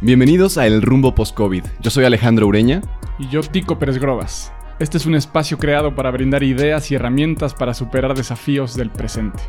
Bienvenidos 0.00 0.58
a 0.58 0.66
El 0.68 0.80
Rumbo 0.80 1.12
Post-COVID. 1.12 1.64
Yo 1.80 1.90
soy 1.90 2.04
Alejandro 2.04 2.46
Ureña. 2.46 2.82
Y 3.18 3.28
yo, 3.30 3.40
Tico 3.40 3.80
Pérez 3.80 3.98
Grobas. 3.98 4.52
Este 4.80 4.96
es 4.96 5.06
un 5.06 5.16
espacio 5.16 5.58
creado 5.58 5.92
para 5.96 6.12
brindar 6.12 6.44
ideas 6.44 6.92
y 6.92 6.94
herramientas 6.94 7.52
para 7.52 7.74
superar 7.74 8.14
desafíos 8.14 8.76
del 8.76 8.90
presente. 8.90 9.42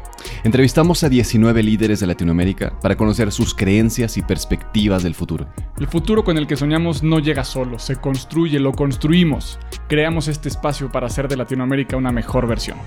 Entrevistamos 0.43 1.03
a 1.03 1.09
19 1.09 1.61
líderes 1.61 1.99
de 1.99 2.07
Latinoamérica 2.07 2.73
para 2.81 2.95
conocer 2.97 3.31
sus 3.31 3.53
creencias 3.53 4.17
y 4.17 4.23
perspectivas 4.23 5.03
del 5.03 5.13
futuro. 5.13 5.47
El 5.79 5.85
futuro 5.85 6.23
con 6.23 6.39
el 6.39 6.47
que 6.47 6.55
soñamos 6.55 7.03
no 7.03 7.19
llega 7.19 7.43
solo, 7.43 7.77
se 7.77 7.97
construye, 7.97 8.59
lo 8.59 8.71
construimos. 8.71 9.59
Creamos 9.87 10.27
este 10.27 10.49
espacio 10.49 10.91
para 10.91 11.05
hacer 11.05 11.27
de 11.27 11.37
Latinoamérica 11.37 11.95
una 11.95 12.11
mejor 12.11 12.47
versión. 12.47 12.79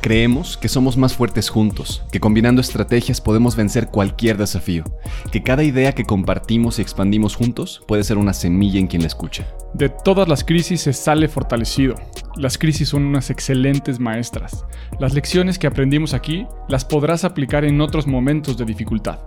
Creemos 0.00 0.56
que 0.56 0.68
somos 0.68 0.96
más 0.96 1.14
fuertes 1.14 1.48
juntos, 1.48 2.02
que 2.10 2.18
combinando 2.18 2.60
estrategias 2.60 3.20
podemos 3.20 3.54
vencer 3.54 3.86
cualquier 3.86 4.36
desafío, 4.36 4.82
que 5.30 5.44
cada 5.44 5.62
idea 5.62 5.92
que 5.92 6.04
compartimos 6.04 6.80
y 6.80 6.82
expandimos 6.82 7.36
juntos 7.36 7.84
puede 7.86 8.02
ser 8.02 8.18
una 8.18 8.32
semilla 8.32 8.80
en 8.80 8.88
quien 8.88 9.02
la 9.02 9.08
escucha. 9.08 9.46
De 9.74 9.88
todas 9.88 10.28
las 10.28 10.44
crisis 10.44 10.82
se 10.82 10.92
sale 10.92 11.26
fortalecido. 11.26 11.96
Las 12.36 12.58
crisis 12.58 12.90
son 12.90 13.02
unas 13.04 13.30
excelentes 13.30 13.98
maestras. 13.98 14.64
Las 15.00 15.14
lecciones 15.14 15.58
que 15.58 15.66
aprendimos 15.66 16.14
aquí 16.14 16.46
las 16.68 16.84
podrás 16.84 17.24
aplicar 17.24 17.64
en 17.64 17.80
otros 17.80 18.06
momentos 18.06 18.56
de 18.56 18.66
dificultad. 18.66 19.18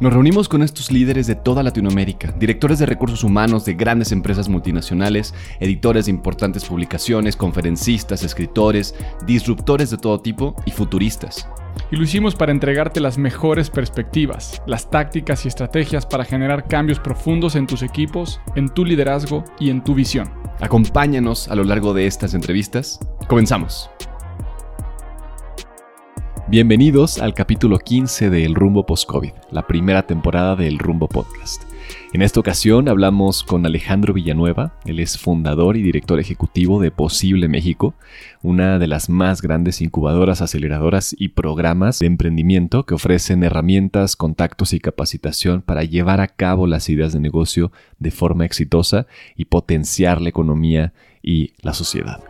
Nos 0.00 0.14
reunimos 0.14 0.48
con 0.48 0.62
estos 0.62 0.90
líderes 0.90 1.26
de 1.26 1.34
toda 1.34 1.62
Latinoamérica, 1.62 2.32
directores 2.38 2.78
de 2.78 2.86
recursos 2.86 3.24
humanos 3.24 3.66
de 3.66 3.74
grandes 3.74 4.10
empresas 4.10 4.48
multinacionales, 4.48 5.34
editores 5.60 6.06
de 6.06 6.12
importantes 6.12 6.64
publicaciones, 6.64 7.36
conferencistas, 7.36 8.22
escritores, 8.22 8.94
disruptores 9.26 9.90
de 9.90 9.98
todo 9.98 10.18
tipo 10.20 10.56
y 10.64 10.70
futuristas. 10.70 11.46
Y 11.90 11.96
lo 11.96 12.02
hicimos 12.02 12.34
para 12.34 12.52
entregarte 12.52 13.00
las 13.00 13.18
mejores 13.18 13.70
perspectivas, 13.70 14.62
las 14.66 14.90
tácticas 14.90 15.44
y 15.44 15.48
estrategias 15.48 16.06
para 16.06 16.24
generar 16.24 16.68
cambios 16.68 17.00
profundos 17.00 17.56
en 17.56 17.66
tus 17.66 17.82
equipos, 17.82 18.40
en 18.54 18.68
tu 18.68 18.84
liderazgo 18.84 19.44
y 19.58 19.70
en 19.70 19.82
tu 19.82 19.94
visión. 19.94 20.30
Acompáñanos 20.60 21.48
a 21.48 21.54
lo 21.54 21.64
largo 21.64 21.94
de 21.94 22.06
estas 22.06 22.34
entrevistas. 22.34 23.00
Comenzamos. 23.28 23.90
Bienvenidos 26.48 27.18
al 27.18 27.32
capítulo 27.32 27.78
15 27.78 28.28
de 28.28 28.44
El 28.44 28.56
Rumbo 28.56 28.84
Post-COVID, 28.84 29.32
la 29.52 29.66
primera 29.66 30.02
temporada 30.02 30.56
del 30.56 30.80
Rumbo 30.80 31.06
Podcast. 31.06 31.69
En 32.12 32.22
esta 32.22 32.40
ocasión 32.40 32.88
hablamos 32.88 33.44
con 33.44 33.64
Alejandro 33.66 34.12
Villanueva, 34.12 34.74
él 34.84 34.98
es 34.98 35.18
fundador 35.18 35.76
y 35.76 35.82
director 35.82 36.18
ejecutivo 36.18 36.80
de 36.80 36.90
Posible 36.90 37.48
México, 37.48 37.94
una 38.42 38.78
de 38.78 38.86
las 38.86 39.08
más 39.08 39.42
grandes 39.42 39.80
incubadoras, 39.80 40.42
aceleradoras 40.42 41.14
y 41.18 41.28
programas 41.28 42.00
de 42.00 42.06
emprendimiento 42.06 42.84
que 42.84 42.94
ofrecen 42.94 43.44
herramientas, 43.44 44.16
contactos 44.16 44.72
y 44.72 44.80
capacitación 44.80 45.62
para 45.62 45.84
llevar 45.84 46.20
a 46.20 46.28
cabo 46.28 46.66
las 46.66 46.88
ideas 46.88 47.12
de 47.12 47.20
negocio 47.20 47.70
de 47.98 48.10
forma 48.10 48.44
exitosa 48.44 49.06
y 49.36 49.44
potenciar 49.44 50.20
la 50.20 50.30
economía 50.30 50.92
y 51.22 51.52
la 51.62 51.74
sociedad. 51.74 52.20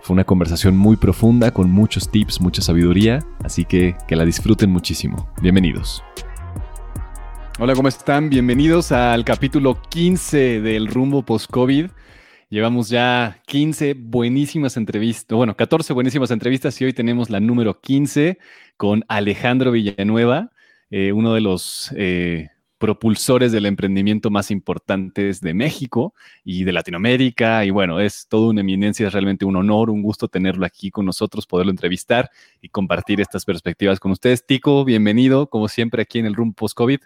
Fue 0.00 0.14
una 0.14 0.24
conversación 0.24 0.76
muy 0.76 0.96
profunda 0.96 1.50
con 1.52 1.70
muchos 1.70 2.10
tips, 2.10 2.40
mucha 2.40 2.62
sabiduría, 2.62 3.20
así 3.44 3.64
que 3.64 3.96
que 4.06 4.16
la 4.16 4.24
disfruten 4.24 4.70
muchísimo. 4.70 5.28
Bienvenidos. 5.42 6.02
Hola, 7.60 7.74
¿cómo 7.74 7.88
están? 7.88 8.30
Bienvenidos 8.30 8.92
al 8.92 9.24
capítulo 9.24 9.82
15 9.90 10.60
del 10.60 10.86
rumbo 10.86 11.22
post-COVID. 11.22 11.90
Llevamos 12.50 12.88
ya 12.88 13.42
15 13.46 13.94
buenísimas 13.94 14.76
entrevistas, 14.76 15.36
bueno, 15.36 15.56
14 15.56 15.92
buenísimas 15.92 16.30
entrevistas 16.30 16.80
y 16.80 16.84
hoy 16.84 16.92
tenemos 16.92 17.30
la 17.30 17.40
número 17.40 17.80
15 17.80 18.38
con 18.76 19.04
Alejandro 19.08 19.72
Villanueva, 19.72 20.52
eh, 20.90 21.10
uno 21.10 21.34
de 21.34 21.40
los 21.40 21.92
eh, 21.96 22.48
propulsores 22.78 23.50
del 23.50 23.66
emprendimiento 23.66 24.30
más 24.30 24.52
importantes 24.52 25.40
de 25.40 25.52
México 25.52 26.14
y 26.44 26.62
de 26.62 26.70
Latinoamérica. 26.70 27.64
Y 27.64 27.70
bueno, 27.70 27.98
es 27.98 28.28
todo 28.28 28.50
una 28.50 28.60
eminencia, 28.60 29.08
es 29.08 29.12
realmente 29.12 29.44
un 29.44 29.56
honor, 29.56 29.90
un 29.90 30.02
gusto 30.02 30.28
tenerlo 30.28 30.64
aquí 30.64 30.92
con 30.92 31.06
nosotros, 31.06 31.44
poderlo 31.44 31.72
entrevistar 31.72 32.30
y 32.62 32.68
compartir 32.68 33.20
estas 33.20 33.44
perspectivas 33.44 33.98
con 33.98 34.12
ustedes. 34.12 34.46
Tico, 34.46 34.84
bienvenido, 34.84 35.50
como 35.50 35.66
siempre, 35.66 36.02
aquí 36.02 36.20
en 36.20 36.26
el 36.26 36.36
Room 36.36 36.54
Post-COVID. 36.54 37.00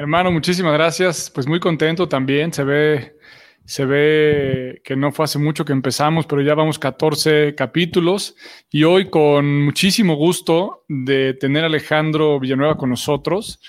Hermano, 0.00 0.30
muchísimas 0.30 0.74
gracias. 0.74 1.28
Pues 1.28 1.48
muy 1.48 1.58
contento 1.58 2.08
también. 2.08 2.52
Se 2.52 2.62
ve, 2.62 3.16
se 3.64 3.84
ve 3.84 4.80
que 4.84 4.94
no 4.94 5.10
fue 5.10 5.24
hace 5.24 5.40
mucho 5.40 5.64
que 5.64 5.72
empezamos, 5.72 6.24
pero 6.24 6.40
ya 6.40 6.54
vamos 6.54 6.78
14 6.78 7.56
capítulos. 7.56 8.36
Y 8.70 8.84
hoy 8.84 9.10
con 9.10 9.64
muchísimo 9.64 10.14
gusto 10.14 10.84
de 10.86 11.34
tener 11.34 11.64
a 11.64 11.66
Alejandro 11.66 12.38
Villanueva 12.38 12.76
con 12.76 12.90
nosotros. 12.90 13.60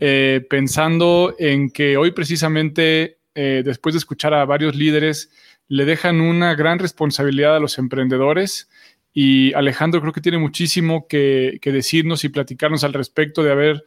Eh, 0.00 0.44
pensando 0.50 1.36
en 1.38 1.70
que 1.70 1.96
hoy 1.96 2.10
precisamente, 2.10 3.20
eh, 3.36 3.62
después 3.64 3.94
de 3.94 3.98
escuchar 3.98 4.34
a 4.34 4.44
varios 4.44 4.74
líderes, 4.74 5.30
le 5.68 5.84
dejan 5.84 6.20
una 6.20 6.56
gran 6.56 6.80
responsabilidad 6.80 7.54
a 7.54 7.60
los 7.60 7.78
emprendedores 7.78 8.68
y 9.12 9.54
Alejandro 9.54 10.00
creo 10.00 10.12
que 10.12 10.20
tiene 10.20 10.38
muchísimo 10.38 11.06
que, 11.08 11.60
decirnos 11.62 12.24
y 12.24 12.28
platicarnos 12.28 12.82
al 12.82 12.92
respecto 12.92 13.42
de 13.42 13.52
haber 13.52 13.84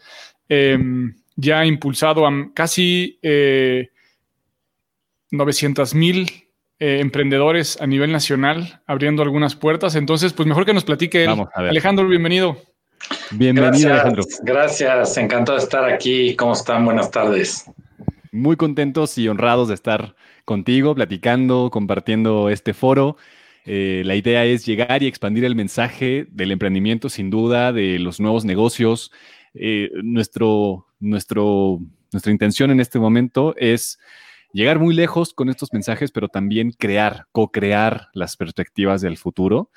em, 0.47 1.13
ya 1.39 1.65
impulsado 1.65 2.27
a 2.27 2.31
casi 2.53 3.19
900 5.31 5.93
eh, 5.93 5.95
mil 5.95 6.45
emprendedores 6.79 7.79
a 7.81 7.87
nivel 7.87 8.11
nacional, 8.11 8.81
abriendo 8.85 9.21
algunas 9.21 9.55
puertas. 9.55 9.95
Entonces, 9.95 10.33
pues 10.33 10.47
mejor 10.47 10.65
que 10.65 10.73
nos 10.73 10.83
platique 10.83 11.25
él. 11.25 11.45
Alejandro, 11.55 12.07
bienvenido. 12.07 12.57
Bienvenido, 13.31 13.91
Alejandro. 13.93 14.23
Gracias, 14.43 15.17
encantado 15.17 15.57
de 15.57 15.63
estar 15.63 15.85
aquí. 15.85 16.35
¿Cómo 16.35 16.53
están? 16.53 16.85
Buenas 16.85 17.11
tardes. 17.11 17.65
Muy 18.31 18.55
contentos 18.55 19.17
y 19.17 19.27
honrados 19.27 19.67
de 19.67 19.73
estar 19.73 20.15
contigo, 20.45 20.95
platicando, 20.95 21.69
compartiendo 21.71 22.49
este 22.49 22.73
foro. 22.73 23.17
Eh, 23.65 24.03
la 24.05 24.15
idea 24.15 24.45
es 24.45 24.65
llegar 24.65 25.03
y 25.03 25.07
expandir 25.07 25.45
el 25.45 25.55
mensaje 25.55 26.25
del 26.29 26.51
emprendimiento, 26.51 27.09
sin 27.09 27.29
duda, 27.29 27.71
de 27.71 27.99
los 27.99 28.19
nuevos 28.19 28.45
negocios. 28.45 29.11
Eh, 29.53 29.89
nuestro, 30.03 30.87
nuestra 30.99 31.41
intención 32.27 32.71
en 32.71 32.79
este 32.79 32.99
momento 32.99 33.55
es 33.57 33.99
llegar 34.51 34.79
muy 34.79 34.95
lejos 34.95 35.33
con 35.33 35.49
estos 35.49 35.71
mensajes, 35.73 36.11
pero 36.11 36.27
también 36.27 36.71
crear, 36.71 37.27
co-crear 37.31 38.09
las 38.13 38.35
perspectivas 38.35 39.01
del 39.01 39.17
futuro 39.17 39.69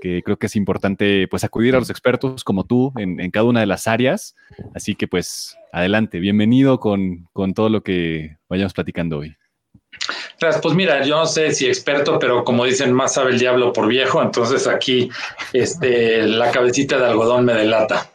que 0.00 0.22
creo 0.22 0.38
que 0.38 0.46
es 0.46 0.56
importante 0.56 1.26
pues 1.28 1.44
acudir 1.44 1.74
a 1.74 1.78
los 1.78 1.90
expertos 1.90 2.44
como 2.44 2.64
tú 2.64 2.92
en, 2.96 3.30
cada 3.30 3.44
una 3.44 3.60
de 3.60 3.66
las 3.66 3.86
áreas. 3.86 4.36
Así 4.74 4.94
que 4.94 5.08
pues 5.08 5.56
adelante, 5.72 6.20
bienvenido 6.20 6.80
con, 6.80 7.28
todo 7.54 7.68
lo 7.68 7.82
que 7.82 8.36
vayamos 8.48 8.72
platicando 8.72 9.18
hoy. 9.18 9.36
Pues 10.62 10.74
mira, 10.74 11.04
yo 11.04 11.16
no 11.16 11.26
sé 11.26 11.52
si 11.52 11.66
experto, 11.66 12.18
pero 12.18 12.44
como 12.44 12.64
dicen, 12.64 12.92
más 12.92 13.14
sabe 13.14 13.32
el 13.32 13.38
diablo 13.38 13.72
por 13.72 13.88
viejo, 13.88 14.22
entonces 14.22 14.68
aquí 14.68 15.10
este, 15.52 16.22
la 16.22 16.52
cabecita 16.52 16.98
de 16.98 17.06
algodón 17.06 17.44
me 17.44 17.54
delata. 17.54 18.10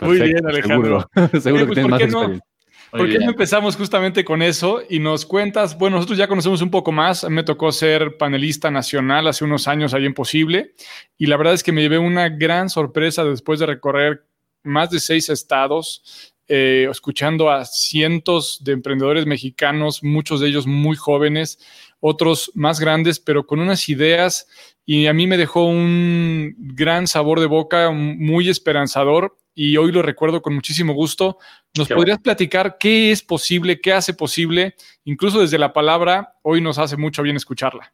Muy 0.00 0.20
bien, 0.20 0.46
Alejandro. 0.46 1.08
Seguro, 1.14 1.40
seguro 1.40 1.60
que 1.62 1.66
pues, 1.66 1.74
tienes 1.74 1.90
más 1.90 2.00
experiencia. 2.02 2.50
¿Por 2.90 3.08
qué 3.08 3.18
no 3.20 3.30
empezamos 3.30 3.76
justamente 3.76 4.24
con 4.24 4.42
eso 4.42 4.82
y 4.88 4.98
nos 4.98 5.24
cuentas? 5.24 5.78
Bueno, 5.78 5.96
nosotros 5.96 6.18
ya 6.18 6.26
conocemos 6.26 6.60
un 6.60 6.70
poco 6.70 6.90
más. 6.90 7.24
Me 7.28 7.44
tocó 7.44 7.70
ser 7.70 8.16
panelista 8.16 8.70
nacional 8.70 9.28
hace 9.28 9.44
unos 9.44 9.68
años 9.68 9.94
ahí 9.94 10.06
en 10.06 10.14
Posible 10.14 10.74
y 11.16 11.26
la 11.26 11.36
verdad 11.36 11.54
es 11.54 11.62
que 11.62 11.70
me 11.72 11.82
llevé 11.82 11.98
una 11.98 12.28
gran 12.28 12.68
sorpresa 12.68 13.22
después 13.22 13.60
de 13.60 13.66
recorrer 13.66 14.24
más 14.64 14.90
de 14.90 14.98
seis 14.98 15.28
estados, 15.28 16.34
eh, 16.48 16.88
escuchando 16.90 17.50
a 17.50 17.64
cientos 17.64 18.58
de 18.64 18.72
emprendedores 18.72 19.24
mexicanos, 19.24 20.02
muchos 20.02 20.40
de 20.40 20.48
ellos 20.48 20.66
muy 20.66 20.96
jóvenes, 20.96 21.60
otros 22.00 22.50
más 22.54 22.80
grandes, 22.80 23.20
pero 23.20 23.46
con 23.46 23.60
unas 23.60 23.88
ideas 23.88 24.48
y 24.84 25.06
a 25.06 25.12
mí 25.12 25.28
me 25.28 25.38
dejó 25.38 25.64
un 25.64 26.56
gran 26.58 27.06
sabor 27.06 27.38
de 27.38 27.46
boca, 27.46 27.92
muy 27.92 28.48
esperanzador 28.48 29.36
y 29.54 29.76
hoy 29.76 29.92
lo 29.92 30.02
recuerdo 30.02 30.42
con 30.42 30.54
muchísimo 30.54 30.92
gusto. 30.92 31.38
¿Nos 31.76 31.88
podrías 31.88 32.18
platicar 32.18 32.78
qué 32.78 33.12
es 33.12 33.22
posible, 33.22 33.80
qué 33.80 33.92
hace 33.92 34.14
posible? 34.14 34.74
Incluso 35.04 35.40
desde 35.40 35.58
la 35.58 35.72
palabra, 35.72 36.34
hoy 36.42 36.60
nos 36.60 36.78
hace 36.78 36.96
mucho 36.96 37.22
bien 37.22 37.36
escucharla. 37.36 37.92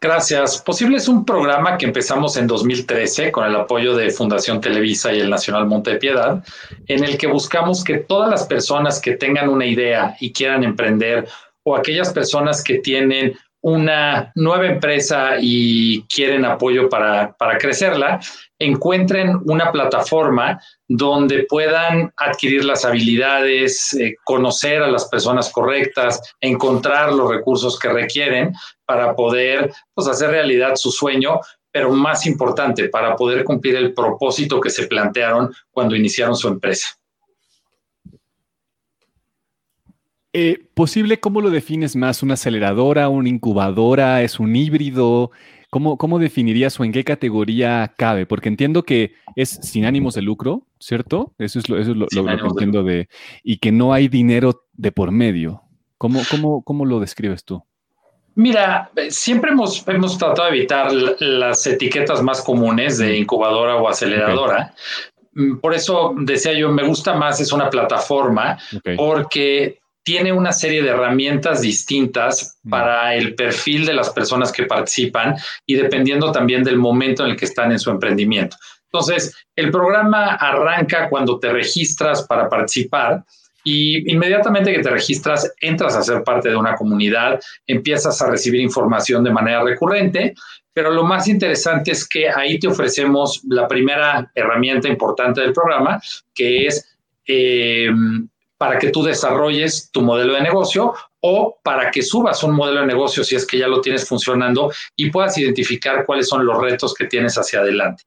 Gracias. 0.00 0.60
Posible 0.60 0.98
es 0.98 1.08
un 1.08 1.24
programa 1.24 1.78
que 1.78 1.86
empezamos 1.86 2.36
en 2.36 2.46
2013 2.46 3.32
con 3.32 3.46
el 3.46 3.56
apoyo 3.56 3.96
de 3.96 4.10
Fundación 4.10 4.60
Televisa 4.60 5.12
y 5.12 5.20
el 5.20 5.30
Nacional 5.30 5.66
Monte 5.66 5.92
de 5.92 5.96
Piedad, 5.96 6.44
en 6.86 7.02
el 7.02 7.16
que 7.16 7.26
buscamos 7.26 7.82
que 7.82 7.98
todas 7.98 8.30
las 8.30 8.46
personas 8.46 9.00
que 9.00 9.16
tengan 9.16 9.48
una 9.48 9.64
idea 9.64 10.16
y 10.20 10.32
quieran 10.32 10.64
emprender 10.64 11.26
o 11.62 11.74
aquellas 11.74 12.12
personas 12.12 12.62
que 12.62 12.78
tienen 12.78 13.36
una 13.62 14.32
nueva 14.34 14.66
empresa 14.66 15.36
y 15.40 16.02
quieren 16.04 16.44
apoyo 16.44 16.88
para, 16.88 17.32
para 17.36 17.58
crecerla, 17.58 18.20
encuentren 18.58 19.40
una 19.46 19.72
plataforma 19.72 20.60
donde 20.88 21.44
puedan 21.48 22.12
adquirir 22.16 22.64
las 22.64 22.84
habilidades, 22.84 23.92
eh, 23.94 24.14
conocer 24.24 24.82
a 24.82 24.88
las 24.88 25.06
personas 25.08 25.50
correctas, 25.50 26.20
encontrar 26.40 27.12
los 27.12 27.30
recursos 27.30 27.78
que 27.78 27.88
requieren 27.88 28.52
para 28.84 29.14
poder 29.14 29.72
pues, 29.94 30.06
hacer 30.06 30.30
realidad 30.30 30.76
su 30.76 30.90
sueño, 30.90 31.40
pero 31.72 31.90
más 31.90 32.24
importante, 32.26 32.88
para 32.88 33.16
poder 33.16 33.44
cumplir 33.44 33.76
el 33.76 33.92
propósito 33.92 34.60
que 34.60 34.70
se 34.70 34.86
plantearon 34.86 35.52
cuando 35.70 35.96
iniciaron 35.96 36.36
su 36.36 36.48
empresa. 36.48 36.96
Eh, 40.38 40.68
¿Posible 40.74 41.18
cómo 41.18 41.40
lo 41.40 41.48
defines 41.48 41.96
más? 41.96 42.22
¿Una 42.22 42.34
aceleradora, 42.34 43.08
una 43.08 43.30
incubadora? 43.30 44.20
¿Es 44.20 44.38
un 44.38 44.54
híbrido? 44.54 45.30
¿Cómo, 45.70 45.96
¿Cómo 45.96 46.18
definirías 46.18 46.78
o 46.78 46.84
en 46.84 46.92
qué 46.92 47.04
categoría 47.04 47.94
cabe? 47.96 48.26
Porque 48.26 48.50
entiendo 48.50 48.82
que 48.82 49.14
es 49.34 49.48
sin 49.48 49.86
ánimos 49.86 50.12
de 50.12 50.20
lucro, 50.20 50.66
¿cierto? 50.78 51.32
Eso 51.38 51.58
es 51.58 51.70
lo, 51.70 51.78
eso 51.78 51.92
es 51.92 51.96
lo, 51.96 52.06
que 52.08 52.18
entiendo 52.18 52.82
de... 52.82 53.08
Y 53.42 53.56
que 53.56 53.72
no 53.72 53.94
hay 53.94 54.08
dinero 54.08 54.66
de 54.74 54.92
por 54.92 55.10
medio. 55.10 55.62
¿Cómo, 55.96 56.20
cómo, 56.30 56.62
cómo 56.62 56.84
lo 56.84 57.00
describes 57.00 57.42
tú? 57.42 57.64
Mira, 58.34 58.90
siempre 59.08 59.52
hemos, 59.52 59.88
hemos 59.88 60.18
tratado 60.18 60.50
de 60.50 60.58
evitar 60.58 60.92
las 60.92 61.66
etiquetas 61.66 62.22
más 62.22 62.42
comunes 62.42 62.98
de 62.98 63.16
incubadora 63.16 63.76
o 63.76 63.88
aceleradora. 63.88 64.74
Mm, 65.32 65.56
por 65.60 65.72
eso 65.72 66.14
decía 66.18 66.52
yo, 66.52 66.70
me 66.70 66.86
gusta 66.86 67.14
más, 67.14 67.40
es 67.40 67.54
una 67.54 67.70
plataforma, 67.70 68.58
porque 68.98 69.78
tiene 70.06 70.32
una 70.32 70.52
serie 70.52 70.84
de 70.84 70.90
herramientas 70.90 71.62
distintas 71.62 72.60
mm. 72.62 72.70
para 72.70 73.14
el 73.16 73.34
perfil 73.34 73.84
de 73.84 73.92
las 73.92 74.10
personas 74.10 74.52
que 74.52 74.62
participan 74.62 75.34
y 75.66 75.74
dependiendo 75.74 76.30
también 76.30 76.62
del 76.62 76.78
momento 76.78 77.24
en 77.24 77.32
el 77.32 77.36
que 77.36 77.46
están 77.46 77.72
en 77.72 77.80
su 77.80 77.90
emprendimiento. 77.90 78.56
Entonces, 78.84 79.34
el 79.56 79.72
programa 79.72 80.36
arranca 80.36 81.08
cuando 81.08 81.40
te 81.40 81.52
registras 81.52 82.22
para 82.22 82.48
participar 82.48 83.24
y 83.64 84.12
inmediatamente 84.12 84.72
que 84.72 84.80
te 84.80 84.90
registras, 84.90 85.52
entras 85.60 85.96
a 85.96 86.02
ser 86.02 86.22
parte 86.22 86.50
de 86.50 86.56
una 86.56 86.76
comunidad, 86.76 87.40
empiezas 87.66 88.22
a 88.22 88.30
recibir 88.30 88.60
información 88.60 89.24
de 89.24 89.32
manera 89.32 89.64
recurrente, 89.64 90.34
pero 90.72 90.92
lo 90.92 91.02
más 91.02 91.26
interesante 91.26 91.90
es 91.90 92.08
que 92.08 92.28
ahí 92.28 92.60
te 92.60 92.68
ofrecemos 92.68 93.42
la 93.48 93.66
primera 93.66 94.30
herramienta 94.36 94.86
importante 94.86 95.40
del 95.40 95.52
programa, 95.52 96.00
que 96.32 96.68
es 96.68 96.96
eh, 97.26 97.90
para 98.58 98.78
que 98.78 98.90
tú 98.90 99.02
desarrolles 99.02 99.90
tu 99.92 100.02
modelo 100.02 100.34
de 100.34 100.40
negocio 100.40 100.94
o 101.20 101.58
para 101.62 101.90
que 101.90 102.02
subas 102.02 102.42
un 102.42 102.54
modelo 102.54 102.80
de 102.80 102.86
negocio 102.86 103.24
si 103.24 103.34
es 103.34 103.46
que 103.46 103.58
ya 103.58 103.68
lo 103.68 103.80
tienes 103.80 104.08
funcionando 104.08 104.72
y 104.94 105.10
puedas 105.10 105.36
identificar 105.38 106.06
cuáles 106.06 106.28
son 106.28 106.46
los 106.46 106.60
retos 106.60 106.94
que 106.94 107.06
tienes 107.06 107.36
hacia 107.36 107.60
adelante. 107.60 108.04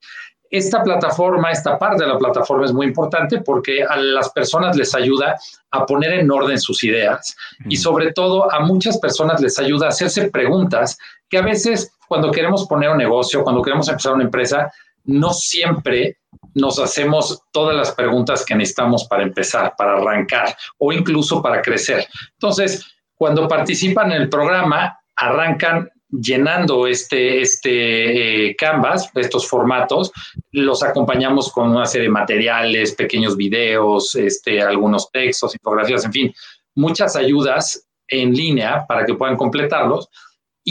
Esta 0.52 0.82
plataforma, 0.82 1.52
esta 1.52 1.78
parte 1.78 2.04
de 2.04 2.10
la 2.10 2.18
plataforma 2.18 2.66
es 2.66 2.74
muy 2.74 2.88
importante 2.88 3.42
porque 3.42 3.84
a 3.84 3.98
las 3.98 4.32
personas 4.32 4.76
les 4.76 4.96
ayuda 4.96 5.38
a 5.70 5.86
poner 5.86 6.14
en 6.14 6.32
orden 6.32 6.60
sus 6.60 6.84
ideas 6.84 7.36
y 7.68 7.78
sobre 7.78 8.14
todo 8.14 8.52
a 8.52 8.62
muchas 8.62 8.98
personas 8.98 9.42
les 9.42 9.60
ayuda 9.60 9.86
a 9.86 9.90
hacerse 9.90 10.32
preguntas 10.32 10.98
que 11.30 11.38
a 11.38 11.44
veces 11.44 11.92
cuando 12.08 12.32
queremos 12.32 12.66
poner 12.68 12.90
un 12.90 12.98
negocio, 12.98 13.44
cuando 13.44 13.62
queremos 13.62 13.88
empezar 13.88 14.14
una 14.14 14.24
empresa, 14.24 14.74
no 15.10 15.34
siempre 15.34 16.18
nos 16.54 16.80
hacemos 16.80 17.42
todas 17.52 17.76
las 17.76 17.92
preguntas 17.92 18.46
que 18.46 18.56
necesitamos 18.56 19.06
para 19.06 19.24
empezar, 19.24 19.74
para 19.78 19.98
arrancar 19.98 20.56
o 20.78 20.92
incluso 20.94 21.42
para 21.42 21.62
crecer. 21.62 22.08
Entonces, 22.34 22.86
cuando 23.16 23.48
participan 23.48 24.12
en 24.12 24.22
el 24.24 24.30
programa, 24.30 25.00
arrancan 25.16 25.90
llenando 26.10 26.88
este, 26.88 27.42
este 27.42 28.48
eh, 28.48 28.56
canvas, 28.56 29.12
estos 29.16 29.48
formatos, 29.48 30.12
los 30.52 30.82
acompañamos 30.82 31.52
con 31.52 31.70
una 31.70 31.86
serie 31.86 32.08
de 32.08 32.14
materiales, 32.14 32.96
pequeños 32.96 33.38
videos, 33.38 34.16
este, 34.16 34.62
algunos 34.62 35.12
textos, 35.12 35.54
infografías, 35.54 36.06
en 36.06 36.14
fin, 36.14 36.34
muchas 36.76 37.16
ayudas 37.16 37.88
en 38.08 38.34
línea 38.34 38.86
para 38.88 39.06
que 39.06 39.14
puedan 39.14 39.38
completarlos. 39.38 40.10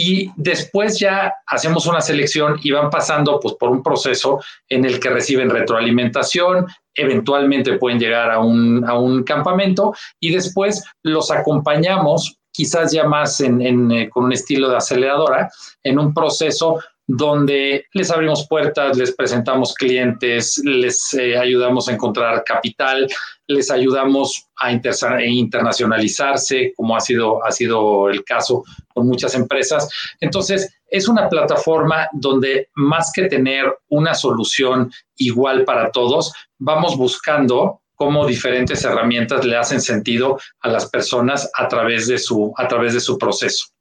Y 0.01 0.31
después 0.37 1.01
ya 1.01 1.35
hacemos 1.49 1.87
una 1.87 2.01
selección 2.01 2.61
y 2.63 2.71
van 2.71 2.89
pasando 2.89 3.41
pues, 3.41 3.57
por 3.57 3.69
un 3.71 3.83
proceso 3.83 4.41
en 4.69 4.85
el 4.85 5.01
que 5.01 5.11
reciben 5.11 5.51
retroalimentación, 5.51 6.69
eventualmente 6.95 7.79
pueden 7.79 7.99
llegar 7.99 8.31
a 8.31 8.39
un, 8.39 8.89
a 8.89 8.97
un 8.97 9.25
campamento 9.25 9.93
y 10.21 10.33
después 10.33 10.85
los 11.03 11.33
acompañamos 11.33 12.39
quizás 12.53 12.93
ya 12.93 13.09
más 13.09 13.41
en, 13.41 13.91
eh, 13.91 14.09
con 14.09 14.27
un 14.27 14.33
estilo 14.33 14.69
de 14.69 14.77
aceleradora, 14.77 15.51
en 15.83 15.99
un 15.99 16.15
proceso 16.15 16.79
donde 17.09 17.87
les 17.95 18.11
abrimos 18.11 18.47
puertas, 18.49 18.99
les 18.99 19.17
presentamos 19.17 19.75
clientes, 19.75 20.61
les 20.63 21.15
eh, 21.15 21.39
ayudamos 21.39 21.89
a 21.89 21.93
encontrar 21.93 22.45
capital, 22.45 23.09
les 23.47 23.71
ayudamos 23.71 24.47
a 24.57 24.71
internacionalizarse, 24.71 26.75
como 26.77 26.95
ha 26.95 27.01
sido, 27.01 27.43
ha 27.45 27.51
sido 27.51 28.11
el 28.11 28.23
caso 28.25 28.63
con 28.93 29.09
muchas 29.09 29.35
empresas. 29.35 29.89
Entonces, 30.21 30.71
es 30.91 31.09
una 31.09 31.31
plataforma 31.31 32.09
donde 32.13 32.69
más 32.75 33.11
que 33.15 33.25
tener 33.25 33.75
una 33.89 34.15
solución 34.15 34.93
igual 35.17 35.65
para 35.65 35.91
todos, 35.91 36.35
vamos 36.59 36.99
buscando 36.99 37.81
cómo 37.95 38.27
diferentes 38.27 38.85
herramientas 38.85 39.47
le 39.47 39.57
hacen 39.57 39.81
sentido 39.81 40.39
a 40.61 40.69
las 40.69 40.91
personas 40.91 41.51
a 41.55 41.69
través 41.69 42.07
de 42.07 42.19
su, 42.19 42.53
a 42.57 42.69
través 42.69 42.93
de 42.93 43.01
su 43.01 43.17
proceso. 43.17 43.78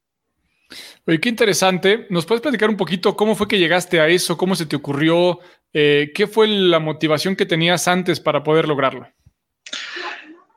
Oye, 1.07 1.21
qué 1.21 1.29
interesante. 1.29 2.05
¿Nos 2.09 2.25
puedes 2.25 2.41
platicar 2.41 2.69
un 2.69 2.75
poquito 2.75 3.15
cómo 3.15 3.33
fue 3.33 3.47
que 3.47 3.57
llegaste 3.57 4.01
a 4.01 4.09
eso? 4.09 4.37
¿Cómo 4.37 4.55
se 4.55 4.65
te 4.65 4.75
ocurrió? 4.75 5.39
Eh, 5.71 6.11
¿Qué 6.13 6.27
fue 6.27 6.47
la 6.47 6.79
motivación 6.79 7.37
que 7.37 7.45
tenías 7.45 7.87
antes 7.87 8.19
para 8.19 8.43
poder 8.43 8.67
lograrlo? 8.67 9.07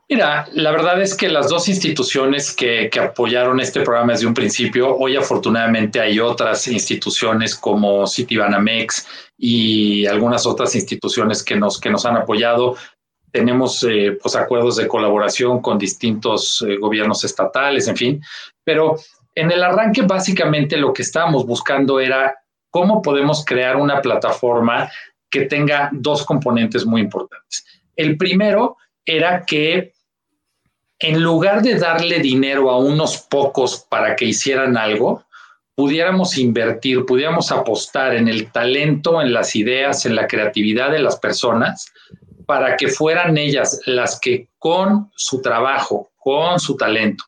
Mira, 0.09 0.49
la 0.53 0.73
verdad 0.73 1.01
es 1.01 1.15
que 1.15 1.29
las 1.29 1.49
dos 1.49 1.69
instituciones 1.69 2.53
que, 2.53 2.91
que, 2.91 2.99
apoyaron 2.99 3.61
este 3.61 3.83
programa 3.83 4.13
desde 4.13 4.27
un 4.27 4.35
principio, 4.35 4.97
hoy 4.97 5.15
afortunadamente 5.15 6.01
hay 6.01 6.19
otras 6.19 6.67
instituciones 6.67 7.55
como 7.55 8.09
Citibanamex 8.09 9.07
y 9.39 10.05
algunas 10.07 10.47
otras 10.47 10.75
instituciones 10.75 11.45
que 11.45 11.55
nos, 11.55 11.79
que 11.79 11.91
nos 11.91 12.05
han 12.05 12.17
apoyado 12.17 12.77
tenemos 13.33 13.85
eh, 13.85 14.19
pues, 14.21 14.35
acuerdos 14.37 14.77
de 14.77 14.89
colaboración 14.89 15.63
con 15.63 15.79
distintos 15.79 16.65
eh, 16.67 16.77
gobiernos 16.79 17.23
estatales, 17.25 17.87
en 17.89 17.97
fin, 17.97 18.25
pero 18.65 18.97
en 19.35 19.51
el 19.51 19.63
arranque 19.63 20.03
básicamente 20.03 20.77
lo 20.77 20.93
que 20.93 21.03
estábamos 21.03 21.47
buscando 21.47 22.01
era 22.01 22.37
cómo 22.71 23.03
podemos 23.03 23.45
crear 23.45 23.77
una 23.77 24.01
plataforma 24.01 24.91
que 25.31 25.43
tenga 25.43 25.91
dos 25.93 26.25
componentes 26.25 26.85
muy 26.85 27.01
importantes. 27.03 27.65
El 27.97 28.17
primero 28.17 28.77
era 29.05 29.45
que 29.45 29.93
en 30.99 31.23
lugar 31.23 31.63
de 31.63 31.77
darle 31.77 32.19
dinero 32.19 32.71
a 32.71 32.79
unos 32.79 33.19
pocos 33.19 33.87
para 33.89 34.17
que 34.17 34.27
hicieran 34.27 34.77
algo, 34.77 35.25
pudiéramos 35.75 36.37
invertir, 36.37 37.07
pudiéramos 37.07 37.51
apostar 37.51 38.15
en 38.15 38.29
el 38.29 38.53
talento, 38.53 39.23
en 39.23 39.33
las 39.33 39.57
ideas, 39.57 40.05
en 40.05 40.15
la 40.15 40.27
creatividad 40.27 40.91
de 40.91 40.99
las 40.99 41.17
personas 41.17 41.91
para 42.47 42.77
que 42.77 42.89
fueran 42.89 43.39
ellas 43.39 43.81
las 43.87 44.19
que 44.21 44.49
con 44.59 45.11
su 45.15 45.41
trabajo, 45.41 46.11
con 46.19 46.59
su 46.59 46.77
talento, 46.77 47.25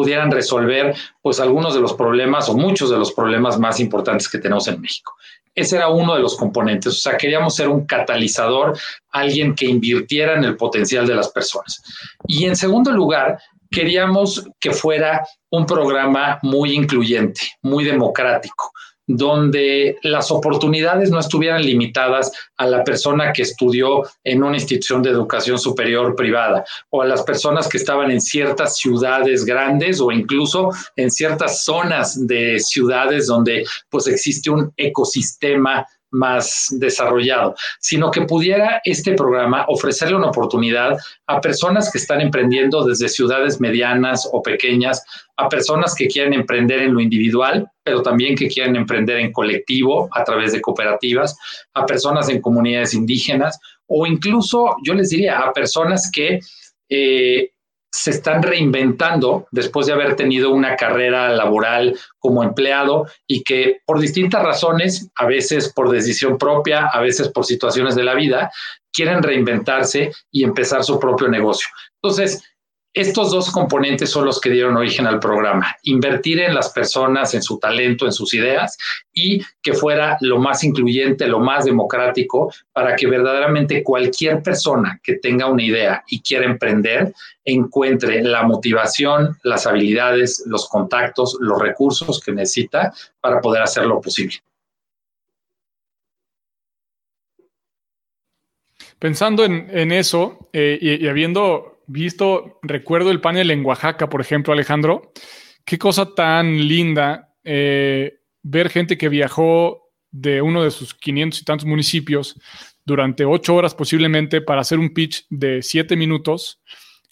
pudieran 0.00 0.30
resolver 0.30 0.96
pues 1.20 1.40
algunos 1.40 1.74
de 1.74 1.80
los 1.80 1.92
problemas 1.92 2.48
o 2.48 2.56
muchos 2.56 2.88
de 2.88 2.96
los 2.96 3.12
problemas 3.12 3.58
más 3.58 3.80
importantes 3.80 4.30
que 4.30 4.38
tenemos 4.38 4.66
en 4.66 4.80
México. 4.80 5.12
Ese 5.54 5.76
era 5.76 5.88
uno 5.88 6.14
de 6.14 6.20
los 6.20 6.38
componentes, 6.38 6.94
o 6.94 7.00
sea, 7.00 7.18
queríamos 7.18 7.54
ser 7.54 7.68
un 7.68 7.84
catalizador, 7.84 8.78
alguien 9.10 9.54
que 9.54 9.66
invirtiera 9.66 10.38
en 10.38 10.44
el 10.44 10.56
potencial 10.56 11.06
de 11.06 11.14
las 11.14 11.28
personas. 11.28 11.82
Y 12.26 12.46
en 12.46 12.56
segundo 12.56 12.92
lugar, 12.92 13.38
queríamos 13.70 14.48
que 14.58 14.72
fuera 14.72 15.22
un 15.50 15.66
programa 15.66 16.38
muy 16.40 16.72
incluyente, 16.72 17.42
muy 17.60 17.84
democrático, 17.84 18.72
donde 19.16 19.98
las 20.02 20.30
oportunidades 20.30 21.10
no 21.10 21.18
estuvieran 21.18 21.62
limitadas 21.62 22.30
a 22.56 22.66
la 22.66 22.84
persona 22.84 23.32
que 23.32 23.42
estudió 23.42 24.04
en 24.22 24.42
una 24.42 24.56
institución 24.56 25.02
de 25.02 25.10
educación 25.10 25.58
superior 25.58 26.14
privada 26.14 26.64
o 26.90 27.02
a 27.02 27.06
las 27.06 27.22
personas 27.22 27.68
que 27.68 27.78
estaban 27.78 28.10
en 28.10 28.20
ciertas 28.20 28.76
ciudades 28.76 29.44
grandes 29.44 30.00
o 30.00 30.12
incluso 30.12 30.70
en 30.94 31.10
ciertas 31.10 31.64
zonas 31.64 32.26
de 32.26 32.60
ciudades 32.60 33.26
donde 33.26 33.64
pues 33.88 34.06
existe 34.06 34.50
un 34.50 34.72
ecosistema 34.76 35.86
más 36.10 36.68
desarrollado, 36.72 37.54
sino 37.78 38.10
que 38.10 38.22
pudiera 38.22 38.80
este 38.84 39.14
programa 39.14 39.64
ofrecerle 39.68 40.16
una 40.16 40.28
oportunidad 40.28 40.98
a 41.26 41.40
personas 41.40 41.90
que 41.90 41.98
están 41.98 42.20
emprendiendo 42.20 42.84
desde 42.84 43.08
ciudades 43.08 43.60
medianas 43.60 44.28
o 44.32 44.42
pequeñas, 44.42 45.04
a 45.36 45.48
personas 45.48 45.94
que 45.94 46.08
quieren 46.08 46.34
emprender 46.34 46.82
en 46.82 46.94
lo 46.94 47.00
individual, 47.00 47.70
pero 47.82 48.02
también 48.02 48.34
que 48.34 48.48
quieren 48.48 48.76
emprender 48.76 49.18
en 49.18 49.32
colectivo 49.32 50.08
a 50.12 50.24
través 50.24 50.52
de 50.52 50.60
cooperativas, 50.60 51.36
a 51.74 51.86
personas 51.86 52.28
en 52.28 52.40
comunidades 52.40 52.94
indígenas 52.94 53.58
o 53.86 54.06
incluso, 54.06 54.76
yo 54.84 54.94
les 54.94 55.10
diría, 55.10 55.38
a 55.38 55.52
personas 55.52 56.10
que 56.12 56.40
eh, 56.88 57.50
se 57.92 58.10
están 58.10 58.42
reinventando 58.42 59.46
después 59.50 59.86
de 59.86 59.92
haber 59.92 60.14
tenido 60.14 60.50
una 60.50 60.76
carrera 60.76 61.28
laboral 61.30 61.98
como 62.18 62.44
empleado 62.44 63.06
y 63.26 63.42
que 63.42 63.80
por 63.84 63.98
distintas 63.98 64.42
razones, 64.42 65.08
a 65.16 65.26
veces 65.26 65.72
por 65.72 65.90
decisión 65.90 66.38
propia, 66.38 66.86
a 66.86 67.00
veces 67.00 67.28
por 67.28 67.44
situaciones 67.44 67.96
de 67.96 68.04
la 68.04 68.14
vida, 68.14 68.50
quieren 68.92 69.22
reinventarse 69.22 70.12
y 70.30 70.44
empezar 70.44 70.84
su 70.84 70.98
propio 70.98 71.28
negocio. 71.28 71.68
Entonces, 72.02 72.42
estos 72.92 73.30
dos 73.30 73.50
componentes 73.50 74.10
son 74.10 74.24
los 74.24 74.40
que 74.40 74.50
dieron 74.50 74.76
origen 74.76 75.06
al 75.06 75.20
programa. 75.20 75.76
Invertir 75.84 76.40
en 76.40 76.54
las 76.54 76.70
personas, 76.70 77.34
en 77.34 77.42
su 77.42 77.58
talento, 77.58 78.04
en 78.04 78.12
sus 78.12 78.34
ideas 78.34 78.76
y 79.12 79.42
que 79.62 79.74
fuera 79.74 80.16
lo 80.20 80.40
más 80.40 80.64
incluyente, 80.64 81.28
lo 81.28 81.38
más 81.38 81.66
democrático 81.66 82.52
para 82.72 82.96
que 82.96 83.06
verdaderamente 83.06 83.84
cualquier 83.84 84.42
persona 84.42 85.00
que 85.04 85.16
tenga 85.16 85.46
una 85.46 85.62
idea 85.62 86.02
y 86.08 86.20
quiera 86.20 86.46
emprender 86.46 87.14
encuentre 87.44 88.22
la 88.22 88.42
motivación, 88.42 89.38
las 89.44 89.66
habilidades, 89.66 90.42
los 90.46 90.68
contactos, 90.68 91.36
los 91.40 91.60
recursos 91.60 92.20
que 92.20 92.32
necesita 92.32 92.92
para 93.20 93.40
poder 93.40 93.62
hacerlo 93.62 94.00
posible. 94.00 94.36
Pensando 98.98 99.44
en, 99.44 99.92
eso 99.92 100.50
eh, 100.52 100.78
y 100.78 101.08
habiendo 101.08 101.69
visto, 101.90 102.58
recuerdo 102.62 103.10
el 103.10 103.20
panel 103.20 103.50
en 103.50 103.64
Oaxaca, 103.64 104.08
por 104.08 104.20
ejemplo, 104.20 104.52
Alejandro, 104.52 105.12
qué 105.64 105.78
cosa 105.78 106.14
tan 106.14 106.68
linda 106.68 107.34
eh, 107.44 108.20
ver 108.42 108.70
gente 108.70 108.96
que 108.96 109.08
viajó 109.08 109.90
de 110.10 110.42
uno 110.42 110.62
de 110.62 110.70
sus 110.70 110.94
500 110.94 111.40
y 111.40 111.44
tantos 111.44 111.66
municipios 111.66 112.40
durante 112.84 113.24
ocho 113.24 113.54
horas 113.54 113.74
posiblemente 113.74 114.40
para 114.40 114.62
hacer 114.62 114.78
un 114.78 114.92
pitch 114.92 115.26
de 115.30 115.62
siete 115.62 115.96
minutos 115.96 116.60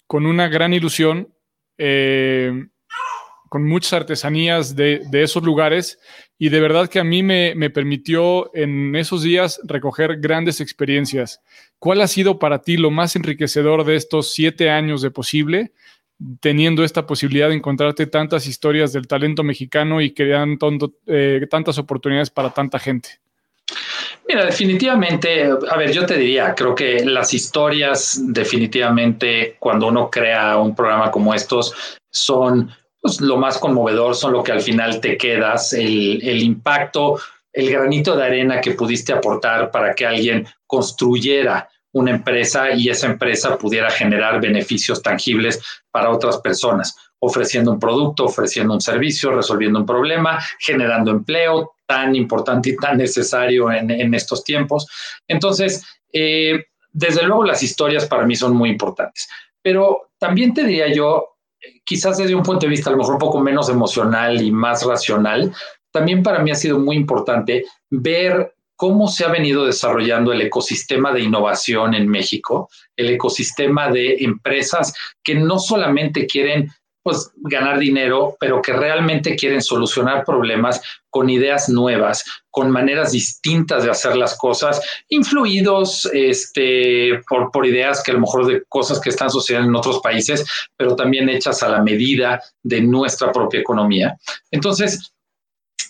con 0.07 0.25
una 0.25 0.47
gran 0.47 0.73
ilusión, 0.73 1.33
eh, 1.77 2.67
con 3.49 3.65
muchas 3.65 3.93
artesanías 3.93 4.75
de, 4.75 5.07
esos 5.11 5.43
lugares 5.43 5.99
y 6.39 6.49
de 6.49 6.61
verdad 6.61 6.89
que 6.89 6.99
a 6.99 7.03
mí 7.03 7.21
me, 7.21 7.53
me 7.53 7.69
permitió 7.69 8.49
en 8.55 8.95
esos 8.95 9.21
días 9.21 9.59
recoger 9.65 10.21
grandes 10.21 10.61
experiencias. 10.61 11.41
¿Cuál 11.77 11.99
ha 12.01 12.07
sido 12.07 12.39
para 12.39 12.61
ti 12.61 12.77
lo 12.77 12.89
más 12.89 13.17
enriquecedor 13.17 13.83
de 13.83 13.97
estos 13.97 14.33
siete 14.33 14.69
años 14.69 15.01
de 15.01 15.11
posible, 15.11 15.73
teniendo 16.39 16.85
esta 16.85 17.05
posibilidad 17.05 17.49
de 17.49 17.55
encontrarte 17.55 18.07
tantas 18.07 18.47
historias 18.47 18.93
del 18.93 19.07
talento 19.07 19.43
mexicano 19.43 20.01
y 20.01 20.11
que 20.11 20.27
dan 20.27 20.57
eh, 21.07 21.45
tantas 21.49 21.77
oportunidades 21.77 22.29
para 22.29 22.51
tanta 22.51 22.79
gente? 22.79 23.19
Mira, 24.27 24.45
definitivamente, 24.45 25.43
a 25.69 25.77
ver, 25.77 25.91
yo 25.91 26.05
te 26.05 26.17
diría, 26.17 26.53
creo 26.55 26.73
que 26.73 27.03
las 27.03 27.33
historias 27.33 28.21
definitivamente 28.27 29.57
cuando 29.59 29.87
uno 29.87 30.09
crea 30.09 30.57
un 30.57 30.75
programa 30.75 31.11
como 31.11 31.33
estos 31.33 31.73
son 32.11 32.71
pues, 33.01 33.21
lo 33.21 33.37
más 33.37 33.57
conmovedor, 33.57 34.15
son 34.15 34.33
lo 34.33 34.43
que 34.43 34.51
al 34.51 34.61
final 34.61 34.99
te 34.99 35.17
quedas, 35.17 35.73
el, 35.73 36.41
impacto 36.41 37.19
el 37.51 37.71
granito 37.71 38.15
de 38.15 38.23
arena 38.23 38.61
que 38.61 38.71
pudiste 38.71 39.11
aportar 39.11 39.71
para 39.71 39.95
que 39.95 40.05
alguien 40.05 40.47
construyera 40.67 41.67
una 41.91 42.11
empresa 42.11 42.71
y 42.71 42.89
esa 42.89 43.07
empresa 43.07 43.57
pudiera 43.57 43.89
generar 43.89 44.39
beneficios 44.39 45.01
tangibles 45.01 45.59
para 45.89 46.11
otras 46.11 46.37
personas, 46.37 46.95
ofreciendo 47.19 47.71
un 47.71 47.79
producto, 47.79 48.25
ofreciendo 48.25 48.75
un 48.75 48.81
servicio, 48.81 49.31
resolviendo 49.31 49.79
un 49.79 49.85
problema, 49.85 50.39
generando 50.59 51.09
empleo 51.11 51.73
tan 51.87 52.15
importante 52.15 52.69
y 52.69 52.75
tan 52.75 52.97
necesario 52.97 53.71
en, 53.71 54.13
estos 54.13 54.43
tiempos. 54.43 54.85
Entonces, 55.27 55.83
eh, 56.13 56.65
desde 56.91 57.23
luego 57.23 57.43
las 57.43 57.63
historias 57.63 58.05
para 58.05 58.25
mí 58.25 58.35
son 58.35 58.55
muy 58.55 58.69
importantes, 58.69 59.27
pero 59.63 60.11
también 60.19 60.53
te 60.53 60.63
diría 60.63 60.93
yo, 60.93 61.38
quizás 61.83 62.17
desde 62.17 62.35
un 62.35 62.43
punto 62.43 62.65
de 62.65 62.69
vista 62.69 62.89
a 62.89 62.93
lo 62.93 62.99
mejor 62.99 63.15
un 63.15 63.19
poco 63.19 63.39
menos 63.39 63.69
emocional 63.69 64.41
y 64.41 64.51
más 64.51 64.85
racional, 64.85 65.53
también 65.91 66.23
para 66.23 66.39
mí 66.39 66.51
ha 66.51 66.55
sido 66.55 66.79
muy 66.79 66.95
importante 66.95 67.65
ver 67.89 68.53
cómo 68.75 69.09
se 69.09 69.25
ha 69.25 69.29
venido 69.29 69.65
desarrollando 69.65 70.31
el 70.31 70.41
ecosistema 70.41 71.11
de 71.11 71.21
innovación 71.21 71.93
en 71.95 72.07
México, 72.07 72.69
el 72.95 73.09
ecosistema 73.09 73.91
de 73.91 74.15
empresas 74.19 74.93
que 75.21 75.35
no 75.35 75.59
solamente 75.59 76.25
quieren 76.25 76.69
pues 77.03 77.31
ganar 77.37 77.79
dinero, 77.79 78.35
pero 78.39 78.61
que 78.61 78.73
realmente 78.73 79.35
quieren 79.35 79.61
solucionar 79.61 80.25
problemas 80.25 80.81
con 81.09 81.29
ideas 81.29 81.69
nuevas, 81.69 82.23
con 82.51 82.69
maneras 82.69 83.11
distintas 83.11 83.83
de 83.83 83.91
hacer 83.91 84.15
las 84.15 84.37
cosas, 84.37 84.81
influidos 85.07 86.09
este, 86.13 87.21
por, 87.27 87.51
por 87.51 87.65
ideas 87.65 88.03
que 88.03 88.11
a 88.11 88.15
lo 88.15 88.21
mejor 88.21 88.45
de 88.45 88.63
cosas 88.67 88.99
que 88.99 89.09
están 89.09 89.29
sucediendo 89.29 89.69
en 89.69 89.75
otros 89.75 90.01
países, 90.01 90.45
pero 90.77 90.95
también 90.95 91.29
hechas 91.29 91.63
a 91.63 91.69
la 91.69 91.81
medida 91.81 92.41
de 92.63 92.81
nuestra 92.81 93.31
propia 93.31 93.61
economía. 93.61 94.17
Entonces, 94.51 95.13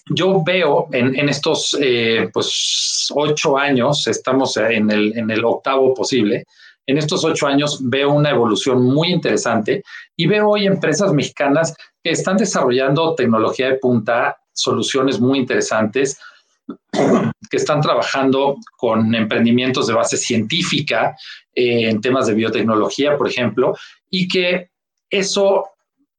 yo 0.09 0.43
veo 0.43 0.87
en, 0.91 1.29
estos 1.29 1.77
eh, 1.79 2.29
pues, 2.33 3.07
ocho 3.15 3.57
años, 3.57 4.07
estamos 4.07 4.57
en 4.57 4.89
el, 4.89 5.17
en 5.17 5.29
el 5.29 5.45
octavo 5.45 5.93
posible, 5.93 6.45
en 6.89 6.97
estos 6.97 7.23
ocho 7.23 7.45
años 7.45 7.77
veo 7.83 8.11
una 8.11 8.31
evolución 8.31 8.83
muy 8.83 9.09
interesante 9.11 9.83
y 10.15 10.25
veo 10.25 10.49
hoy 10.49 10.65
empresas 10.65 11.13
mexicanas 11.13 11.75
que 12.03 12.09
están 12.09 12.37
desarrollando 12.37 13.13
tecnología 13.13 13.67
de 13.67 13.75
punta, 13.75 14.37
soluciones 14.51 15.19
muy 15.19 15.37
interesantes, 15.37 16.19
que 17.51 17.57
están 17.57 17.81
trabajando 17.81 18.55
con 18.75 19.13
emprendimientos 19.13 19.85
de 19.85 19.93
base 19.93 20.17
científica 20.17 21.15
eh, 21.53 21.89
en 21.89 22.01
temas 22.01 22.25
de 22.25 22.33
biotecnología, 22.33 23.15
por 23.15 23.29
ejemplo, 23.29 23.75
y 24.09 24.27
que 24.27 24.71
eso, 25.11 25.69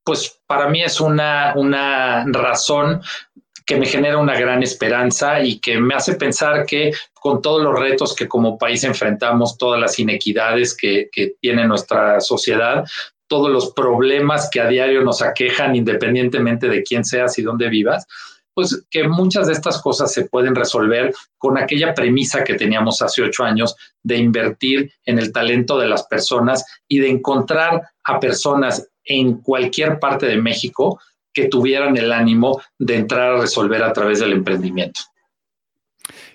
pues 0.05 0.41
para 0.47 0.69
mí 0.69 0.83
es 0.83 1.01
una, 1.01 1.53
una 1.57 2.25
razón 2.27 3.03
que 3.71 3.77
me 3.77 3.87
genera 3.87 4.19
una 4.19 4.37
gran 4.37 4.65
esperanza 4.65 5.41
y 5.41 5.61
que 5.61 5.79
me 5.79 5.95
hace 5.95 6.17
pensar 6.17 6.67
que 6.67 6.91
con 7.15 7.41
todos 7.41 7.63
los 7.63 7.79
retos 7.79 8.17
que 8.17 8.27
como 8.27 8.59
país 8.59 8.83
enfrentamos, 8.83 9.59
todas 9.59 9.81
las 9.81 9.97
inequidades 10.01 10.77
que, 10.77 11.09
tiene 11.41 11.69
nuestra 11.69 12.21
sociedad, 12.21 12.85
todos 13.29 13.49
los 13.49 13.73
problemas 13.73 14.51
que 14.51 14.61
a 14.61 14.67
diario 14.67 15.03
nos 15.03 15.23
aquejan 15.23 15.77
independientemente 15.77 16.67
de 16.67 16.83
quién 16.83 17.05
seas 17.05 17.39
y 17.39 17.43
dónde 17.43 17.69
vivas, 17.69 18.09
pues 18.55 18.85
que 18.91 19.07
muchas 19.07 19.47
de 19.47 19.53
estas 19.53 19.81
cosas 19.81 20.13
se 20.13 20.25
pueden 20.25 20.57
resolver 20.57 21.15
con 21.39 21.57
aquella 21.57 21.95
premisa 21.95 22.43
que 22.43 22.55
teníamos 22.55 23.01
hace 23.03 23.23
ocho 23.23 23.45
años 23.45 23.77
de 24.03 24.17
invertir 24.17 24.93
en 25.05 25.21
el 25.21 25.31
talento 25.31 25.79
de 25.79 25.87
las 25.87 26.09
personas 26.09 26.65
y 26.89 26.99
de 26.99 27.09
encontrar 27.09 27.83
a 28.03 28.19
personas 28.19 28.89
en 29.05 29.35
cualquier 29.43 30.01
parte 30.01 30.27
de 30.27 30.39
México 30.39 30.99
que 31.33 31.49
tuvieran 31.49 31.97
el 31.97 32.13
ánimo 32.13 32.61
de 32.79 32.97
entrar 32.97 33.33
a 33.33 33.41
resolver 33.41 33.83
a 33.83 33.93
través 33.93 34.21
del 34.21 34.33
emprendimiento. 34.33 35.01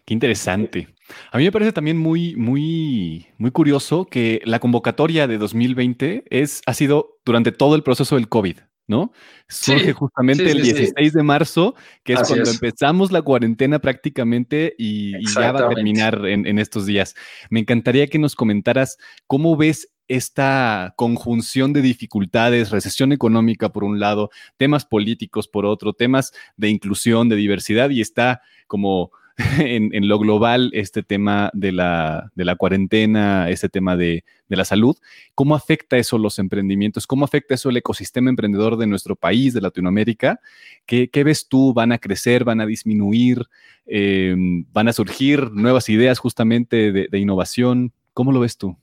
Qué 0.06 0.14
interesante. 0.14 0.88
A 1.32 1.38
mí 1.38 1.44
me 1.44 1.52
parece 1.52 1.72
también 1.72 1.98
muy, 1.98 2.36
muy, 2.36 3.28
muy 3.38 3.52
curioso 3.52 4.06
que 4.06 4.42
la 4.46 4.60
convocatoria 4.60 5.28
de 5.28 5.38
2020 5.38 6.26
es, 6.30 6.62
ha 6.66 6.74
sido 6.74 7.20
durante 7.26 7.52
todo 7.52 7.76
el 7.76 7.84
proceso 7.84 8.16
del 8.16 8.30
COVID, 8.30 8.58
¿no? 8.88 9.12
Surge 9.48 9.94
justamente 9.94 10.50
el 10.50 10.62
16 10.62 11.14
de 11.14 11.24
marzo, 11.24 11.76
que 12.04 12.14
es 12.14 12.28
cuando 12.28 12.50
empezamos 12.50 13.12
la 13.12 13.22
cuarentena 13.22 13.80
prácticamente 13.80 14.76
y, 14.78 15.14
ya 15.34 15.52
va 15.52 15.66
a 15.66 15.70
terminar 15.70 16.26
en, 16.26 16.48
en, 16.48 16.60
estos 16.60 16.86
días. 16.86 17.16
Me 17.50 17.60
encantaría 17.60 18.08
que 18.08 18.20
nos 18.20 18.36
comentaras 18.36 18.98
cómo 19.28 19.58
ves 19.58 19.90
esta 20.08 20.94
conjunción 20.96 21.74
de 21.74 21.82
dificultades, 21.82 22.72
recesión 22.72 23.12
económica 23.12 23.70
por 23.70 23.84
un 23.84 24.00
lado, 24.00 24.30
temas 24.58 24.86
políticos 24.86 25.48
por 25.48 25.66
otro, 25.66 25.94
temas 25.94 26.34
de 26.58 26.70
inclusión, 26.70 27.30
de 27.30 27.36
diversidad, 27.36 27.90
y 27.90 28.02
está 28.02 28.42
como 28.68 29.12
en, 29.60 30.08
lo 30.08 30.18
global 30.18 30.72
este 30.74 31.04
tema 31.04 31.52
de 31.54 31.72
la, 31.74 32.32
cuarentena, 32.58 33.50
este 33.50 33.68
tema 33.68 33.98
de, 33.98 34.24
la 34.48 34.64
salud. 34.64 34.96
¿Cómo 35.34 35.56
afecta 35.56 35.98
eso 35.98 36.18
los 36.18 36.40
emprendimientos? 36.40 37.06
¿Cómo 37.06 37.26
afecta 37.26 37.56
eso 37.56 37.70
el 37.70 37.78
ecosistema 37.78 38.30
emprendedor 38.30 38.78
de 38.78 38.88
nuestro 38.88 39.16
país, 39.18 39.54
de 39.54 39.62
Latinoamérica? 39.62 40.40
¿Qué, 40.86 41.10
ves 41.26 41.50
tú? 41.50 41.74
¿Van 41.74 41.92
a 41.92 41.98
crecer? 41.98 42.46
¿Van 42.46 42.62
a 42.62 42.66
disminuir? 42.66 43.44
Em, 43.86 44.66
¿Van 44.72 44.88
a 44.88 44.94
surgir 44.94 45.52
nuevas 45.52 45.90
ideas 45.90 46.20
justamente 46.20 46.94
de, 46.94 47.08
de 47.12 47.20
innovación? 47.20 47.92
¿Cómo 48.14 48.32
lo 48.32 48.40
ves 48.40 48.58
tú? 48.58 48.78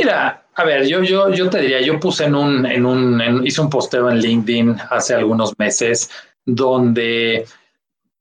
Mira, 0.00 0.46
a 0.54 0.64
ver, 0.64 0.86
yo, 0.86 1.02
yo, 1.02 1.30
yo 1.30 1.50
te 1.50 1.60
diría, 1.60 1.82
yo 1.82 2.00
puse 2.00 2.24
en 2.24 2.34
un, 2.34 2.64
en 2.64 2.86
un, 2.86 3.46
hice 3.46 3.60
un 3.60 3.68
posteo 3.68 4.08
en 4.08 4.18
LinkedIn 4.18 4.74
hace 4.88 5.14
algunos 5.14 5.52
meses 5.58 6.10
donde, 6.46 7.44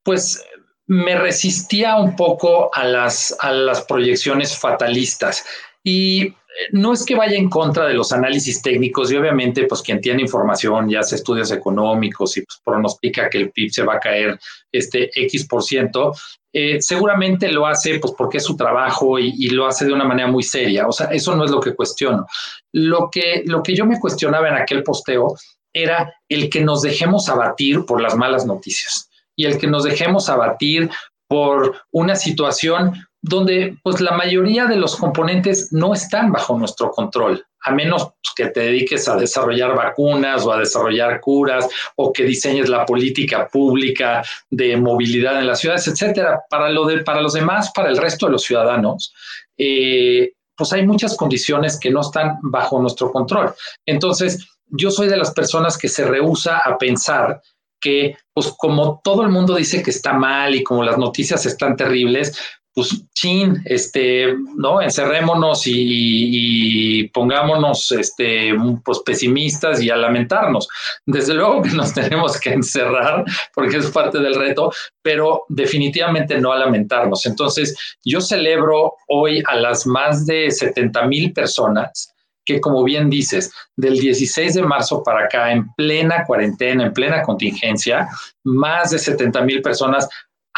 pues, 0.04 0.44
me 0.88 1.18
resistía 1.18 1.96
un 1.96 2.18
poco 2.18 2.70
a 2.76 2.84
las, 2.84 3.34
a 3.40 3.54
las 3.54 3.86
proyecciones 3.86 4.58
fatalistas. 4.58 5.46
Y 5.82 6.36
no 6.74 6.92
es 6.92 7.06
que 7.06 7.16
vaya 7.16 7.38
en 7.38 7.50
contra 7.50 7.86
de 7.88 7.94
los 7.94 8.12
análisis 8.12 8.62
técnicos 8.62 9.10
y 9.10 9.16
obviamente 9.16 9.66
pues 9.66 9.82
quien 9.82 10.02
tiene 10.02 10.24
información 10.24 10.92
y 10.92 10.96
hace 10.96 11.16
estudios 11.16 11.50
económicos 11.52 12.36
y 12.36 12.42
pues 12.42 12.60
pronostica 12.66 13.30
que 13.30 13.38
el 13.38 13.52
PIB 13.52 13.72
se 13.72 13.84
va 13.84 13.96
a 13.96 14.00
caer 14.00 14.38
este 14.72 15.10
X 15.16 15.48
por 15.48 15.64
ciento, 15.64 16.14
eh, 16.52 16.82
seguramente 16.82 17.52
lo 17.52 17.68
hace 17.68 18.00
pues 18.00 18.14
porque 18.18 18.38
es 18.38 18.44
su 18.44 18.56
trabajo 18.56 19.20
y, 19.20 19.50
lo 19.50 19.68
hace 19.68 19.86
de 19.86 19.94
una 19.94 20.06
manera 20.06 20.28
muy 20.28 20.44
seria. 20.44 20.88
O 20.88 20.92
sea, 20.92 21.08
eso 21.08 21.36
no 21.36 21.46
es 21.46 21.52
lo 21.52 21.60
que 21.60 21.76
cuestiono. 21.76 22.26
Lo 22.74 23.10
que, 23.12 23.44
lo 23.46 23.62
que 23.62 23.76
yo 23.76 23.86
me 23.86 24.00
cuestionaba 24.00 24.50
en 24.50 24.56
aquel 24.56 24.84
posteo 24.84 25.36
era 25.74 26.14
el 26.28 26.50
que 26.50 26.62
nos 26.62 26.82
dejemos 26.82 27.30
abatir 27.30 27.86
por 27.86 28.02
las 28.02 28.16
malas 28.16 28.46
noticias 28.46 29.10
y 29.36 29.46
el 29.46 29.58
que 29.58 29.68
nos 29.68 29.84
dejemos 29.84 30.30
abatir 30.30 30.90
por 31.28 31.78
una 31.92 32.16
situación 32.16 32.94
donde 33.22 33.78
pues 33.84 34.02
la 34.02 34.12
mayoría 34.12 34.66
de 34.66 34.78
los 34.78 34.96
componentes 34.96 35.72
no 35.72 35.94
están 35.94 36.32
bajo 36.32 36.58
nuestro 36.58 36.90
control, 36.90 37.46
a 37.62 37.72
menos 37.72 38.10
que 38.36 38.48
te 38.48 38.62
dediques 38.62 39.08
a 39.08 39.16
desarrollar 39.16 39.76
vacunas 39.76 40.46
o 40.46 40.52
a 40.52 40.60
desarrollar 40.60 41.20
curas 41.20 41.68
o 41.96 42.14
que 42.14 42.24
diseñes 42.24 42.70
la 42.70 42.86
política 42.86 43.48
pública 43.48 44.24
de 44.50 44.78
movilidad 44.78 45.40
en 45.40 45.48
las 45.48 45.60
ciudades, 45.60 45.88
etcétera. 45.88 46.42
Para, 46.50 46.70
lo 46.70 46.86
de, 46.86 47.04
para 47.04 47.22
los 47.22 47.34
demás, 47.34 47.72
para 47.74 47.90
el 47.90 47.98
resto 47.98 48.28
de 48.28 48.34
los 48.34 48.44
ciudadanos, 48.44 49.14
eh, 49.58 50.32
pues 50.56 50.74
hay 50.74 50.86
muchas 50.86 51.16
condiciones 51.16 51.80
que 51.80 51.90
no 51.90 52.02
están 52.02 52.38
bajo 52.42 52.82
nuestro 52.82 53.12
control. 53.12 53.54
Entonces, 53.86 54.46
yo 54.68 54.92
soy 54.92 55.08
de 55.08 55.18
las 55.18 55.32
personas 55.32 55.78
que 55.78 55.88
se 55.88 56.06
rehúsa 56.06 56.58
a 56.58 56.78
pensar 56.78 57.42
que, 57.80 58.18
pues 58.34 58.54
como 58.58 59.00
todo 59.04 59.24
el 59.24 59.30
mundo 59.30 59.56
dice 59.56 59.82
que 59.82 59.92
está 59.92 60.14
mal 60.14 60.54
y 60.54 60.64
como 60.64 60.84
las 60.84 60.98
noticias 60.98 61.46
están 61.46 61.76
terribles, 61.76 62.38
pues 62.74 63.04
chin, 63.14 63.62
este, 63.66 64.36
¿no? 64.56 64.82
Encerrémonos 64.82 65.64
y, 65.66 67.08
pongámonos, 67.10 67.92
este, 67.92 68.54
pues 68.86 69.00
pesimistas 69.06 69.82
y 69.82 69.90
a 69.90 69.98
lamentarnos. 69.98 70.68
Desde 71.06 71.34
luego 71.34 71.62
que 71.62 71.70
nos 71.72 71.94
tenemos 71.96 72.40
que 72.40 72.54
encerrar 72.54 73.26
porque 73.54 73.78
es 73.78 73.92
parte 73.92 74.20
del 74.20 74.36
reto, 74.36 74.72
pero 75.02 75.46
definitivamente 75.50 76.40
no 76.40 76.52
a 76.52 76.60
lamentarnos. 76.60 77.26
Entonces, 77.26 77.76
yo 78.04 78.22
celebro 78.22 78.94
hoy 79.08 79.44
a 79.46 79.56
las 79.56 79.86
más 79.86 80.26
de 80.26 80.52
70 80.52 81.08
mil 81.08 81.34
personas 81.34 82.14
que, 82.50 82.60
como 82.60 82.84
bien 82.84 83.12
dices, 83.12 83.54
del 83.76 84.00
16 84.00 84.56
de 84.56 84.64
marzo 84.64 85.04
para 85.04 85.26
acá, 85.26 85.52
en 85.52 85.72
plena 85.76 86.24
cuarentena, 86.26 86.88
en 86.88 86.94
plena 86.94 87.22
contingencia, 87.22 88.10
más 88.44 88.90
de 88.90 88.98
70 88.98 89.42
mil 89.42 89.62
personas 89.62 90.10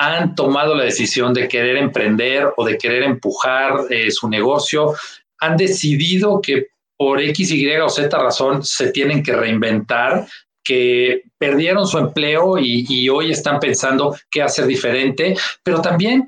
han 0.01 0.33
tomado 0.33 0.73
la 0.73 0.83
decisión 0.83 1.31
de 1.31 1.47
querer 1.47 1.77
emprender 1.77 2.51
o 2.57 2.65
de 2.65 2.75
querer 2.75 3.03
empujar 3.03 3.85
eh, 3.91 4.09
su 4.09 4.27
negocio, 4.27 4.95
han 5.39 5.55
decidido 5.57 6.41
que 6.41 6.69
por 6.97 7.21
X, 7.21 7.51
Y 7.51 7.75
o 7.77 7.87
Z 7.89 8.17
razón 8.17 8.63
se 8.63 8.91
tienen 8.91 9.21
que 9.21 9.33
reinventar, 9.33 10.25
que 10.63 11.21
perdieron 11.37 11.85
su 11.87 11.99
empleo 11.99 12.57
y, 12.57 12.85
y 12.89 13.09
hoy 13.09 13.31
están 13.31 13.59
pensando 13.59 14.15
qué 14.31 14.41
hacer 14.41 14.65
diferente, 14.65 15.35
pero 15.63 15.81
también 15.81 16.27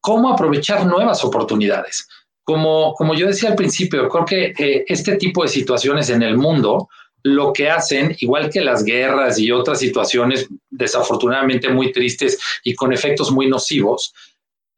cómo 0.00 0.32
aprovechar 0.32 0.86
nuevas 0.86 1.22
oportunidades. 1.22 2.08
Como, 2.42 2.94
como 2.94 3.14
yo 3.14 3.26
decía 3.26 3.50
al 3.50 3.54
principio, 3.54 4.08
creo 4.08 4.24
que 4.24 4.54
eh, 4.58 4.84
este 4.88 5.16
tipo 5.16 5.42
de 5.42 5.48
situaciones 5.48 6.08
en 6.08 6.22
el 6.22 6.38
mundo 6.38 6.88
lo 7.22 7.52
que 7.52 7.70
hacen, 7.70 8.16
igual 8.20 8.50
que 8.50 8.60
las 8.60 8.84
guerras 8.84 9.38
y 9.38 9.52
otras 9.52 9.78
situaciones 9.78 10.48
desafortunadamente 10.70 11.68
muy 11.68 11.92
tristes 11.92 12.38
y 12.64 12.74
con 12.74 12.92
efectos 12.92 13.30
muy 13.30 13.48
nocivos, 13.48 14.12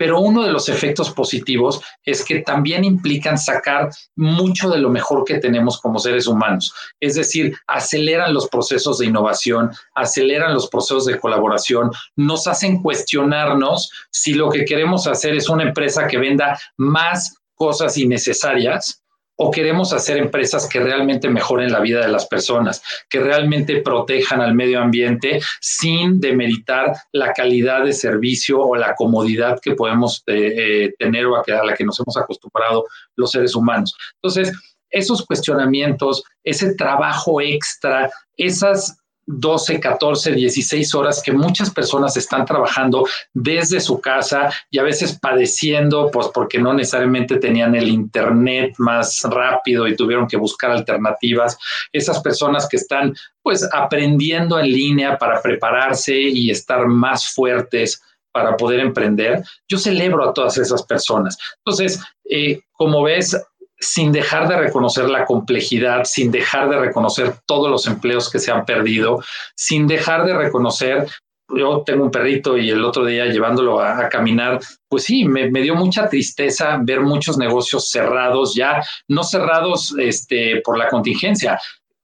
pero 0.03 0.19
uno 0.19 0.43
de 0.43 0.51
los 0.51 0.69
efectos 0.69 1.11
positivos 1.11 1.81
es 2.05 2.25
que 2.25 2.41
también 2.41 2.83
implican 2.83 3.39
sacar 3.39 3.89
mucho 4.17 4.69
de 4.69 4.79
lo 4.79 4.91
mejor 4.91 5.25
que 5.25 5.39
tenemos 5.39 5.81
como 5.81 6.01
seres 6.01 6.27
humanos. 6.27 6.75
Es 6.99 7.15
decir, 7.15 7.57
aceleran 7.69 8.35
los 8.35 8.49
procesos 8.49 8.99
de 8.99 9.07
innovación, 9.07 9.71
aceleran 9.95 10.55
los 10.55 10.69
procesos 10.69 11.05
de 11.05 11.21
colaboración, 11.21 11.93
nos 12.17 12.49
hacen 12.49 12.83
cuestionarnos 12.83 13.93
si 14.11 14.35
lo 14.35 14.51
que 14.51 14.65
queremos 14.65 15.07
hacer 15.07 15.37
es 15.37 15.49
una 15.49 15.63
empresa 15.63 16.09
que 16.09 16.19
venda 16.19 16.59
más 16.77 17.37
cosas 17.55 17.97
innecesarias 17.97 19.02
o 19.43 19.51
queremos 19.51 19.93
hacer 19.93 20.19
empresas 20.19 20.69
que 20.69 20.79
realmente 20.79 21.29
mejoren 21.29 21.73
la 21.73 21.81
vida 21.81 22.01
de 22.01 22.09
las 22.09 22.27
personas, 22.27 22.81
que 23.11 23.19
realmente 23.19 23.83
protejan 23.83 24.41
al 24.41 24.55
medio 24.55 24.81
ambiente 24.81 25.41
sin 25.61 26.21
demeritar 26.21 26.93
la 27.11 27.33
calidad 27.33 27.85
de 27.85 27.93
servicio 27.93 28.61
o 28.61 28.77
la 28.77 28.95
comodidad 28.95 29.59
que 29.61 29.75
podemos 29.75 30.23
eh, 30.29 30.55
eh, 30.57 30.95
tener 30.97 31.27
o 31.27 31.35
a, 31.35 31.41
a 31.41 31.65
la 31.65 31.75
que 31.75 31.85
nos 31.85 31.99
hemos 31.99 32.17
acostumbrado 32.17 32.85
los 33.17 33.33
seres 33.33 33.57
humanos. 33.57 33.97
Entonces, 34.23 34.53
esos 34.91 35.27
cuestionamientos, 35.27 36.23
ese 36.45 36.77
trabajo 36.77 37.41
extra, 37.41 38.11
esas 38.37 39.02
12, 39.27 39.81
14, 39.81 40.33
16 40.33 40.95
horas 40.95 41.23
que 41.23 41.33
muchas 41.33 41.71
personas 41.71 42.17
están 42.17 42.45
trabajando 42.45 43.05
desde 43.33 43.81
su 43.81 44.01
casa 44.01 44.53
y 44.71 44.79
a 44.79 44.83
veces 44.83 45.19
padeciendo, 45.19 46.11
pues 46.11 46.29
porque 46.35 46.59
no 46.59 46.75
necesariamente 46.75 47.37
tenían 47.37 47.75
el 47.75 47.89
Internet 47.89 48.75
más 48.79 49.23
rápido 49.25 49.87
y 49.87 49.97
tuvieron 49.97 50.27
que 50.27 50.37
buscar 50.37 50.73
alternativas. 50.73 51.57
Esas 51.93 52.21
personas 52.21 52.69
que 52.69 52.77
están 52.77 53.15
pues 53.43 53.69
aprendiendo 53.73 54.59
en 54.59 54.67
línea 54.67 55.19
para 55.19 55.41
prepararse 55.41 56.17
y 56.17 56.51
estar 56.51 56.87
más 56.87 57.33
fuertes 57.33 58.03
para 58.33 58.57
poder 58.57 58.81
emprender. 58.81 59.45
Yo 59.69 59.79
celebro 59.79 60.29
a 60.29 60.33
todas 60.33 60.57
esas 60.59 60.83
personas. 60.85 61.39
Entonces, 61.59 62.01
eh, 62.29 62.61
como 62.73 63.03
ves, 63.03 63.37
sin 63.83 64.13
dejar 64.13 64.49
de 64.49 64.57
reconocer 64.57 65.11
la 65.11 65.25
complejidad, 65.25 66.05
sin 66.05 66.31
dejar 66.31 66.71
de 66.71 66.79
reconocer 66.79 67.35
todos 67.47 67.69
los 67.69 67.87
empleos 67.87 68.31
que 68.31 68.39
se 68.39 68.53
han 68.53 68.65
perdido, 68.65 69.23
sin 69.57 69.89
dejar 69.89 70.25
de 70.25 70.35
reconocer, 70.35 71.09
yo 71.49 71.83
tengo 71.85 72.05
un 72.05 72.11
perrito 72.11 72.57
y 72.57 72.71
el 72.71 72.85
otro 72.85 73.05
día 73.05 73.27
llevándolo 73.27 73.81
a, 73.81 74.09
caminar, 74.09 74.61
pues 74.89 75.03
sí, 75.03 75.25
me, 75.25 75.49
dio 75.51 75.75
mucha 75.75 76.09
tristeza 76.09 76.79
ver 76.81 77.01
muchos 77.01 77.37
negocios 77.37 77.91
cerrados, 77.91 78.55
ya 78.55 78.83
no 79.09 79.25
cerrados 79.25 79.95
este, 79.99 80.63
por 80.65 80.79
la 80.79 80.89
contingencia, 80.89 81.61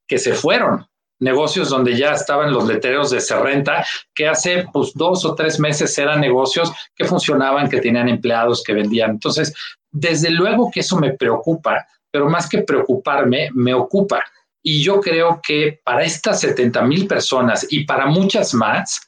que 0.07 0.19
se 0.19 0.35
fueron, 0.35 0.85
negocios 1.20 1.70
donde 1.70 1.96
ya 1.96 2.12
estaban 2.12 2.52
los 2.52 2.66
letreros 2.66 3.11
de 3.11 3.20
Serrenta, 3.20 3.85
que 4.14 4.28
hace 4.28 4.66
pues 4.72 4.92
dos 4.94 5.24
o 5.24 5.35
tres 5.35 5.59
meses 5.59 5.96
eran 5.98 6.20
negocios 6.20 6.72
que 6.94 7.04
funcionaban, 7.04 7.68
que 7.68 7.81
tenían 7.81 8.09
empleados, 8.09 8.62
que 8.62 8.74
vendían. 8.74 9.12
Entonces, 9.12 9.54
desde 9.90 10.31
luego 10.31 10.70
que 10.70 10.81
eso 10.81 10.96
me 10.98 11.14
preocupa, 11.14 11.87
pero 12.11 12.28
más 12.28 12.48
que 12.48 12.62
preocuparme, 12.62 13.48
me 13.54 13.74
ocupa. 13.74 14.22
Y 14.62 14.83
yo 14.83 15.00
creo 15.00 15.40
que 15.42 15.81
para 15.85 16.04
estas 16.04 16.40
70 16.40 16.83
mil 16.83 17.07
personas 17.07 17.66
y 17.70 17.85
para 17.85 18.07
muchas 18.07 18.54
más 18.54 19.00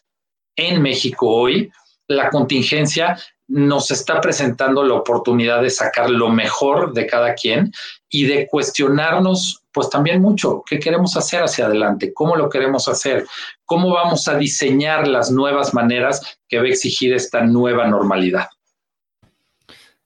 en 0.56 0.82
México 0.82 1.28
hoy, 1.28 1.70
la 2.08 2.28
contingencia 2.28 3.16
nos 3.50 3.90
está 3.90 4.20
presentando 4.20 4.84
la 4.84 4.94
oportunidad 4.94 5.60
de 5.60 5.70
sacar 5.70 6.08
lo 6.08 6.28
mejor 6.28 6.94
de 6.94 7.06
cada 7.06 7.34
quien 7.34 7.72
y 8.08 8.24
de 8.24 8.46
cuestionarnos, 8.48 9.64
pues 9.72 9.90
también 9.90 10.22
mucho, 10.22 10.62
qué 10.68 10.78
queremos 10.78 11.16
hacer 11.16 11.42
hacia 11.42 11.66
adelante, 11.66 12.12
cómo 12.14 12.36
lo 12.36 12.48
queremos 12.48 12.88
hacer, 12.88 13.26
cómo 13.64 13.92
vamos 13.92 14.28
a 14.28 14.36
diseñar 14.36 15.08
las 15.08 15.32
nuevas 15.32 15.74
maneras 15.74 16.38
que 16.48 16.58
va 16.58 16.64
a 16.64 16.68
exigir 16.68 17.12
esta 17.12 17.42
nueva 17.42 17.88
normalidad. 17.88 18.48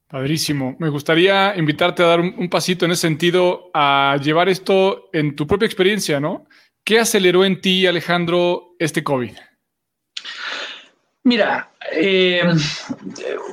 Padrísimo. 0.09 0.77
Me 0.79 0.89
gustaría 0.89 1.55
invitarte 1.57 2.03
a 2.03 2.07
dar 2.07 2.21
un, 2.21 2.49
pasito 2.49 2.87
en 2.87 2.93
ese 2.93 3.03
sentido, 3.03 3.71
a 3.75 4.17
llevar 4.23 4.49
esto 4.49 5.11
en 5.13 5.37
tu 5.37 5.47
propia 5.47 5.67
experiencia, 5.67 6.19
¿no? 6.19 6.47
¿Qué 6.83 6.99
aceleró 6.99 7.45
en 7.45 7.61
ti, 7.61 7.87
Alejandro, 7.87 8.77
este 8.79 9.03
COVID? 9.03 9.33
Mira, 11.25 11.73
eh, 11.93 12.43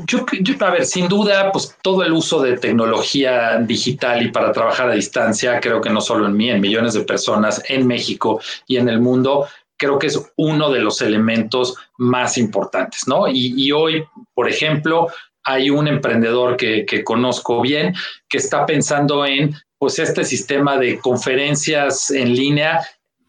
yo, 0.06 0.26
a 0.60 0.70
ver, 0.70 0.86
sin 0.86 1.08
duda, 1.08 1.52
pues 1.52 1.76
todo 1.82 2.04
el 2.04 2.12
uso 2.12 2.42
de 2.42 2.58
tecnología 2.58 3.58
digital 3.60 4.22
y 4.22 4.32
para 4.32 4.52
trabajar 4.52 4.90
a 4.90 4.94
distancia, 4.94 5.60
creo 5.60 5.80
que 5.80 5.90
no 5.90 6.02
solo 6.02 6.28
en 6.28 6.36
mí, 6.36 6.50
en 6.50 6.62
millones 6.62 6.94
de 6.94 7.02
personas 7.02 7.64
en 7.70 7.88
México 7.88 8.42
y 8.68 8.78
en 8.78 8.90
el 8.90 9.00
mundo, 9.00 9.48
creo 9.78 9.98
que 9.98 10.08
es 10.08 10.22
uno 10.36 10.70
de 10.70 10.82
los 10.82 11.02
elementos 11.02 11.76
más 11.98 12.38
importantes, 12.38 13.08
¿no? 13.08 13.28
y 13.28 13.72
hoy, 13.72 14.04
por 14.34 14.50
ejemplo, 14.50 15.08
hay 15.44 15.70
un 15.70 15.88
emprendedor 15.88 16.58
que, 16.58 17.04
conozco 17.04 17.62
bien 17.62 17.94
que 18.30 18.38
está 18.38 18.66
pensando 18.66 19.26
en 19.26 19.56
pues 19.78 19.98
este 19.98 20.24
sistema 20.24 20.78
de 20.78 21.00
conferencias 21.00 22.12
en 22.12 22.36
línea 22.36 22.82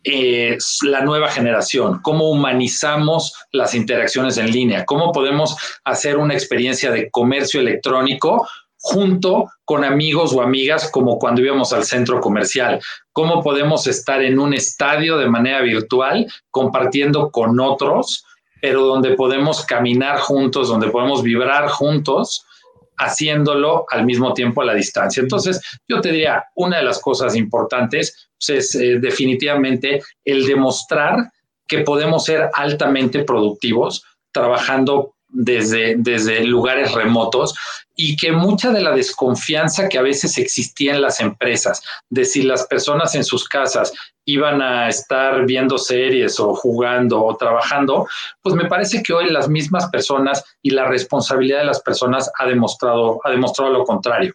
eh, 0.05 0.59
la 0.83 1.03
nueva 1.03 1.29
generación, 1.29 2.01
cómo 2.03 2.31
humanizamos 2.31 3.33
las 3.53 3.75
interacciones 3.75 4.39
en 4.39 4.51
línea, 4.51 4.85
cómo 4.85 5.13
podemos 5.13 5.57
hacer 5.85 6.19
una 6.19 6.35
experiencia 6.35 6.91
de 6.91 7.11
comercio 7.11 7.61
electrónico 7.61 8.47
junto 8.79 9.49
con 9.65 9.85
amigos 9.85 10.33
o 10.33 10.43
amigas 10.43 10.91
como 10.91 11.19
cuando 11.19 11.41
íbamos 11.41 11.73
al 11.73 11.85
centro 11.85 12.21
comercial, 12.21 12.81
cómo 13.13 13.43
podemos 13.43 13.87
estar 13.87 14.23
en 14.23 14.41
un 14.41 14.55
estadio 14.55 15.19
de 15.19 15.29
manera 15.29 15.61
virtual 15.61 16.27
compartiendo 16.51 17.31
con 17.31 17.61
otros 17.61 18.25
pero 18.63 18.87
donde 18.87 19.17
podemos 19.17 19.67
caminar 19.67 20.21
juntos, 20.21 20.69
donde 20.69 20.89
podemos 20.89 21.25
vibrar 21.25 21.69
juntos, 21.69 22.47
haciéndolo 23.03 23.85
al 23.91 24.05
mismo 24.05 24.33
tiempo 24.33 24.63
a 24.63 24.65
la 24.65 24.75
distancia. 24.75 25.23
Entonces, 25.23 25.61
yo 25.89 26.01
te 26.01 26.11
diría, 26.11 26.45
una 26.55 26.79
de 26.79 26.85
las 26.85 27.01
cosas 27.01 27.37
importantes 27.37 28.29
pues, 28.39 28.51
es 28.51 28.75
eh, 28.75 28.99
definitivamente 29.01 30.03
el 30.25 30.47
demostrar 30.47 31.31
que 31.67 31.79
podemos 31.79 32.25
ser 32.25 32.51
altamente 32.55 33.25
productivos 33.25 34.05
trabajando 34.33 35.15
desde, 35.33 35.97
desde 35.97 36.45
lugares 36.45 36.93
remotos 36.93 37.55
y 37.95 38.17
que 38.17 38.33
mucha 38.33 38.71
de 38.71 38.81
la 38.81 38.93
desconfianza 38.93 39.89
que 39.89 39.99
a 39.99 40.03
veces 40.03 40.39
existía 40.39 40.95
en 40.95 41.03
las 41.03 41.21
empresas, 41.21 41.83
de 42.09 42.25
si 42.25 42.43
las 42.43 42.67
personas 42.67 43.15
en 43.15 43.25
sus 43.25 43.49
casas 43.49 43.93
iban 44.25 44.63
a 44.63 44.89
estar 44.89 45.45
viendo 45.47 45.79
series 45.79 46.39
o 46.39 46.55
jugando 46.55 47.23
o 47.25 47.37
trabajando, 47.37 48.07
pues 48.41 48.55
me 48.55 48.67
parece 48.67 49.03
que 49.03 49.13
hoy 49.13 49.31
las 49.31 49.49
mismas 49.49 49.89
personas 49.89 50.45
y 50.63 50.71
la 50.71 50.87
responsabilidad 50.87 51.59
de 51.59 51.67
las 51.67 51.81
personas 51.81 52.31
ha 52.39 52.47
demostrado, 52.47 53.21
ha 53.25 53.31
demostrado 53.31 53.73
lo 53.73 53.85
contrario. 53.85 54.35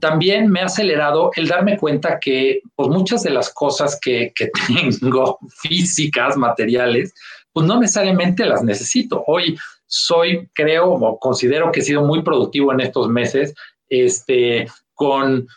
También 0.00 0.48
me 0.48 0.60
ha 0.60 0.66
acelerado 0.66 1.30
el 1.34 1.48
darme 1.48 1.76
cuenta 1.76 2.20
que 2.20 2.60
pues 2.76 2.88
muchas 2.88 3.22
de 3.24 3.30
las 3.30 3.52
cosas 3.52 3.98
que, 4.00 4.32
que 4.34 4.50
tengo 5.00 5.38
físicas, 5.48 6.36
materiales, 6.36 7.12
pues 7.52 7.66
no 7.66 7.80
necesariamente 7.80 8.46
las 8.46 8.62
necesito. 8.62 9.24
Hoy 9.26 9.58
soy, 9.88 10.48
creo 10.54 10.92
o 10.92 11.18
considero 11.18 11.72
que 11.72 11.80
he 11.80 11.82
sido 11.82 12.02
muy 12.02 12.22
productivo 12.22 12.72
en 12.72 12.80
estos 12.80 13.08
meses, 13.08 13.54
este, 13.88 14.68
con 14.94 15.48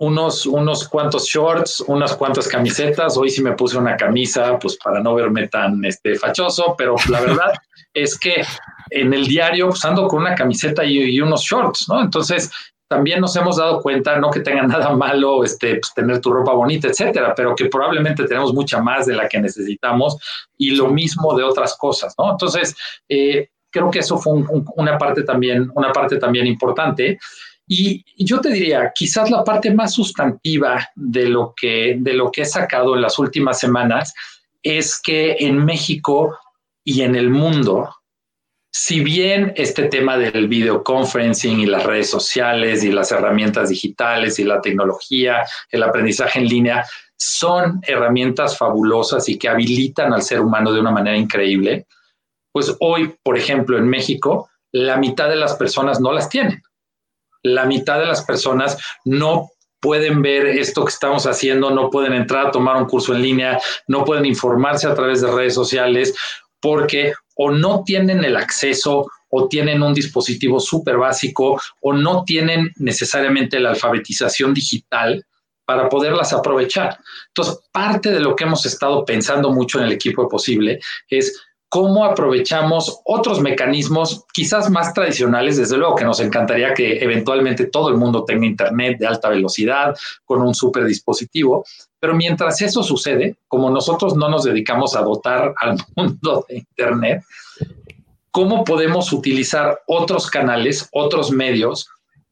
unos, 0.00 0.46
unos 0.46 0.88
cuantos 0.88 1.26
shorts, 1.26 1.80
unas 1.86 2.14
cuantas 2.14 2.48
camisetas. 2.48 3.16
Hoy 3.16 3.30
sí 3.30 3.42
me 3.42 3.52
puse 3.52 3.78
una 3.78 3.96
camisa, 3.96 4.58
pues 4.58 4.76
para 4.76 5.00
no 5.00 5.14
verme 5.14 5.48
tan 5.48 5.84
este, 5.84 6.16
fachoso, 6.16 6.74
pero 6.76 6.96
la 7.08 7.20
verdad 7.20 7.52
es 7.94 8.18
que 8.18 8.42
en 8.90 9.12
el 9.12 9.26
diario 9.26 9.68
pues, 9.70 9.84
ando 9.84 10.06
con 10.08 10.20
una 10.20 10.34
camiseta 10.34 10.84
y, 10.84 10.98
y, 10.98 11.20
unos 11.20 11.42
shorts, 11.42 11.88
¿no? 11.88 12.00
Entonces, 12.00 12.50
también 12.88 13.20
nos 13.20 13.36
hemos 13.36 13.58
dado 13.58 13.82
cuenta, 13.82 14.18
no 14.18 14.30
que 14.30 14.40
tenga 14.40 14.62
nada 14.62 14.90
malo 14.96 15.44
este, 15.44 15.76
pues, 15.76 15.92
tener 15.94 16.20
tu 16.20 16.32
ropa 16.32 16.52
bonita, 16.52 16.88
etcétera, 16.88 17.34
pero 17.34 17.54
que 17.54 17.66
probablemente 17.66 18.24
tenemos 18.24 18.54
mucha 18.54 18.80
más 18.80 19.06
de 19.06 19.14
la 19.14 19.28
que 19.28 19.40
necesitamos 19.40 20.16
y 20.56 20.70
lo 20.70 20.88
mismo 20.88 21.36
de 21.36 21.44
otras 21.44 21.76
cosas, 21.76 22.14
¿no? 22.18 22.30
Entonces, 22.30 22.74
eh, 23.08 23.50
creo 23.70 23.90
que 23.90 24.00
eso 24.00 24.18
fue 24.18 24.32
una 24.76 24.98
parte 24.98 25.22
también, 25.22 25.70
una 25.74 25.92
parte 25.92 26.16
también 26.18 26.46
importante. 26.46 27.18
Y 27.66 28.02
yo 28.16 28.40
te 28.40 28.50
diría, 28.50 28.92
quizás 28.94 29.30
la 29.30 29.44
parte 29.44 29.72
más 29.74 29.92
sustantiva 29.92 30.88
de 30.94 31.28
lo 31.28 31.54
que, 31.54 31.96
de 31.98 32.14
lo 32.14 32.30
que 32.32 32.42
he 32.42 32.46
sacado 32.46 32.94
en 32.94 33.02
las 33.02 33.18
últimas 33.18 33.58
semanas 33.58 34.14
es 34.62 35.00
que 35.00 35.36
en 35.40 35.64
México 35.64 36.36
y 36.82 37.02
en 37.02 37.14
el 37.14 37.28
mundo, 37.28 37.94
si 38.72 39.00
bien 39.00 39.52
este 39.56 39.84
tema 39.84 40.16
del 40.16 40.48
videoconferencing 40.48 41.60
y 41.60 41.66
las 41.66 41.84
redes 41.84 42.08
sociales 42.08 42.82
y 42.84 42.90
las 42.90 43.12
herramientas 43.12 43.68
digitales 43.68 44.38
y 44.38 44.44
la 44.44 44.62
tecnología, 44.62 45.44
el 45.70 45.82
aprendizaje 45.82 46.38
en 46.38 46.46
línea, 46.46 46.86
son 47.16 47.80
herramientas 47.82 48.56
fabulosas 48.56 49.28
y 49.28 49.36
que 49.36 49.48
habilitan 49.48 50.12
al 50.14 50.22
ser 50.22 50.40
humano 50.40 50.72
de 50.72 50.80
una 50.80 50.92
manera 50.92 51.16
increíble, 51.16 51.86
pues 52.58 52.74
hoy, 52.80 53.14
por 53.22 53.38
ejemplo, 53.38 53.78
en 53.78 53.88
México, 53.88 54.50
la 54.72 54.96
mitad 54.96 55.28
de 55.28 55.36
las 55.36 55.54
personas 55.54 56.00
no 56.00 56.12
las 56.12 56.28
tienen. 56.28 56.60
La 57.44 57.66
mitad 57.66 58.00
de 58.00 58.06
las 58.06 58.24
personas 58.24 58.76
no 59.04 59.50
pueden 59.78 60.22
ver 60.22 60.44
esto 60.44 60.84
que 60.84 60.90
estamos 60.90 61.24
haciendo, 61.28 61.70
no 61.70 61.88
pueden 61.88 62.14
entrar 62.14 62.48
a 62.48 62.50
tomar 62.50 62.76
un 62.76 62.88
curso 62.88 63.14
en 63.14 63.22
línea, 63.22 63.60
no 63.86 64.04
pueden 64.04 64.26
informarse 64.26 64.88
a 64.88 64.94
través 64.96 65.20
de 65.20 65.30
redes 65.30 65.54
sociales, 65.54 66.16
porque 66.58 67.12
o 67.36 67.52
no 67.52 67.84
tienen 67.84 68.24
el 68.24 68.36
acceso 68.36 69.06
o 69.28 69.46
tienen 69.46 69.80
un 69.80 69.94
dispositivo 69.94 70.58
súper 70.58 70.96
básico 70.96 71.62
o 71.80 71.92
no 71.92 72.24
tienen 72.24 72.72
necesariamente 72.74 73.60
la 73.60 73.70
alfabetización 73.70 74.52
digital 74.52 75.24
para 75.64 75.88
poderlas 75.88 76.32
aprovechar. 76.32 76.98
Entonces, 77.28 77.60
parte 77.70 78.10
de 78.10 78.18
lo 78.18 78.34
que 78.34 78.42
hemos 78.42 78.66
estado 78.66 79.04
pensando 79.04 79.52
mucho 79.52 79.78
en 79.78 79.84
el 79.84 79.92
equipo 79.92 80.28
Posible 80.28 80.80
es 81.08 81.40
cómo 81.68 82.04
aprovechamos 82.04 83.00
otros 83.04 83.40
mecanismos 83.40 84.24
quizás 84.32 84.70
más 84.70 84.94
tradicionales, 84.94 85.56
desde 85.58 85.76
luego 85.76 85.96
que 85.96 86.04
nos 86.04 86.20
encantaría 86.20 86.72
que 86.72 86.98
eventualmente 87.02 87.66
todo 87.66 87.90
el 87.90 87.96
mundo 87.96 88.24
tenga 88.24 88.46
internet 88.46 88.98
de 88.98 89.06
alta 89.06 89.28
velocidad 89.28 89.94
con 90.24 90.40
un 90.40 90.54
super 90.54 90.84
dispositivo, 90.84 91.64
pero 92.00 92.14
mientras 92.14 92.62
eso 92.62 92.82
sucede, 92.82 93.36
como 93.48 93.70
nosotros 93.70 94.16
no 94.16 94.28
nos 94.28 94.44
dedicamos 94.44 94.96
a 94.96 95.02
dotar 95.02 95.54
al 95.60 95.76
mundo 95.96 96.46
de 96.48 96.56
internet, 96.58 97.22
¿cómo 98.30 98.64
podemos 98.64 99.12
utilizar 99.12 99.80
otros 99.86 100.30
canales, 100.30 100.88
otros 100.92 101.30
medios 101.30 101.88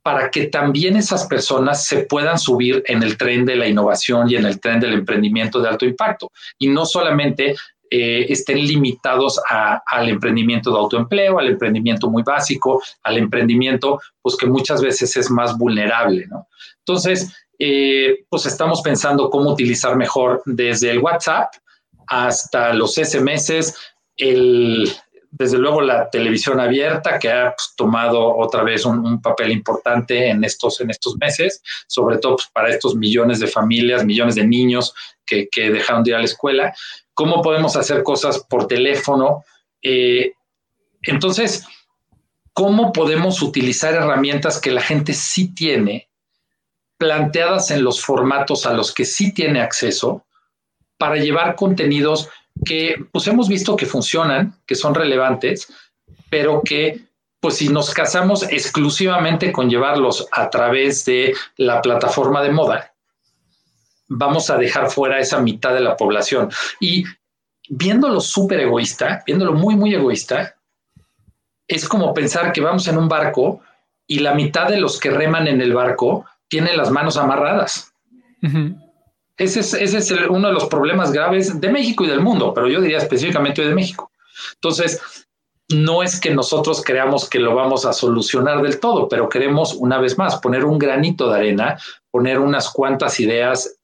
para 0.07 0.31
que 0.31 0.47
también 0.47 0.95
esas 0.95 1.27
personas 1.27 1.85
se 1.85 2.05
puedan 2.05 2.39
subir 2.39 2.81
en 2.87 3.03
el 3.03 3.17
tren 3.17 3.45
de 3.45 3.57
la 3.57 3.67
innovación 3.67 4.31
y 4.31 4.37
en 4.37 4.47
el 4.47 4.61
tren 4.61 4.79
del 4.79 4.93
emprendimiento 4.93 5.61
de 5.61 5.69
alto 5.69 5.85
impacto. 5.85 6.31
Y 6.61 6.69
no 6.69 6.87
solamente 6.87 7.57
eh, 7.91 8.27
estén 8.29 8.59
limitados 8.59 9.41
al 9.49 10.09
emprendimiento 10.09 10.71
de 10.71 10.79
autoempleo, 10.79 11.39
al 11.39 11.49
emprendimiento 11.49 12.11
muy 12.11 12.23
básico, 12.23 12.83
al 13.03 13.19
emprendimiento, 13.19 14.01
pues 14.21 14.37
que 14.37 14.47
muchas 14.47 14.83
veces 14.83 15.17
es 15.17 15.31
más 15.31 15.57
vulnerable. 15.57 16.27
Entonces, 16.79 17.33
eh, 17.59 18.25
pues 18.29 18.47
estamos 18.47 18.83
pensando 18.83 19.31
cómo 19.31 19.51
utilizar 19.51 19.97
mejor 19.97 20.43
desde 20.45 20.91
el 20.91 20.99
WhatsApp 20.99 21.55
hasta 22.09 22.73
los 22.75 22.95
SMS, 22.95 23.75
el, 24.17 24.89
desde 25.31 25.59
luego 25.59 25.81
la 25.81 26.09
televisión 26.11 26.61
abierta, 26.61 27.19
que 27.19 27.31
ha 27.31 27.55
pues, 27.57 27.75
tomado 27.77 28.37
otra 28.37 28.63
vez 28.63 28.85
un, 28.85 29.21
papel 29.21 29.53
importante 29.53 30.29
en 30.29 30.45
estos, 30.45 30.81
en 30.81 30.91
estos 30.91 31.17
meses, 31.19 31.63
sobre 31.87 32.19
todo 32.19 32.37
pues, 32.37 32.49
para 32.53 32.71
estos 32.71 32.95
millones 32.95 33.41
de 33.41 33.47
familias, 33.47 34.05
millones 34.05 34.35
de 34.35 34.47
niños 34.47 34.95
que, 35.25 35.49
que 35.51 35.71
dejaron 35.71 36.03
de 36.03 36.11
ir 36.11 36.17
a 36.17 36.21
la 36.21 36.25
escuela, 36.25 36.75
cómo 37.17 37.41
podemos 37.41 37.77
hacer 37.77 38.03
cosas 38.03 38.41
por 38.41 38.69
teléfono. 38.69 39.43
Eh, 39.83 40.35
entonces, 41.03 41.67
¿cómo 42.53 42.93
podemos 42.93 43.41
utilizar 43.43 43.95
herramientas 43.95 44.61
que 44.61 44.71
la 44.71 44.83
gente 44.83 45.15
sí 45.15 45.55
tiene, 45.55 46.11
planteadas 46.99 47.71
en 47.71 47.83
los 47.83 48.05
formatos 48.05 48.67
a 48.67 48.75
los 48.75 48.93
que 48.93 49.07
sí 49.07 49.33
tiene 49.33 49.63
acceso, 49.63 50.27
para 50.99 51.17
llevar 51.17 51.57
contenidos 51.57 52.29
que 52.65 52.97
pues 53.13 53.27
hemos 53.27 53.49
visto 53.49 53.77
que 53.77 53.87
funcionan, 53.87 54.55
que 54.67 54.75
son 54.75 54.95
relevantes, 54.95 55.73
pero 56.29 56.61
que 56.63 57.01
pues 57.41 57.57
si 57.57 57.71
nos 57.71 57.95
casamos 57.95 58.43
exclusivamente 58.43 59.53
con 59.53 59.71
llevarlos 59.71 60.27
a 60.33 60.51
través 60.51 61.07
de 61.07 61.35
la 61.57 61.81
plataforma 61.81 62.43
de 62.43 62.51
moda, 62.51 62.93
vamos 64.09 64.51
a 64.51 64.57
dejar 64.57 64.91
fuera 64.91 65.19
esa 65.19 65.41
mitad 65.41 65.75
de 65.75 65.81
la 65.81 65.97
población. 65.97 66.51
Y 66.81 67.05
viéndolo 67.69 68.21
súper 68.21 68.61
egoísta, 68.61 69.23
viéndolo 69.27 69.53
muy, 69.53 69.77
muy 69.77 69.95
egoísta, 69.95 70.55
es 71.69 71.89
como 71.89 72.15
pensar 72.15 72.53
que 72.53 72.61
vamos 72.61 72.87
en 72.89 72.97
un 72.97 73.09
barco 73.09 73.61
y 74.07 74.21
la 74.21 74.35
mitad 74.35 74.69
de 74.69 74.79
los 74.79 75.01
que 75.01 75.11
reman 75.11 75.49
en 75.49 75.61
el 75.61 75.75
barco 75.75 76.25
tienen 76.49 76.77
las 76.77 76.91
manos 76.91 77.17
amarradas. 77.17 77.93
Ese 79.37 79.61
es, 79.61 79.75
ese 79.75 79.99
es 79.99 80.11
uno 80.31 80.49
de 80.49 80.55
los 80.55 80.67
problemas 80.67 81.13
graves 81.13 81.61
de 81.61 81.69
México 81.69 82.05
y 82.05 82.09
del 82.09 82.21
mundo, 82.21 82.55
pero 82.55 82.69
yo 82.69 82.81
diría 82.81 82.99
específicamente 82.99 83.67
de 83.67 83.75
México. 83.75 84.13
Entonces, 84.55 85.27
no 85.69 86.03
es 86.03 86.21
que 86.21 86.33
nosotros 86.33 86.83
creamos 86.85 87.29
que 87.29 87.41
lo 87.41 87.55
vamos 87.55 87.85
a 87.85 87.93
solucionar 87.93 88.63
del 88.63 88.79
todo, 88.79 89.09
pero 89.09 89.29
queremos 89.29 89.75
una 89.75 89.99
vez 89.99 90.17
más 90.17 90.37
poner 90.37 90.65
un 90.65 90.79
granito 90.79 91.29
de 91.29 91.37
arena, 91.37 91.79
poner 92.11 92.39
unas 92.39 92.71
cuantas 92.71 93.19
ideas 93.19 93.76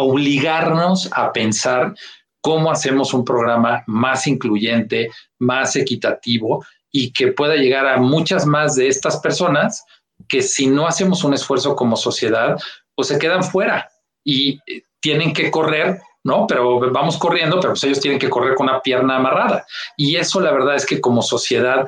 obligarnos 0.00 1.08
a 1.12 1.32
pensar 1.32 1.94
cómo 2.40 2.70
hacemos 2.70 3.12
un 3.12 3.24
programa 3.24 3.84
más 3.86 4.26
incluyente, 4.26 5.10
más 5.38 5.76
equitativo 5.76 6.64
y 6.90 7.12
que 7.12 7.28
pueda 7.32 7.56
llegar 7.56 7.86
a 7.86 7.98
muchas 7.98 8.46
más 8.46 8.74
de 8.76 8.88
estas 8.88 9.18
personas 9.18 9.84
que 10.28 10.42
si 10.42 10.66
no 10.66 10.86
hacemos 10.86 11.22
un 11.22 11.34
esfuerzo 11.34 11.76
como 11.76 11.96
sociedad, 11.96 12.58
pues 12.94 13.08
se 13.08 13.18
quedan 13.18 13.44
fuera 13.44 13.90
y 14.24 14.58
tienen 15.00 15.32
que 15.32 15.50
correr, 15.50 16.00
¿no? 16.24 16.46
Pero 16.46 16.90
vamos 16.90 17.18
corriendo, 17.18 17.60
pero 17.60 17.72
pues 17.72 17.84
ellos 17.84 18.00
tienen 18.00 18.18
que 18.18 18.30
correr 18.30 18.54
con 18.54 18.68
una 18.68 18.80
pierna 18.80 19.16
amarrada. 19.16 19.66
Y 19.96 20.16
eso 20.16 20.40
la 20.40 20.52
verdad 20.52 20.76
es 20.76 20.86
que 20.86 21.00
como 21.00 21.22
sociedad 21.22 21.86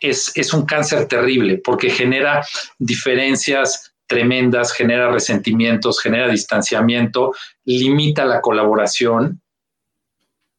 es, 0.00 0.32
es 0.36 0.52
un 0.52 0.66
cáncer 0.66 1.06
terrible 1.06 1.60
porque 1.64 1.90
genera 1.90 2.44
diferencias 2.78 3.89
tremendas, 4.10 4.72
genera 4.72 5.08
resentimientos, 5.08 6.00
genera 6.00 6.26
distanciamiento, 6.26 7.32
limita 7.64 8.24
la 8.24 8.40
colaboración 8.40 9.40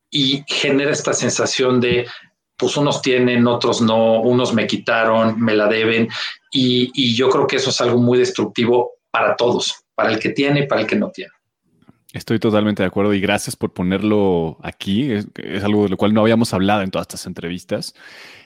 y 0.09 0.45
genera 0.47 0.91
esta 0.91 1.11
sensación 1.11 1.81
de, 1.81 2.07
pues 2.55 2.77
unos 2.77 3.01
tienen, 3.01 3.45
otros 3.47 3.81
no, 3.81 4.21
unos 4.21 4.53
me 4.53 4.67
quitaron, 4.67 5.37
me 5.41 5.53
la 5.53 5.67
deben, 5.67 6.07
y, 6.49 7.13
yo 7.13 7.29
creo 7.29 7.45
que 7.45 7.57
eso 7.57 7.71
es 7.71 7.81
algo 7.81 7.97
muy 7.97 8.17
destructivo 8.17 8.91
para 9.11 9.35
todos, 9.35 9.83
para 9.95 10.11
el 10.11 10.19
que 10.19 10.29
tiene 10.29 10.61
y 10.61 10.67
para 10.67 10.79
el 10.79 10.87
que 10.87 10.95
no 10.95 11.11
tiene. 11.11 11.31
Estoy 12.13 12.39
totalmente 12.39 12.83
de 12.83 12.87
acuerdo 12.87 13.13
y 13.13 13.19
gracias 13.19 13.57
por 13.57 13.73
ponerlo 13.73 14.59
aquí. 14.63 15.11
Es, 15.11 15.63
algo 15.63 15.83
de 15.83 15.89
lo 15.89 15.97
cual 15.97 16.13
no 16.13 16.21
habíamos 16.21 16.53
hablado 16.53 16.83
en 16.83 16.91
todas 16.91 17.03
estas 17.05 17.25
entrevistas. 17.25 17.95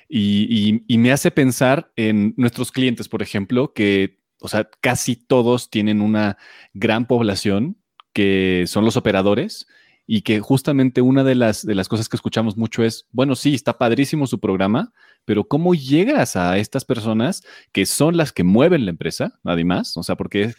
y, 0.10 0.82
me 0.98 1.12
hace 1.12 1.30
pensar 1.30 1.92
en 1.96 2.34
nuestros 2.38 2.72
clientes, 2.72 3.08
por 3.08 3.22
ejemplo, 3.22 3.72
que 3.74 4.25
o 4.46 4.48
sea, 4.48 4.70
casi 4.80 5.16
todos 5.16 5.70
tienen 5.70 6.02
una 6.02 6.38
gran 6.74 7.08
población 7.08 7.78
que 8.14 8.66
son 8.68 8.86
los 8.86 8.96
operadores 8.96 9.68
y 10.08 10.22
que 10.22 10.40
justamente 10.40 11.02
una 11.02 11.24
de 11.24 11.34
las, 11.34 11.66
de 11.66 11.74
las 11.74 11.90
cosas 11.90 12.08
que 12.08 12.16
escuchamos 12.16 12.58
mucho 12.58 12.84
es, 12.84 13.08
bueno, 13.12 13.36
sí, 13.36 13.56
está 13.56 13.80
padrísimo 13.80 14.28
su 14.28 14.40
programa, 14.40 14.94
pero 15.26 15.48
¿cómo 15.48 15.74
llegas 15.74 16.36
a 16.36 16.60
estas 16.60 16.86
personas 16.86 17.44
que 17.72 17.88
son 17.88 18.16
las 18.16 18.32
que 18.32 18.44
mueven 18.44 18.86
la 18.86 18.92
empresa, 18.92 19.40
además? 19.44 19.98
O 19.98 20.04
sea, 20.04 20.16
porque 20.16 20.54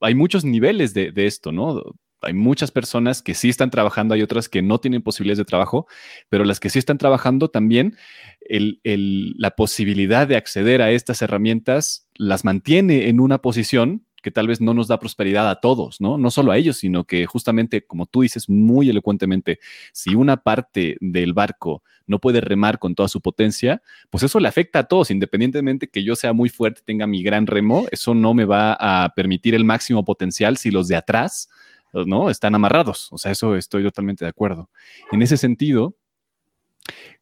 hay 0.00 0.14
muchos 0.14 0.44
niveles 0.46 0.94
de, 0.94 1.12
de 1.12 1.26
esto, 1.26 1.52
¿no? 1.52 1.82
Hay 2.22 2.34
muchas 2.34 2.70
personas 2.70 3.22
que 3.22 3.34
sí 3.34 3.48
están 3.48 3.70
trabajando, 3.70 4.14
hay 4.14 4.22
otras 4.22 4.48
que 4.48 4.62
no 4.62 4.78
tienen 4.78 5.02
posibilidades 5.02 5.38
de 5.38 5.44
trabajo, 5.44 5.86
pero 6.28 6.44
las 6.44 6.60
que 6.60 6.70
sí 6.70 6.78
están 6.78 6.98
trabajando 6.98 7.48
también, 7.48 7.96
la 8.48 9.50
posibilidad 9.50 10.26
de 10.26 10.36
acceder 10.36 10.82
a 10.82 10.90
estas 10.90 11.22
herramientas 11.22 12.08
las 12.14 12.44
mantiene 12.44 13.08
en 13.08 13.20
una 13.20 13.38
posición 13.38 14.06
que 14.22 14.30
tal 14.30 14.46
vez 14.46 14.60
no 14.60 14.72
nos 14.72 14.86
da 14.86 15.00
prosperidad 15.00 15.50
a 15.50 15.56
todos, 15.56 16.00
¿no? 16.00 16.16
No 16.16 16.30
solo 16.30 16.52
a 16.52 16.56
ellos, 16.56 16.76
sino 16.76 17.04
que 17.04 17.26
justamente, 17.26 17.84
como 17.84 18.06
tú 18.06 18.22
dices 18.22 18.48
muy 18.48 18.88
elocuentemente, 18.88 19.58
si 19.92 20.14
una 20.14 20.36
parte 20.36 20.96
del 21.00 21.32
barco 21.32 21.82
no 22.06 22.20
puede 22.20 22.40
remar 22.40 22.78
con 22.78 22.94
toda 22.94 23.08
su 23.08 23.20
potencia, 23.20 23.82
pues 24.10 24.22
eso 24.22 24.38
le 24.38 24.46
afecta 24.46 24.80
a 24.80 24.84
todos, 24.84 25.10
independientemente 25.10 25.88
que 25.88 26.04
yo 26.04 26.14
sea 26.14 26.32
muy 26.32 26.48
fuerte, 26.48 26.82
tenga 26.84 27.06
mi 27.08 27.22
gran 27.22 27.48
remo, 27.48 27.84
eso 27.90 28.14
no 28.14 28.32
me 28.32 28.44
va 28.44 28.76
a 28.78 29.12
permitir 29.14 29.56
el 29.56 29.64
máximo 29.64 30.04
potencial 30.04 30.56
si 30.56 30.70
los 30.70 30.86
de 30.86 30.96
atrás 30.96 31.48
¿no? 31.92 32.30
Están 32.30 32.54
amarrados. 32.54 33.08
O 33.12 33.18
sea, 33.18 33.32
eso 33.32 33.56
estoy 33.56 33.82
totalmente 33.82 34.24
de 34.24 34.30
acuerdo. 34.30 34.70
En 35.10 35.22
ese 35.22 35.36
sentido, 35.36 35.96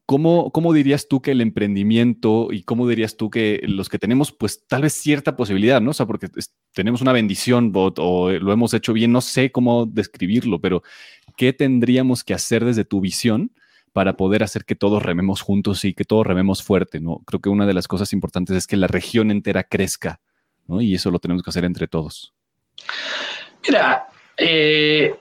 ¿cómo, 0.06 0.50
¿cómo, 0.52 0.72
dirías 0.72 1.08
tú 1.08 1.20
que 1.22 1.32
el 1.32 1.40
emprendimiento 1.40 2.48
y 2.50 2.62
cómo 2.62 2.88
dirías 2.88 3.16
tú 3.16 3.30
que 3.30 3.60
los 3.64 3.88
que 3.88 3.98
tenemos, 3.98 4.32
pues 4.32 4.66
tal 4.66 4.82
vez 4.82 4.94
cierta 4.94 5.36
posibilidad, 5.36 5.80
¿no? 5.80 5.90
O 5.90 5.94
sea, 5.94 6.06
porque 6.06 6.28
tenemos 6.72 7.00
una 7.00 7.12
bendición 7.12 7.72
bot, 7.72 7.98
o 7.98 8.30
lo 8.30 8.52
hemos 8.52 8.74
hecho 8.74 8.92
bien, 8.92 9.12
no 9.12 9.20
sé 9.20 9.52
cómo 9.52 9.86
describirlo, 9.86 10.60
pero 10.60 10.82
¿qué 11.36 11.52
tendríamos 11.52 12.24
que 12.24 12.34
hacer 12.34 12.64
desde 12.64 12.84
tu 12.84 13.00
visión? 13.00 13.52
para 13.92 14.16
poder 14.16 14.42
hacer 14.42 14.64
que 14.64 14.76
todos 14.76 15.02
rememos 15.02 15.40
juntos 15.40 15.84
y 15.84 15.94
que 15.94 16.04
todos 16.04 16.26
rememos 16.26 16.62
fuerte, 16.62 17.00
¿no? 17.00 17.22
Creo 17.26 17.40
que 17.40 17.48
una 17.48 17.66
de 17.66 17.74
las 17.74 17.88
cosas 17.88 18.12
importantes 18.12 18.56
es 18.56 18.66
que 18.66 18.76
la 18.76 18.86
región 18.86 19.30
entera 19.30 19.64
crezca, 19.64 20.20
¿no? 20.66 20.80
Y 20.80 20.94
eso 20.94 21.10
lo 21.10 21.18
tenemos 21.18 21.42
que 21.42 21.50
hacer 21.50 21.64
entre 21.64 21.88
todos. 21.88 22.32
Mira, 23.66 24.06
eh, 24.40 25.14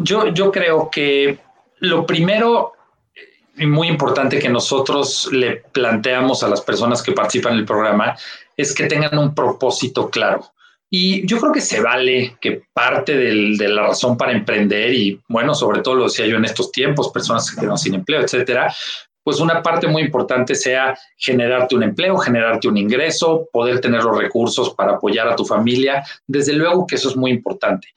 yo, 0.00 0.28
yo 0.28 0.52
creo 0.52 0.88
que 0.90 1.38
lo 1.80 2.06
primero 2.06 2.72
y 3.56 3.66
muy 3.66 3.88
importante 3.88 4.38
que 4.38 4.48
nosotros 4.48 5.28
le 5.32 5.56
planteamos 5.72 6.42
a 6.42 6.48
las 6.48 6.62
personas 6.62 7.02
que 7.02 7.12
participan 7.12 7.54
en 7.54 7.58
el 7.60 7.64
programa 7.64 8.16
es 8.56 8.74
que 8.74 8.86
tengan 8.86 9.18
un 9.18 9.34
propósito 9.34 10.08
claro. 10.08 10.52
Y 10.88 11.26
yo 11.26 11.38
creo 11.38 11.52
que 11.52 11.60
se 11.60 11.80
vale 11.80 12.36
que 12.40 12.62
parte 12.72 13.16
de 13.16 13.68
la 13.68 13.88
razón 13.88 14.16
para 14.16 14.32
emprender, 14.32 14.92
y 14.92 15.20
bueno, 15.28 15.54
sobre 15.54 15.80
todo 15.80 15.94
lo 15.94 16.04
decía 16.04 16.26
yo 16.26 16.36
en 16.36 16.44
estos 16.44 16.70
tiempos, 16.70 17.10
personas 17.10 17.50
que 17.50 17.60
quedan 17.60 17.78
sin 17.78 17.94
empleo, 17.94 18.20
etcétera, 18.20 18.72
pues 19.24 19.40
una 19.40 19.62
parte 19.62 19.86
muy 19.86 20.02
importante 20.02 20.54
sea 20.54 20.98
generarte 21.16 21.74
un 21.76 21.82
empleo, 21.82 22.18
generarte 22.18 22.68
un 22.68 22.76
ingreso, 22.76 23.48
poder 23.52 23.80
tener 23.80 24.02
los 24.02 24.18
recursos 24.18 24.74
para 24.74 24.92
apoyar 24.92 25.28
a 25.28 25.36
tu 25.36 25.44
familia. 25.44 26.04
Desde 26.26 26.52
luego 26.52 26.86
que 26.86 26.96
eso 26.96 27.08
es 27.08 27.16
muy 27.16 27.30
importante 27.30 27.88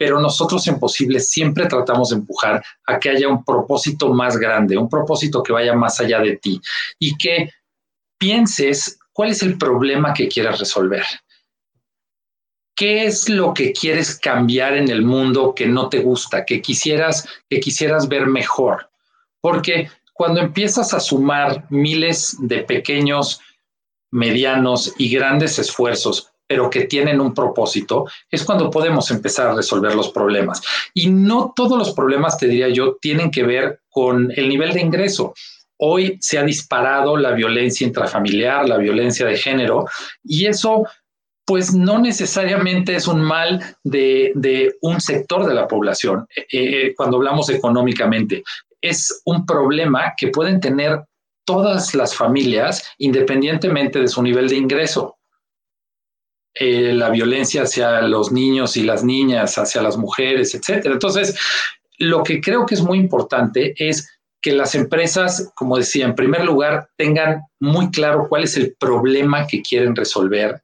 pero 0.00 0.18
nosotros 0.18 0.66
en 0.66 0.80
Posible 0.80 1.20
siempre 1.20 1.66
tratamos 1.66 2.08
de 2.08 2.16
empujar 2.16 2.64
a 2.86 2.98
que 2.98 3.10
haya 3.10 3.28
un 3.28 3.44
propósito 3.44 4.08
más 4.14 4.38
grande, 4.38 4.78
un 4.78 4.88
propósito 4.88 5.42
que 5.42 5.52
vaya 5.52 5.74
más 5.74 6.00
allá 6.00 6.20
de 6.20 6.38
ti 6.38 6.58
y 6.98 7.18
que 7.18 7.50
pienses 8.18 8.98
cuál 9.12 9.32
es 9.32 9.42
el 9.42 9.58
problema 9.58 10.14
que 10.14 10.26
quieras 10.26 10.58
resolver. 10.58 11.04
¿Qué 12.74 13.04
es 13.04 13.28
lo 13.28 13.52
que 13.52 13.74
quieres 13.74 14.18
cambiar 14.18 14.74
en 14.74 14.88
el 14.88 15.02
mundo 15.02 15.54
que 15.54 15.66
no 15.66 15.90
te 15.90 15.98
gusta, 15.98 16.46
que 16.46 16.62
quisieras, 16.62 17.28
que 17.50 17.60
quisieras 17.60 18.08
ver 18.08 18.26
mejor? 18.26 18.88
Porque 19.42 19.90
cuando 20.14 20.40
empiezas 20.40 20.94
a 20.94 21.00
sumar 21.00 21.66
miles 21.68 22.38
de 22.40 22.60
pequeños, 22.60 23.42
medianos 24.10 24.94
y 24.96 25.10
grandes 25.10 25.58
esfuerzos 25.58 26.29
pero 26.50 26.68
que 26.68 26.86
tienen 26.86 27.20
un 27.20 27.32
propósito, 27.32 28.06
es 28.28 28.42
cuando 28.42 28.72
podemos 28.72 29.08
empezar 29.12 29.46
a 29.46 29.54
resolver 29.54 29.94
los 29.94 30.10
problemas. 30.10 30.60
Y 30.92 31.08
no 31.08 31.52
todos 31.54 31.78
los 31.78 31.92
problemas, 31.92 32.38
te 32.38 32.48
diría 32.48 32.68
yo, 32.68 32.96
tienen 33.00 33.30
que 33.30 33.44
ver 33.44 33.82
con 33.88 34.32
el 34.34 34.48
nivel 34.48 34.72
de 34.72 34.80
ingreso. 34.80 35.32
Hoy 35.76 36.18
se 36.20 36.40
ha 36.40 36.42
disparado 36.42 37.16
la 37.16 37.30
violencia 37.30 37.86
intrafamiliar, 37.86 38.68
la 38.68 38.78
violencia 38.78 39.26
de 39.26 39.36
género, 39.36 39.84
y 40.24 40.46
eso 40.46 40.82
pues 41.44 41.72
no 41.72 42.00
necesariamente 42.00 42.96
es 42.96 43.06
un 43.06 43.20
mal 43.20 43.76
de, 43.84 44.74
un 44.80 45.00
sector 45.00 45.46
de 45.46 45.54
la 45.54 45.68
población, 45.68 46.26
eh, 46.34 46.46
eh, 46.50 46.94
cuando 46.96 47.18
hablamos 47.18 47.48
económicamente. 47.48 48.42
Es 48.80 49.22
un 49.24 49.46
problema 49.46 50.14
que 50.16 50.28
pueden 50.28 50.58
tener 50.58 51.00
todas 51.44 51.94
las 51.94 52.12
familias 52.12 52.82
independientemente 52.98 54.00
de 54.00 54.08
su 54.08 54.20
nivel 54.20 54.48
de 54.48 54.56
ingreso. 54.56 55.19
Eh, 56.54 56.92
la 56.92 57.10
violencia 57.10 57.62
hacia 57.62 58.02
los 58.02 58.32
niños 58.32 58.76
y 58.76 58.82
las 58.82 59.04
niñas, 59.04 59.56
hacia 59.56 59.82
las 59.82 59.96
mujeres, 59.96 60.54
etcétera. 60.54 60.94
Entonces, 60.94 61.38
lo 61.98 62.24
que 62.24 62.40
creo 62.40 62.66
que 62.66 62.74
es 62.74 62.82
muy 62.82 62.98
importante 62.98 63.74
es 63.78 64.08
que 64.42 64.52
las 64.52 64.74
empresas, 64.74 65.52
como 65.54 65.76
decía, 65.76 66.06
en 66.06 66.14
primer 66.14 66.44
lugar, 66.44 66.88
tengan 66.96 67.42
muy 67.60 67.90
claro 67.90 68.26
cuál 68.28 68.44
es 68.44 68.56
el 68.56 68.74
problema 68.78 69.46
que 69.46 69.62
quieren 69.62 69.94
resolver, 69.94 70.62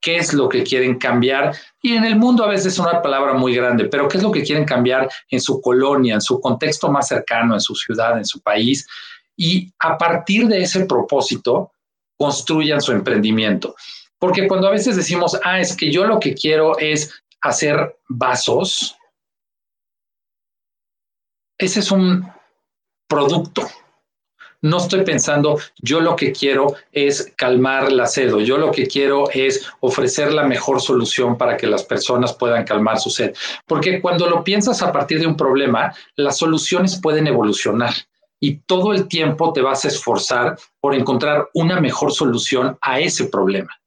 qué 0.00 0.16
es 0.16 0.32
lo 0.32 0.48
que 0.48 0.62
quieren 0.62 0.96
cambiar. 0.98 1.56
Y 1.82 1.94
en 1.94 2.04
el 2.04 2.16
mundo 2.16 2.44
a 2.44 2.48
veces 2.48 2.74
es 2.74 2.78
una 2.78 3.02
palabra 3.02 3.32
muy 3.32 3.54
grande, 3.54 3.86
pero 3.86 4.06
qué 4.06 4.18
es 4.18 4.22
lo 4.22 4.30
que 4.30 4.42
quieren 4.42 4.64
cambiar 4.64 5.10
en 5.30 5.40
su 5.40 5.60
colonia, 5.60 6.14
en 6.14 6.20
su 6.20 6.40
contexto 6.40 6.90
más 6.90 7.08
cercano, 7.08 7.54
en 7.54 7.60
su 7.60 7.74
ciudad, 7.74 8.16
en 8.16 8.24
su 8.24 8.40
país. 8.40 8.86
Y 9.36 9.72
a 9.80 9.98
partir 9.98 10.46
de 10.46 10.62
ese 10.62 10.84
propósito, 10.86 11.72
construyan 12.16 12.82
su 12.82 12.92
emprendimiento. 12.92 13.74
Porque 14.20 14.46
cuando 14.46 14.68
a 14.68 14.72
veces 14.72 14.96
decimos, 14.96 15.36
ah, 15.44 15.58
es 15.58 15.74
que 15.74 15.90
yo 15.90 16.04
lo 16.04 16.20
que 16.20 16.34
quiero 16.34 16.78
es 16.78 17.10
hacer 17.40 17.96
vasos, 18.08 18.96
ese 21.58 21.80
es 21.80 21.90
un 21.90 22.30
producto. 23.08 23.66
No 24.62 24.76
estoy 24.76 25.04
pensando, 25.04 25.58
yo 25.78 26.00
lo 26.00 26.16
que 26.16 26.32
quiero 26.32 26.74
es 26.92 27.32
calmar 27.34 27.90
la 27.90 28.06
sed, 28.06 28.36
yo 28.40 28.58
lo 28.58 28.70
que 28.70 28.86
quiero 28.86 29.30
es 29.30 29.66
ofrecer 29.80 30.34
la 30.34 30.42
mejor 30.44 30.82
solución 30.82 31.38
para 31.38 31.56
que 31.56 31.66
las 31.66 31.82
personas 31.82 32.34
puedan 32.34 32.64
calmar 32.64 33.00
su 33.00 33.08
sed. 33.08 33.34
Porque 33.66 34.02
cuando 34.02 34.28
lo 34.28 34.44
piensas 34.44 34.82
a 34.82 34.92
partir 34.92 35.18
de 35.18 35.26
un 35.26 35.36
problema, 35.36 35.94
las 36.16 36.36
soluciones 36.36 37.00
pueden 37.00 37.26
evolucionar 37.26 37.94
y 38.38 38.56
todo 38.66 38.92
el 38.92 39.08
tiempo 39.08 39.54
te 39.54 39.62
vas 39.62 39.86
a 39.86 39.88
esforzar 39.88 40.58
por 40.78 40.94
encontrar 40.94 41.48
una 41.54 41.80
mejor 41.80 42.12
solución 42.12 42.76
a 42.82 43.00
ese 43.00 43.26
problema. 43.26 43.79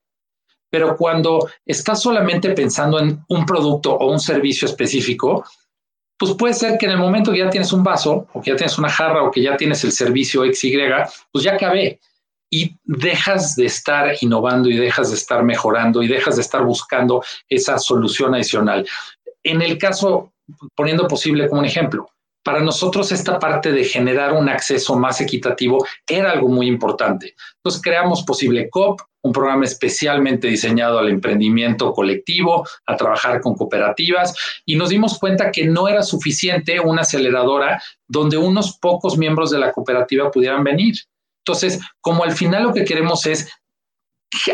Pero 0.73 0.97
cuando 0.97 1.47
estás 1.67 2.01
solamente 2.01 2.49
pensando 2.49 2.99
en 2.99 3.23
un 3.29 3.45
producto 3.45 3.93
o 3.93 4.11
un 4.11 4.19
servicio 4.19 4.67
específico, 4.67 5.45
pues 6.17 6.33
puede 6.33 6.55
ser 6.55 6.79
que 6.79 6.87
en 6.87 6.93
el 6.93 6.97
momento 6.97 7.31
que 7.31 7.37
ya 7.37 7.49
tienes 7.51 7.71
un 7.73 7.83
vaso 7.83 8.25
o 8.33 8.41
que 8.41 8.49
ya 8.49 8.55
tienes 8.55 8.79
una 8.79 8.89
jarra 8.89 9.21
o 9.21 9.29
que 9.29 9.43
ya 9.43 9.55
tienes 9.55 9.83
el 9.83 9.91
servicio 9.91 10.41
XY, 10.51 10.79
pues 11.31 11.43
ya 11.43 11.53
acabé 11.53 11.99
y 12.49 12.75
dejas 12.85 13.55
de 13.55 13.67
estar 13.67 14.15
innovando 14.21 14.67
y 14.67 14.75
dejas 14.75 15.11
de 15.11 15.15
estar 15.15 15.43
mejorando 15.43 16.01
y 16.01 16.07
dejas 16.07 16.37
de 16.37 16.41
estar 16.41 16.63
buscando 16.63 17.23
esa 17.47 17.77
solución 17.77 18.33
adicional. 18.33 18.83
En 19.43 19.61
el 19.61 19.77
caso, 19.77 20.33
poniendo 20.73 21.07
posible 21.07 21.47
como 21.49 21.61
un 21.61 21.67
ejemplo, 21.67 22.07
para 22.43 22.59
nosotros 22.59 23.11
esta 23.11 23.39
parte 23.39 23.71
de 23.71 23.85
generar 23.85 24.33
un 24.33 24.49
acceso 24.49 24.97
más 24.97 25.21
equitativo 25.21 25.85
era 26.07 26.31
algo 26.31 26.49
muy 26.49 26.67
importante. 26.67 27.35
Entonces 27.57 27.81
creamos 27.81 28.23
Posible 28.23 28.69
COP, 28.69 29.01
un 29.23 29.31
programa 29.31 29.63
especialmente 29.63 30.47
diseñado 30.47 30.99
al 30.99 31.07
emprendimiento 31.07 31.93
colectivo, 31.93 32.67
a 32.85 32.97
trabajar 32.97 33.39
con 33.39 33.55
cooperativas, 33.55 34.35
y 34.65 34.75
nos 34.75 34.89
dimos 34.89 35.17
cuenta 35.17 35.51
que 35.51 35.65
no 35.65 35.87
era 35.87 36.03
suficiente 36.03 36.79
una 36.79 37.03
aceleradora 37.03 37.81
donde 38.07 38.37
unos 38.37 38.77
pocos 38.79 39.17
miembros 39.17 39.49
de 39.49 39.59
la 39.59 39.71
cooperativa 39.71 40.29
pudieran 40.29 40.63
venir. 40.63 40.95
Entonces, 41.45 41.79
como 42.01 42.23
al 42.23 42.33
final 42.33 42.63
lo 42.63 42.73
que 42.73 42.85
queremos 42.85 43.25
es 43.25 43.49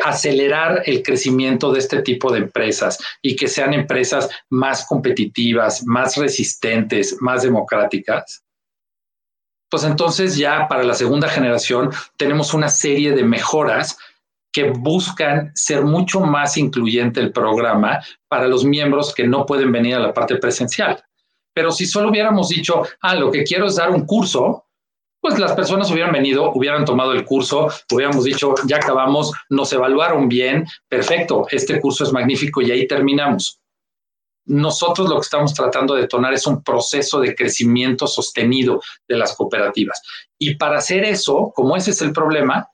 acelerar 0.04 0.84
el 0.86 1.04
crecimiento 1.04 1.72
de 1.72 1.80
este 1.80 2.02
tipo 2.02 2.32
de 2.32 2.39
empresas 2.39 2.98
y 3.22 3.36
que 3.36 3.48
sean 3.48 3.74
empresas 3.74 4.30
más 4.50 4.86
competitivas, 4.86 5.86
más 5.86 6.18
resistentes, 6.18 7.18
más 7.22 7.44
democráticas, 7.44 8.44
pues 9.70 9.84
entonces 9.84 10.36
ya 10.36 10.68
para 10.68 10.84
la 10.84 10.96
segunda 10.96 11.30
generación 11.30 11.92
tenemos 12.18 12.54
una 12.54 12.70
serie 12.70 13.12
de 13.12 13.24
mejoras 13.24 13.98
que 14.52 14.72
buscan 14.72 15.52
ser 15.54 15.84
mucho 15.84 16.22
más 16.22 16.58
incluyente 16.58 17.20
el 17.20 17.32
programa 17.32 18.04
para 18.28 18.48
los 18.48 18.65
miembros 18.65 19.13
que 19.13 19.28
no 19.28 19.46
pueden 19.46 19.72
venir 19.72 19.96
a 19.96 20.00
la 20.00 20.13
parte 20.13 20.38
presencial. 20.38 21.04
Pero 21.54 21.72
si 21.72 21.86
solo 21.86 22.10
hubiéramos 22.10 22.50
dicho, 22.50 22.84
ah, 23.02 23.15
lo 23.15 23.32
que 23.32 23.44
quiero 23.44 23.68
es 23.68 23.76
dar 23.76 23.92
un 23.92 24.06
curso, 24.08 24.65
pues 25.21 25.38
las 25.38 25.53
personas 25.53 25.91
hubieran 25.91 26.13
venido, 26.13 26.51
hubieran 26.53 26.86
tomado 26.86 27.13
el 27.13 27.25
curso, 27.25 27.69
hubiéramos 27.91 28.23
dicho, 28.23 28.55
ya 28.65 28.77
acabamos, 28.77 29.34
nos 29.49 29.71
evaluaron 29.73 30.29
bien, 30.29 30.65
perfecto, 30.88 31.45
este 31.51 31.79
curso 31.79 32.03
es 32.03 32.13
magnífico 32.13 32.62
y 32.62 32.71
ahí 32.71 32.88
terminamos. 32.88 33.60
nosotros 34.45 35.08
lo 35.10 35.15
que 35.17 35.25
estamos 35.25 35.53
tratando 35.53 35.93
de 35.93 36.01
detonar 36.01 36.34
es 36.34 36.47
un 36.47 36.63
proceso 36.63 37.19
de 37.19 37.36
crecimiento 37.36 38.08
sostenido 38.08 38.82
de 39.08 39.15
las 39.15 39.36
cooperativas. 39.36 40.01
Y 40.39 40.55
para 40.55 40.79
hacer 40.79 41.03
eso, 41.03 41.51
como 41.53 41.75
ese 41.75 41.91
es 41.91 42.01
el 42.01 42.13
problema, 42.13 42.67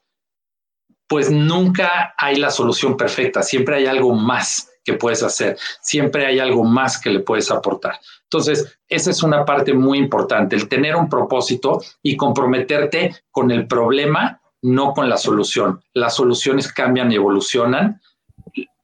pues 1.07 1.29
nunca 1.29 2.13
hay 2.17 2.37
la 2.37 2.49
solución 2.49 2.95
perfecta, 2.95 3.43
siempre 3.43 3.75
hay 3.75 3.87
algo 3.87 4.13
más 4.13 4.69
que 4.85 4.93
puedes 4.93 5.23
hacer, 5.23 5.57
siempre 5.81 6.25
hay 6.25 6.39
algo 6.39 6.63
más 6.63 7.01
que 7.01 7.09
le 7.09 7.19
puedes 7.19 7.51
aportar. 7.51 7.99
Entonces, 8.23 8.77
esa 8.87 9.11
es 9.11 9.23
una 9.23 9.43
parte 9.43 9.73
muy 9.73 9.97
importante, 9.97 10.55
el 10.55 10.69
tener 10.69 10.95
un 10.95 11.09
propósito 11.09 11.81
y 12.01 12.15
comprometerte 12.15 13.15
con 13.31 13.51
el 13.51 13.67
problema, 13.67 14.39
no 14.61 14.93
con 14.93 15.09
la 15.09 15.17
solución. 15.17 15.81
Las 15.93 16.15
soluciones 16.15 16.71
cambian 16.71 17.11
y 17.11 17.15
evolucionan 17.15 17.99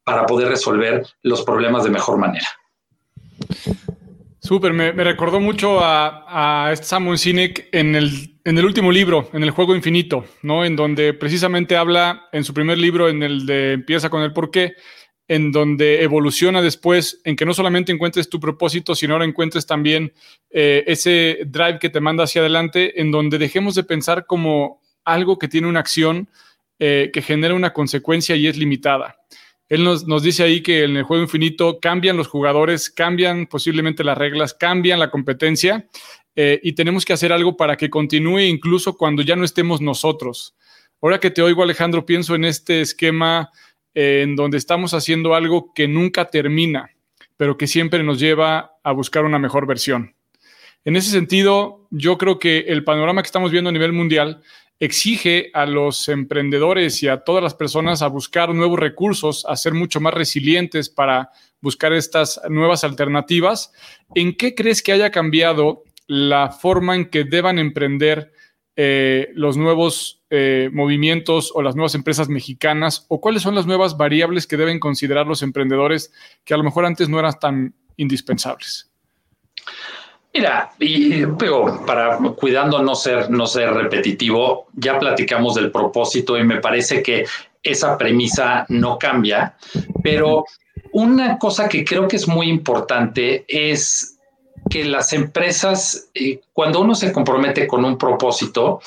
para 0.04 0.26
poder 0.26 0.50
resolver 0.50 1.06
los 1.22 1.44
problemas 1.44 1.84
de 1.84 1.92
mejor 1.92 2.18
manera. 2.18 2.48
Súper, 4.40 4.74
me, 4.74 4.92
recordó 4.92 5.40
mucho 5.40 5.80
a, 5.82 6.70
a 6.70 6.76
Samuel 6.76 7.20
Sinek 7.20 7.70
en 7.72 7.96
el, 7.96 8.40
en 8.44 8.58
el 8.58 8.66
último 8.66 8.92
libro, 8.92 9.30
en 9.34 9.44
el 9.44 9.52
Juego 9.52 9.76
Infinito, 9.76 10.26
¿no? 10.42 10.66
En 10.66 10.76
donde 10.76 11.14
precisamente 11.14 11.78
habla 11.78 12.28
en 12.32 12.44
su 12.44 12.54
primer 12.54 12.80
libro, 12.80 13.08
en 13.08 13.22
el 13.22 13.46
de 13.46 13.74
Empieza 13.74 14.10
con 14.10 14.24
el 14.24 14.34
porqué, 14.34 14.74
en 15.32 15.54
donde 15.54 16.04
evoluciona 16.04 16.62
después, 16.62 17.22
en 17.24 17.38
que 17.38 17.46
no 17.46 17.54
solamente 17.54 17.94
encuentres 17.94 18.28
tu 18.28 18.38
propósito, 18.42 18.96
sino 18.96 19.14
ahora 19.14 19.24
encuentres 19.24 19.66
también 19.66 20.12
eh, 20.50 20.84
ese 20.88 21.44
drive 21.46 21.80
que 21.80 21.90
te 21.90 22.02
manda 22.02 22.26
hacia 22.26 22.42
adelante, 22.42 23.00
en 23.00 23.12
donde 23.12 23.38
dejemos 23.38 23.76
de 23.76 23.86
pensar 23.86 24.26
como 24.26 24.82
algo 25.06 25.40
que 25.40 25.48
tiene 25.48 25.70
una 25.70 25.80
acción 25.80 26.28
eh, 26.80 27.12
que 27.14 27.22
genera 27.22 27.54
una 27.54 27.72
consecuencia 27.72 28.36
y 28.36 28.46
es 28.46 28.58
limitada. 28.58 29.22
Él 29.70 29.86
nos, 29.86 30.06
dice 30.22 30.44
ahí 30.44 30.60
que 30.60 30.84
en 30.84 30.98
el 30.98 31.04
juego 31.04 31.24
infinito 31.24 31.80
cambian 31.80 32.18
los 32.18 32.28
jugadores, 32.28 32.90
cambian 32.90 33.48
posiblemente 33.48 34.04
las 34.04 34.18
reglas, 34.18 34.54
cambian 34.54 35.00
la 35.00 35.12
competencia 35.12 35.88
eh, 36.36 36.60
y 36.62 36.74
tenemos 36.74 37.06
que 37.06 37.14
hacer 37.14 37.32
algo 37.32 37.56
para 37.56 37.78
que 37.78 37.90
continúe 37.90 38.40
incluso 38.40 38.98
cuando 38.98 39.22
ya 39.22 39.38
no 39.38 39.46
estemos 39.46 39.80
nosotros. 39.80 40.58
Ahora 41.02 41.22
que 41.22 41.32
te 41.32 41.42
oigo, 41.42 41.64
Alejandro, 41.64 42.06
pienso 42.06 42.36
en 42.36 42.44
este 42.44 42.82
esquema 42.82 43.50
eh, 43.94 44.22
en 44.24 44.36
donde 44.36 44.58
estamos 44.58 44.94
haciendo 44.94 45.36
algo 45.36 45.74
que 45.74 45.88
nunca 45.88 46.26
termina, 46.26 46.92
pero 47.38 47.58
que 47.58 47.68
siempre 47.68 48.04
nos 48.04 48.20
lleva 48.20 48.78
a 48.84 48.92
buscar 48.92 49.26
una 49.26 49.40
mejor 49.40 49.68
versión. 49.68 50.16
En 50.84 50.96
ese 50.96 51.12
sentido, 51.12 51.88
yo 51.92 52.18
creo 52.18 52.40
que 52.40 52.60
el 52.68 52.84
panorama 52.84 53.22
que 53.22 53.28
estamos 53.28 53.52
viendo 53.52 53.70
a 53.70 53.74
nivel 53.74 53.94
mundial 53.94 54.42
exige 54.80 55.52
a 55.54 55.68
los 55.68 56.10
emprendedores 56.10 57.04
y 57.04 57.08
a 57.08 57.24
todas 57.24 57.44
las 57.44 57.54
personas 57.54 58.02
a 58.02 58.08
buscar 58.08 58.54
nuevos 58.54 58.80
recursos, 58.80 59.46
a 59.48 59.56
ser 59.56 59.76
mucho 59.76 60.02
más 60.02 60.14
resilientes 60.14 60.90
para 60.90 61.30
buscar 61.62 61.94
estas 61.94 62.42
nuevas 62.50 62.84
alternativas. 62.84 63.72
¿En 64.16 64.36
qué 64.36 64.56
crees 64.56 64.82
que 64.82 64.92
haya 64.92 65.12
cambiado 65.12 65.84
la 66.08 66.50
forma 66.50 66.96
en 66.96 67.10
que 67.10 67.24
deban 67.26 67.60
emprender 67.60 68.34
eh, 68.84 69.30
los 69.36 69.58
nuevos 69.58 70.24
eh, 70.32 70.72
movimientos 70.74 71.52
o 71.54 71.62
las 71.62 71.76
nuevas 71.76 71.94
empresas 71.94 72.30
mexicanas? 72.30 73.06
¿O 73.10 73.22
cuáles 73.22 73.44
son 73.44 73.54
las 73.54 73.68
nuevas 73.68 73.96
variables 73.96 74.48
que 74.48 74.58
deben 74.58 74.80
considerar 74.80 75.28
los 75.28 75.44
emprendedores 75.44 76.12
que 76.44 76.56
a 76.56 76.58
lo 76.58 76.64
mejor 76.64 76.86
antes 76.86 77.08
no 77.08 77.20
eran 77.20 77.38
tan 77.40 77.76
indispensables? 77.98 78.90
Mira, 80.34 80.72
y 80.80 81.28
pero 81.38 81.86
para 81.86 82.18
cuidando 82.36 82.82
no 82.82 82.96
ser, 82.96 83.30
no 83.30 83.46
ser 83.46 83.72
repetitivo, 83.72 84.66
ya 84.74 84.98
platicamos 84.98 85.54
del 85.54 85.70
propósito 85.70 86.36
y 86.36 86.44
me 86.44 86.60
parece 86.60 87.04
que 87.04 87.26
esa 87.62 88.00
premisa 88.00 88.66
no 88.68 88.98
cambia, 88.98 89.58
pero 90.02 90.44
una 90.94 91.38
cosa 91.38 91.70
que 91.70 91.86
creo 91.86 92.08
que 92.08 92.16
es 92.16 92.28
muy 92.28 92.50
importante 92.50 93.46
es 93.48 94.18
que 94.70 94.86
las 94.86 95.14
empresas, 95.14 96.10
eh, 96.14 96.42
cuando 96.54 96.82
uno 96.82 96.96
se 96.96 97.12
compromete 97.12 97.68
con 97.68 97.84
un 97.84 97.98
propósito, 97.98 98.82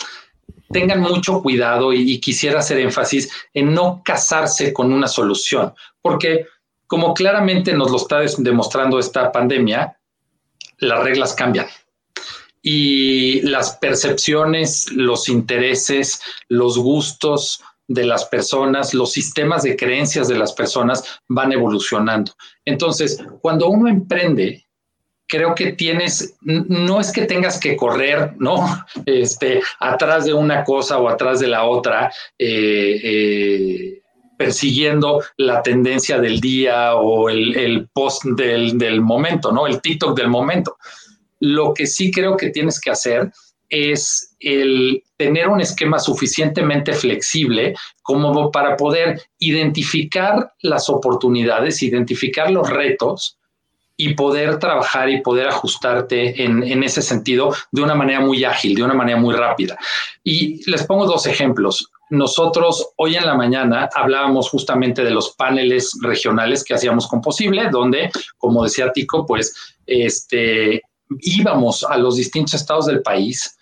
tengan 0.70 1.00
mucho 1.00 1.42
cuidado 1.42 1.92
y, 1.92 2.12
y, 2.12 2.20
quisiera 2.20 2.60
hacer 2.60 2.78
énfasis 2.78 3.30
en 3.52 3.74
no 3.74 4.02
casarse 4.04 4.72
con 4.72 4.92
una 4.92 5.06
solución, 5.06 5.74
porque 6.02 6.46
como 6.86 7.14
claramente 7.14 7.72
nos 7.72 7.90
lo 7.90 7.96
está 7.96 8.20
demostrando 8.38 8.98
esta 8.98 9.30
pandemia, 9.30 9.98
las 10.78 11.02
reglas 11.02 11.34
cambian 11.34 11.66
y 12.64 13.42
las 13.42 13.76
percepciones, 13.76 14.90
los 14.90 15.28
intereses, 15.28 16.20
los 16.48 16.78
gustos 16.78 17.60
de 17.88 18.06
las 18.06 18.24
personas, 18.24 18.94
los 18.94 19.12
sistemas 19.12 19.62
de 19.62 19.76
creencias 19.76 20.28
de 20.28 20.38
las 20.38 20.54
personas 20.54 21.20
van 21.28 21.52
evolucionando. 21.52 22.32
Entonces, 22.64 23.22
cuando 23.42 23.68
uno 23.68 23.88
emprende, 23.88 24.63
creo 25.26 25.54
que 25.54 25.72
tienes, 25.72 26.36
no 26.42 27.00
es 27.00 27.12
que 27.12 27.22
tengas 27.22 27.58
que 27.58 27.76
correr, 27.76 28.32
¿no? 28.38 28.64
Este, 29.06 29.60
atrás 29.80 30.24
de 30.24 30.32
una 30.32 30.64
cosa 30.64 30.98
o 30.98 31.08
atrás 31.08 31.40
de 31.40 31.48
la 31.48 31.64
otra, 31.64 32.12
eh, 32.38 33.00
eh, 33.02 34.00
persiguiendo 34.36 35.22
la 35.36 35.62
tendencia 35.62 36.18
del 36.18 36.40
día 36.40 36.96
o 36.96 37.28
el, 37.28 37.88
post 37.92 38.24
del, 38.24 38.78
del, 38.78 39.00
momento, 39.00 39.52
¿no? 39.52 39.66
El 39.66 39.80
TikTok 39.80 40.16
del 40.16 40.28
momento. 40.28 40.76
Lo 41.40 41.72
que 41.74 41.86
sí 41.86 42.10
creo 42.10 42.36
que 42.36 42.50
tienes 42.50 42.80
que 42.80 42.90
hacer 42.90 43.30
es 43.68 44.34
el 44.40 45.02
tener 45.16 45.48
un 45.48 45.60
esquema 45.60 45.98
suficientemente 45.98 46.92
flexible 46.92 47.74
como 48.02 48.50
para 48.50 48.76
poder 48.76 49.22
identificar 49.38 50.52
las 50.60 50.88
oportunidades, 50.88 51.82
identificar 51.82 52.50
los 52.50 52.68
retos 52.68 53.38
y 53.96 54.14
poder 54.14 54.58
trabajar 54.58 55.08
y 55.08 55.20
poder 55.20 55.48
ajustarte 55.48 56.42
en, 56.42 56.62
en, 56.62 56.82
ese 56.82 57.00
sentido 57.00 57.54
de 57.70 57.82
una 57.82 57.94
manera 57.94 58.20
muy 58.20 58.44
ágil, 58.44 58.74
de 58.74 58.82
una 58.82 58.94
manera 58.94 59.18
muy 59.18 59.34
rápida. 59.34 59.78
Y 60.24 60.68
les 60.68 60.84
pongo 60.84 61.06
dos 61.06 61.26
ejemplos 61.26 61.90
nosotros 62.10 62.92
hoy 62.96 63.16
en 63.16 63.26
la 63.26 63.34
mañana 63.34 63.88
hablábamos 63.94 64.48
justamente 64.50 65.04
de 65.04 65.10
los 65.10 65.34
paneles 65.34 65.92
regionales 66.02 66.64
que 66.64 66.74
hacíamos 66.74 67.06
con 67.06 67.20
Posible, 67.20 67.68
donde, 67.70 68.10
como 68.38 68.64
decía 68.64 68.92
Tico, 68.92 69.26
pues 69.26 69.54
este, 69.86 70.82
íbamos 71.20 71.84
a 71.84 71.96
los 71.96 72.16
distintos 72.16 72.54
estados 72.54 72.86
del 72.86 73.02
país 73.02 73.56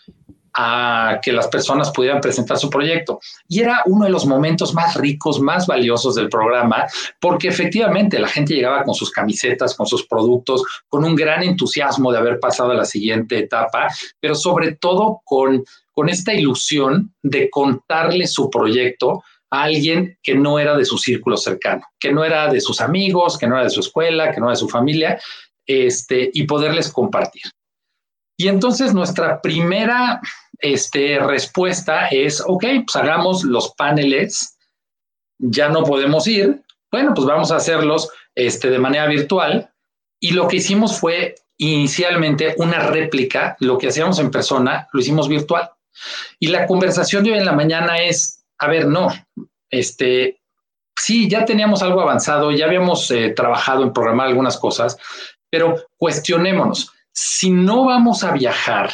a 0.55 1.19
que 1.23 1.33
las 1.33 1.49
personas 1.49 1.91
pudieran 1.91 2.21
presentar 2.21 2.59
su 2.59 2.69
proyecto. 2.69 3.21
Y 3.49 3.61
era 3.61 3.83
uno 3.87 4.05
de 4.05 4.11
los 4.11 4.27
momentos 4.27 4.75
más 4.75 4.95
ricos, 4.97 5.41
más 5.41 5.67
valiosos 5.67 6.15
del 6.15 6.29
programa, 6.29 6.87
porque 7.21 7.49
efectivamente 7.49 8.19
la 8.19 8.29
gente 8.29 8.55
llegaba 8.55 8.85
con 8.85 8.95
sus 8.95 9.11
camisetas, 9.11 9.75
con 9.75 9.87
sus 9.87 10.07
productos, 10.07 10.62
con 10.88 11.05
un 11.05 11.15
gran 11.15 11.43
entusiasmo 11.43 12.12
de 12.12 12.19
haber 12.19 12.41
pasado 12.41 12.73
a 12.73 12.75
la 12.75 12.85
siguiente 12.85 13.38
etapa, 13.38 13.88
pero 14.21 14.35
sobre 14.35 14.73
todo 14.77 15.21
con 15.25 15.65
con 15.93 16.09
esta 16.09 16.33
ilusión 16.33 17.15
de 17.23 17.51
contarle 17.51 18.27
su 18.27 18.51
proyecto 18.51 19.23
a 19.51 19.65
alguien 19.65 20.19
que 20.23 20.35
no 20.35 20.59
era 20.59 20.77
de 20.77 20.85
su 20.85 20.97
círculo 20.97 21.37
cercano, 21.37 21.83
que 22.01 22.12
no 22.12 22.25
era 22.25 22.51
de 22.51 22.61
sus 22.61 22.81
amigos, 22.81 23.38
que 23.38 23.47
no 23.47 23.57
era 23.57 23.65
de 23.65 23.71
su 23.71 23.81
escuela, 23.81 24.33
que 24.33 24.41
no 24.41 24.47
era 24.47 24.55
de 24.55 24.61
su 24.61 24.69
familia, 24.69 25.21
este, 25.67 26.31
y 26.33 26.45
poderles 26.45 26.91
compartir. 26.91 27.43
Y 28.38 28.49
entonces 28.49 28.95
nuestra 28.95 29.41
primera 29.43 30.21
este, 30.62 31.18
respuesta 31.18 32.09
es, 32.09 32.42
ok, 32.46 32.64
pues 32.87 32.96
hagamos 32.96 33.44
los 33.44 33.75
paneles, 33.75 34.57
ya 35.38 35.68
no 35.68 35.83
podemos 35.83 36.27
ir, 36.27 36.62
bueno, 36.90 37.12
pues 37.14 37.27
vamos 37.27 37.51
a 37.51 37.57
hacerlos 37.57 38.11
este, 38.35 38.70
de 38.70 38.79
manera 38.79 39.07
virtual. 39.07 39.70
Y 40.20 40.33
lo 40.33 40.46
que 40.46 40.57
hicimos 40.57 40.98
fue 40.98 41.35
inicialmente 41.59 42.55
una 42.59 42.79
réplica, 42.79 43.57
lo 43.61 43.77
que 43.77 43.88
hacíamos 43.88 44.18
en 44.18 44.31
persona, 44.31 44.88
lo 44.92 45.01
hicimos 45.01 45.29
virtual. 45.29 45.70
Y 46.38 46.48
la 46.48 46.66
conversación 46.66 47.25
de 47.25 47.33
hoy 47.33 47.38
en 47.38 47.44
la 47.44 47.53
mañana 47.53 47.98
es, 47.98 48.44
a 48.59 48.68
ver, 48.68 48.87
no, 48.87 49.09
este, 49.70 50.40
sí, 50.96 51.29
ya 51.29 51.44
teníamos 51.44 51.83
algo 51.83 52.01
avanzado, 52.01 52.53
ya 52.53 52.66
habíamos 52.66 53.11
eh, 53.11 53.31
trabajado 53.31 53.83
en 53.83 53.92
programar 53.92 54.29
algunas 54.29 54.59
cosas, 54.59 54.96
pero 55.51 55.77
cuestionémonos, 55.96 56.92
si 57.12 57.51
no 57.51 57.85
vamos 57.85 58.25
a 58.25 58.33
viajar, 58.33 58.90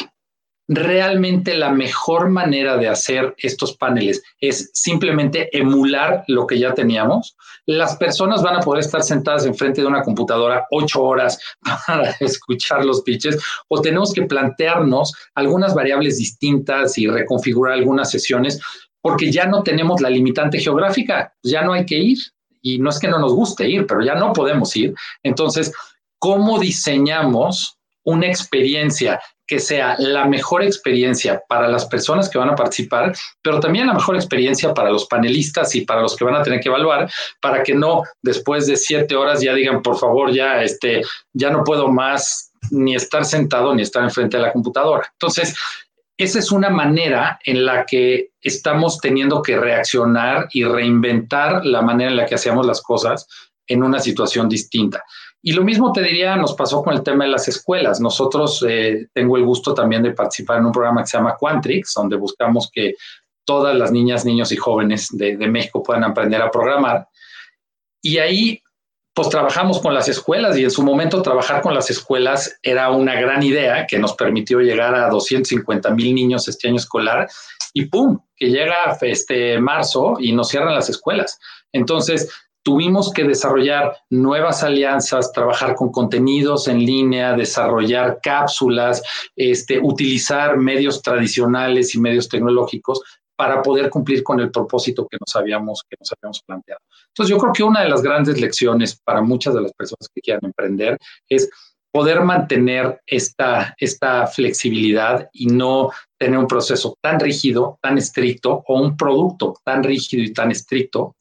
realmente 0.68 1.54
la 1.54 1.70
mejor 1.70 2.28
manera 2.28 2.76
de 2.76 2.88
hacer 2.88 3.34
estos 3.38 3.76
paneles 3.76 4.22
es 4.38 4.70
simplemente 4.74 5.48
emular 5.56 6.24
lo 6.28 6.46
que 6.46 6.58
ya 6.58 6.74
teníamos. 6.74 7.36
Las 7.64 7.96
personas 7.96 8.42
van 8.42 8.56
a 8.56 8.60
poder 8.60 8.80
estar 8.80 9.02
sentadas 9.02 9.46
enfrente 9.46 9.80
de 9.80 9.86
una 9.86 10.02
computadora 10.02 10.66
ocho 10.70 11.02
horas 11.02 11.40
para 11.86 12.10
escuchar 12.20 12.84
los 12.84 13.00
pitches 13.02 13.42
o 13.68 13.80
tenemos 13.80 14.12
que 14.12 14.22
plantearnos 14.22 15.12
algunas 15.34 15.74
variables 15.74 16.18
distintas 16.18 16.98
y 16.98 17.06
reconfigurar 17.06 17.74
algunas 17.74 18.10
sesiones 18.10 18.60
porque 19.00 19.32
ya 19.32 19.46
no 19.46 19.62
tenemos 19.62 20.02
la 20.02 20.10
limitante 20.10 20.58
geográfica, 20.58 21.32
ya 21.42 21.62
no 21.62 21.72
hay 21.72 21.86
que 21.86 21.96
ir. 21.96 22.18
Y 22.60 22.78
no 22.78 22.90
es 22.90 22.98
que 22.98 23.08
no 23.08 23.20
nos 23.20 23.32
guste 23.32 23.68
ir, 23.68 23.86
pero 23.86 24.02
ya 24.02 24.16
no 24.16 24.32
podemos 24.32 24.74
ir. 24.76 24.92
Entonces, 25.22 25.72
¿cómo 26.18 26.58
diseñamos 26.58 27.78
una 28.02 28.26
experiencia 28.26 29.20
que 29.48 29.58
sea 29.58 29.96
la 29.98 30.26
mejor 30.26 30.62
experiencia 30.62 31.42
para 31.48 31.66
las 31.68 31.86
personas 31.86 32.28
que 32.28 32.38
van 32.38 32.50
a 32.50 32.54
participar, 32.54 33.16
pero 33.42 33.58
también 33.58 33.86
la 33.86 33.94
mejor 33.94 34.14
experiencia 34.14 34.74
para 34.74 34.90
los 34.90 35.06
panelistas 35.06 35.74
y 35.74 35.80
para 35.80 36.02
los 36.02 36.14
que 36.14 36.24
van 36.24 36.36
a 36.36 36.42
tener 36.42 36.60
que 36.60 36.68
evaluar, 36.68 37.10
para 37.40 37.62
que 37.62 37.74
no 37.74 38.02
después 38.22 38.66
de 38.66 38.76
siete 38.76 39.16
horas 39.16 39.40
ya 39.40 39.54
digan, 39.54 39.80
por 39.80 39.98
favor, 39.98 40.30
ya, 40.30 40.62
este, 40.62 41.02
ya 41.32 41.50
no 41.50 41.64
puedo 41.64 41.88
más 41.88 42.52
ni 42.70 42.94
estar 42.94 43.24
sentado 43.24 43.74
ni 43.74 43.82
estar 43.82 44.04
enfrente 44.04 44.36
de 44.36 44.42
la 44.42 44.52
computadora. 44.52 45.08
Entonces, 45.14 45.56
esa 46.18 46.38
es 46.40 46.52
una 46.52 46.68
manera 46.68 47.38
en 47.44 47.64
la 47.64 47.86
que 47.86 48.32
estamos 48.42 48.98
teniendo 49.00 49.40
que 49.40 49.56
reaccionar 49.56 50.48
y 50.52 50.64
reinventar 50.64 51.64
la 51.64 51.80
manera 51.80 52.10
en 52.10 52.16
la 52.18 52.26
que 52.26 52.34
hacíamos 52.34 52.66
las 52.66 52.82
cosas 52.82 53.26
en 53.66 53.82
una 53.82 54.00
situación 54.00 54.48
distinta. 54.48 55.04
Y 55.42 55.52
lo 55.52 55.62
mismo 55.62 55.92
te 55.92 56.02
diría, 56.02 56.36
nos 56.36 56.54
pasó 56.54 56.82
con 56.82 56.94
el 56.94 57.02
tema 57.02 57.24
de 57.24 57.30
las 57.30 57.46
escuelas. 57.48 58.00
Nosotros 58.00 58.64
eh, 58.68 59.08
tengo 59.12 59.36
el 59.36 59.44
gusto 59.44 59.72
también 59.72 60.02
de 60.02 60.12
participar 60.12 60.58
en 60.58 60.66
un 60.66 60.72
programa 60.72 61.02
que 61.02 61.08
se 61.08 61.16
llama 61.16 61.36
Quantrix, 61.38 61.94
donde 61.94 62.16
buscamos 62.16 62.70
que 62.72 62.94
todas 63.44 63.76
las 63.76 63.92
niñas, 63.92 64.24
niños 64.24 64.52
y 64.52 64.56
jóvenes 64.56 65.08
de, 65.12 65.36
de 65.36 65.48
México 65.48 65.82
puedan 65.82 66.04
aprender 66.04 66.42
a 66.42 66.50
programar. 66.50 67.08
Y 68.02 68.18
ahí 68.18 68.62
pues 69.18 69.30
trabajamos 69.30 69.80
con 69.80 69.94
las 69.94 70.08
escuelas 70.08 70.56
y 70.56 70.62
en 70.62 70.70
su 70.70 70.80
momento 70.84 71.22
trabajar 71.22 71.60
con 71.60 71.74
las 71.74 71.90
escuelas 71.90 72.56
era 72.62 72.92
una 72.92 73.20
gran 73.20 73.42
idea 73.42 73.84
que 73.84 73.98
nos 73.98 74.14
permitió 74.14 74.60
llegar 74.60 74.94
a 74.94 75.08
250 75.08 75.90
mil 75.90 76.14
niños 76.14 76.46
este 76.46 76.68
año 76.68 76.76
escolar 76.76 77.28
y 77.72 77.86
¡pum! 77.86 78.20
que 78.36 78.46
llega 78.46 78.96
este 79.00 79.58
marzo 79.58 80.18
y 80.20 80.30
nos 80.30 80.50
cierran 80.50 80.72
las 80.72 80.88
escuelas. 80.88 81.40
Entonces, 81.72 82.30
tuvimos 82.68 83.10
que 83.14 83.24
desarrollar 83.24 83.96
nuevas 84.10 84.62
alianzas, 84.62 85.32
trabajar 85.32 85.74
con 85.74 85.90
contenidos 85.90 86.68
en 86.68 86.84
línea, 86.84 87.32
desarrollar 87.32 88.20
cápsulas, 88.22 89.02
este, 89.34 89.80
utilizar 89.80 90.58
medios 90.58 91.00
tradicionales 91.00 91.94
y 91.94 91.98
medios 91.98 92.28
tecnológicos 92.28 93.00
para 93.36 93.62
poder 93.62 93.88
cumplir 93.88 94.22
con 94.22 94.38
el 94.40 94.50
propósito 94.50 95.08
que 95.10 95.16
nos 95.18 95.34
habíamos, 95.34 95.82
que 95.88 95.96
nos 95.98 96.12
habíamos 96.12 96.42
planteado. 96.42 96.82
Entonces, 97.06 97.34
yo 97.34 97.38
creo 97.38 97.52
que 97.54 97.62
una 97.62 97.80
de 97.80 97.88
las 97.88 98.02
grandes 98.02 98.38
lecciones 98.38 99.00
para 99.02 99.22
muchas 99.22 99.54
de 99.54 99.62
las 99.62 99.72
personas 99.72 100.06
que 100.14 100.20
quieran 100.20 100.44
emprender 100.44 100.98
es 101.26 101.48
poder 101.90 102.20
mantener 102.20 103.00
esta, 103.06 103.74
esta 103.78 104.26
flexibilidad 104.26 105.26
y 105.32 105.46
no 105.46 105.90
tener 106.18 106.38
un 106.38 106.46
proceso 106.46 106.98
tan 107.00 107.18
rígido, 107.18 107.78
tan 107.80 107.96
estricto 107.96 108.62
o 108.66 108.78
un 108.78 108.94
producto 108.94 109.54
tan 109.64 109.82
rígido 109.82 110.22
y 110.22 110.34
tan 110.34 110.50
estricto 110.50 111.14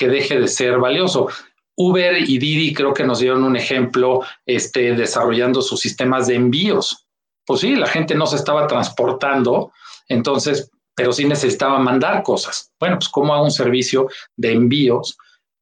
que 0.00 0.08
deje 0.08 0.40
de 0.40 0.48
ser 0.48 0.78
valioso. 0.78 1.28
Uber 1.76 2.16
y 2.18 2.38
Didi 2.38 2.72
creo 2.72 2.94
que 2.94 3.04
nos 3.04 3.20
dieron 3.20 3.44
un 3.44 3.54
ejemplo 3.54 4.22
este, 4.46 4.94
desarrollando 4.94 5.60
sus 5.60 5.78
sistemas 5.78 6.26
de 6.26 6.36
envíos. 6.36 7.06
Pues 7.44 7.60
sí, 7.60 7.76
la 7.76 7.86
gente 7.86 8.14
no 8.14 8.26
se 8.26 8.36
estaba 8.36 8.66
transportando, 8.66 9.72
entonces 10.08 10.70
pero 10.94 11.12
sí 11.12 11.26
necesitaba 11.26 11.78
mandar 11.78 12.22
cosas. 12.22 12.72
Bueno, 12.78 12.96
pues 12.96 13.08
cómo 13.08 13.34
hago 13.34 13.44
un 13.44 13.50
servicio 13.50 14.08
de 14.36 14.52
envíos 14.52 15.16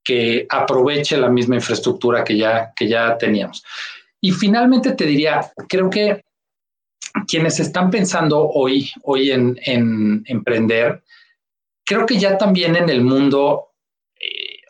que 0.05 0.47
aproveche 0.49 1.16
la 1.16 1.28
misma 1.28 1.57
infraestructura 1.57 2.24
que 2.24 2.36
ya, 2.36 2.72
que 2.74 2.89
ya 2.89 3.18
teníamos. 3.18 3.64
Y 4.20 4.30
finalmente 4.32 4.93
te 4.93 5.05
diría, 5.05 5.53
creo 5.68 5.91
que 5.91 6.24
quienes 7.26 7.61
están 7.61 7.91
pensando 7.91 8.49
hoy, 8.49 8.91
hoy 9.03 9.30
en, 9.30 9.59
en 9.64 10.22
emprender, 10.26 11.03
creo 11.84 12.07
que 12.07 12.18
ya 12.18 12.36
también 12.36 12.74
en 12.74 12.89
el 12.89 13.03
mundo, 13.03 13.67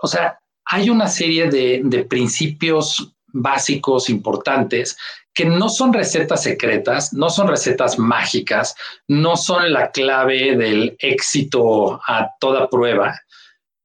o 0.03 0.07
sea, 0.07 0.38
hay 0.64 0.90
una 0.90 1.09
serie 1.09 1.51
de, 1.51 1.80
de 1.84 2.05
principios 2.05 3.12
básicos 3.32 4.11
importantes 4.11 4.96
que 5.34 5.44
no 5.44 5.68
son 5.68 5.92
recetas 5.92 6.42
secretas, 6.42 7.12
no 7.12 7.30
son 7.30 7.46
recetas 7.46 7.99
mágicas, 7.99 8.74
no 9.07 9.36
son 9.36 9.72
la 9.72 9.90
clave 9.92 10.57
del 10.57 10.96
éxito 10.99 12.01
a 12.07 12.28
toda 12.40 12.68
prueba, 12.68 13.14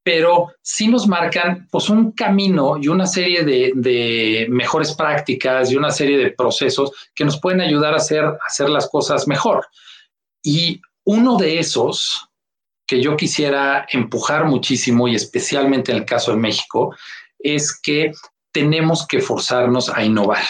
pero 0.03 0.51
sí 0.61 0.87
nos 0.87 1.07
marcan 1.07 1.67
pues 1.71 1.89
un 1.89 2.11
camino 2.11 2.77
y 2.77 2.89
una 2.89 3.05
serie 3.05 3.43
de, 3.43 4.47
mejores 4.49 4.93
prácticas 4.93 5.71
y 5.71 5.77
una 5.77 5.91
serie 5.91 6.17
de 6.17 6.31
procesos 6.31 6.91
que 7.15 7.23
nos 7.23 7.39
pueden 7.39 7.61
ayudar 7.61 7.93
a 7.93 7.97
hacer, 7.97 8.25
a 8.25 8.37
hacer 8.45 8.69
las 8.69 8.89
cosas 8.89 9.27
mejor. 9.27 9.67
Y 10.41 10.81
uno 11.05 11.37
de 11.37 11.59
esos 11.59 12.29
que 12.85 13.01
yo 13.01 13.15
quisiera 13.15 13.85
empujar 13.91 14.45
muchísimo 14.45 15.07
y 15.07 15.15
especialmente 15.15 15.91
en 15.91 15.99
el 15.99 16.05
caso 16.05 16.31
de 16.31 16.37
México 16.37 16.95
es 17.39 17.79
que 17.79 18.11
tenemos 18.51 19.07
que 19.07 19.19
forzarnos 19.19 19.89
a 19.89 20.03
innovar. 20.03 20.43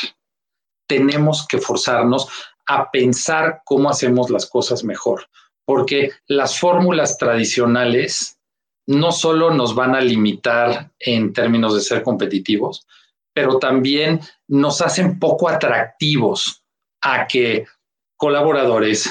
Tenemos 0.87 1.47
que 1.47 1.59
forzarnos 1.59 2.27
a 2.65 2.91
pensar 2.91 3.61
cómo 3.65 3.89
hacemos 3.89 4.29
las 4.29 4.45
cosas 4.45 4.83
mejor, 4.83 5.27
porque 5.65 6.11
las 6.27 6.59
fórmulas 6.59 7.17
tradicionales 7.17 8.37
no 8.85 9.11
solo 9.11 9.51
nos 9.51 9.75
van 9.75 9.95
a 9.95 10.01
limitar 10.01 10.91
en 10.99 11.33
términos 11.33 11.73
de 11.73 11.81
ser 11.81 12.03
competitivos, 12.03 12.85
pero 13.33 13.57
también 13.57 14.19
nos 14.47 14.81
hacen 14.81 15.19
poco 15.19 15.47
atractivos 15.49 16.63
a 17.01 17.27
que 17.27 17.65
colaboradores, 18.17 19.09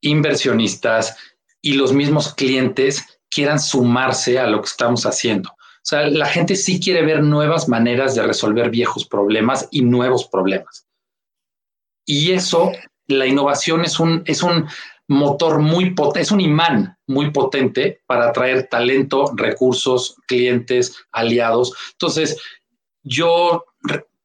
inversionistas 0.00 1.16
y 1.64 1.72
los 1.72 1.94
mismos 1.94 2.34
clientes 2.34 3.18
quieran 3.30 3.58
sumarse 3.58 4.38
a 4.38 4.46
lo 4.46 4.60
que 4.60 4.68
estamos 4.68 5.06
haciendo. 5.06 5.48
O 5.50 5.86
sea, 5.86 6.06
la 6.08 6.26
gente 6.26 6.56
sí 6.56 6.78
quiere 6.78 7.02
ver 7.02 7.22
nuevas 7.22 7.70
maneras 7.70 8.14
de 8.14 8.22
resolver 8.22 8.68
viejos 8.68 9.06
problemas 9.06 9.66
y 9.70 9.80
nuevos 9.80 10.28
problemas. 10.28 10.86
Y 12.04 12.32
eso, 12.32 12.70
la 13.06 13.26
innovación 13.26 13.82
es 13.82 13.98
un, 13.98 14.22
es 14.26 14.42
un 14.42 14.66
motor 15.08 15.58
muy 15.58 15.94
potente, 15.94 16.20
es 16.20 16.30
un 16.32 16.42
imán 16.42 16.98
muy 17.06 17.30
potente 17.30 18.02
para 18.06 18.28
atraer 18.28 18.68
talento, 18.68 19.32
recursos, 19.34 20.16
clientes, 20.26 20.94
aliados. 21.12 21.72
Entonces, 21.92 22.38
yo, 23.02 23.64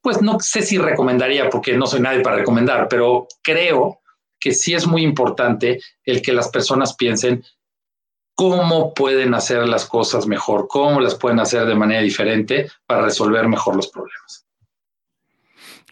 pues 0.02 0.22
no 0.22 0.42
sé 0.42 0.62
si 0.62 0.78
recomendaría, 0.78 1.50
porque 1.50 1.78
no 1.78 1.88
soy 1.88 2.02
nadie 2.02 2.20
para 2.20 2.36
recomendar, 2.36 2.90
pero 2.90 3.28
creo 3.42 4.02
que 4.40 4.54
sí 4.54 4.74
es 4.74 4.88
muy 4.88 5.04
importante 5.04 5.80
el 6.04 6.22
que 6.22 6.34
las 6.34 6.50
personas 6.50 6.96
piensen 6.96 7.44
cómo 8.36 8.94
pueden 8.94 9.34
hacer 9.34 9.68
las 9.68 9.86
cosas 9.86 10.26
mejor, 10.26 10.68
cómo 10.70 11.02
las 11.02 11.16
pueden 11.16 11.40
hacer 11.40 11.66
de 11.66 11.76
manera 11.76 12.02
diferente 12.02 12.70
para 12.86 13.04
resolver 13.04 13.48
mejor 13.48 13.76
los 13.76 13.90
problemas. 13.90 14.46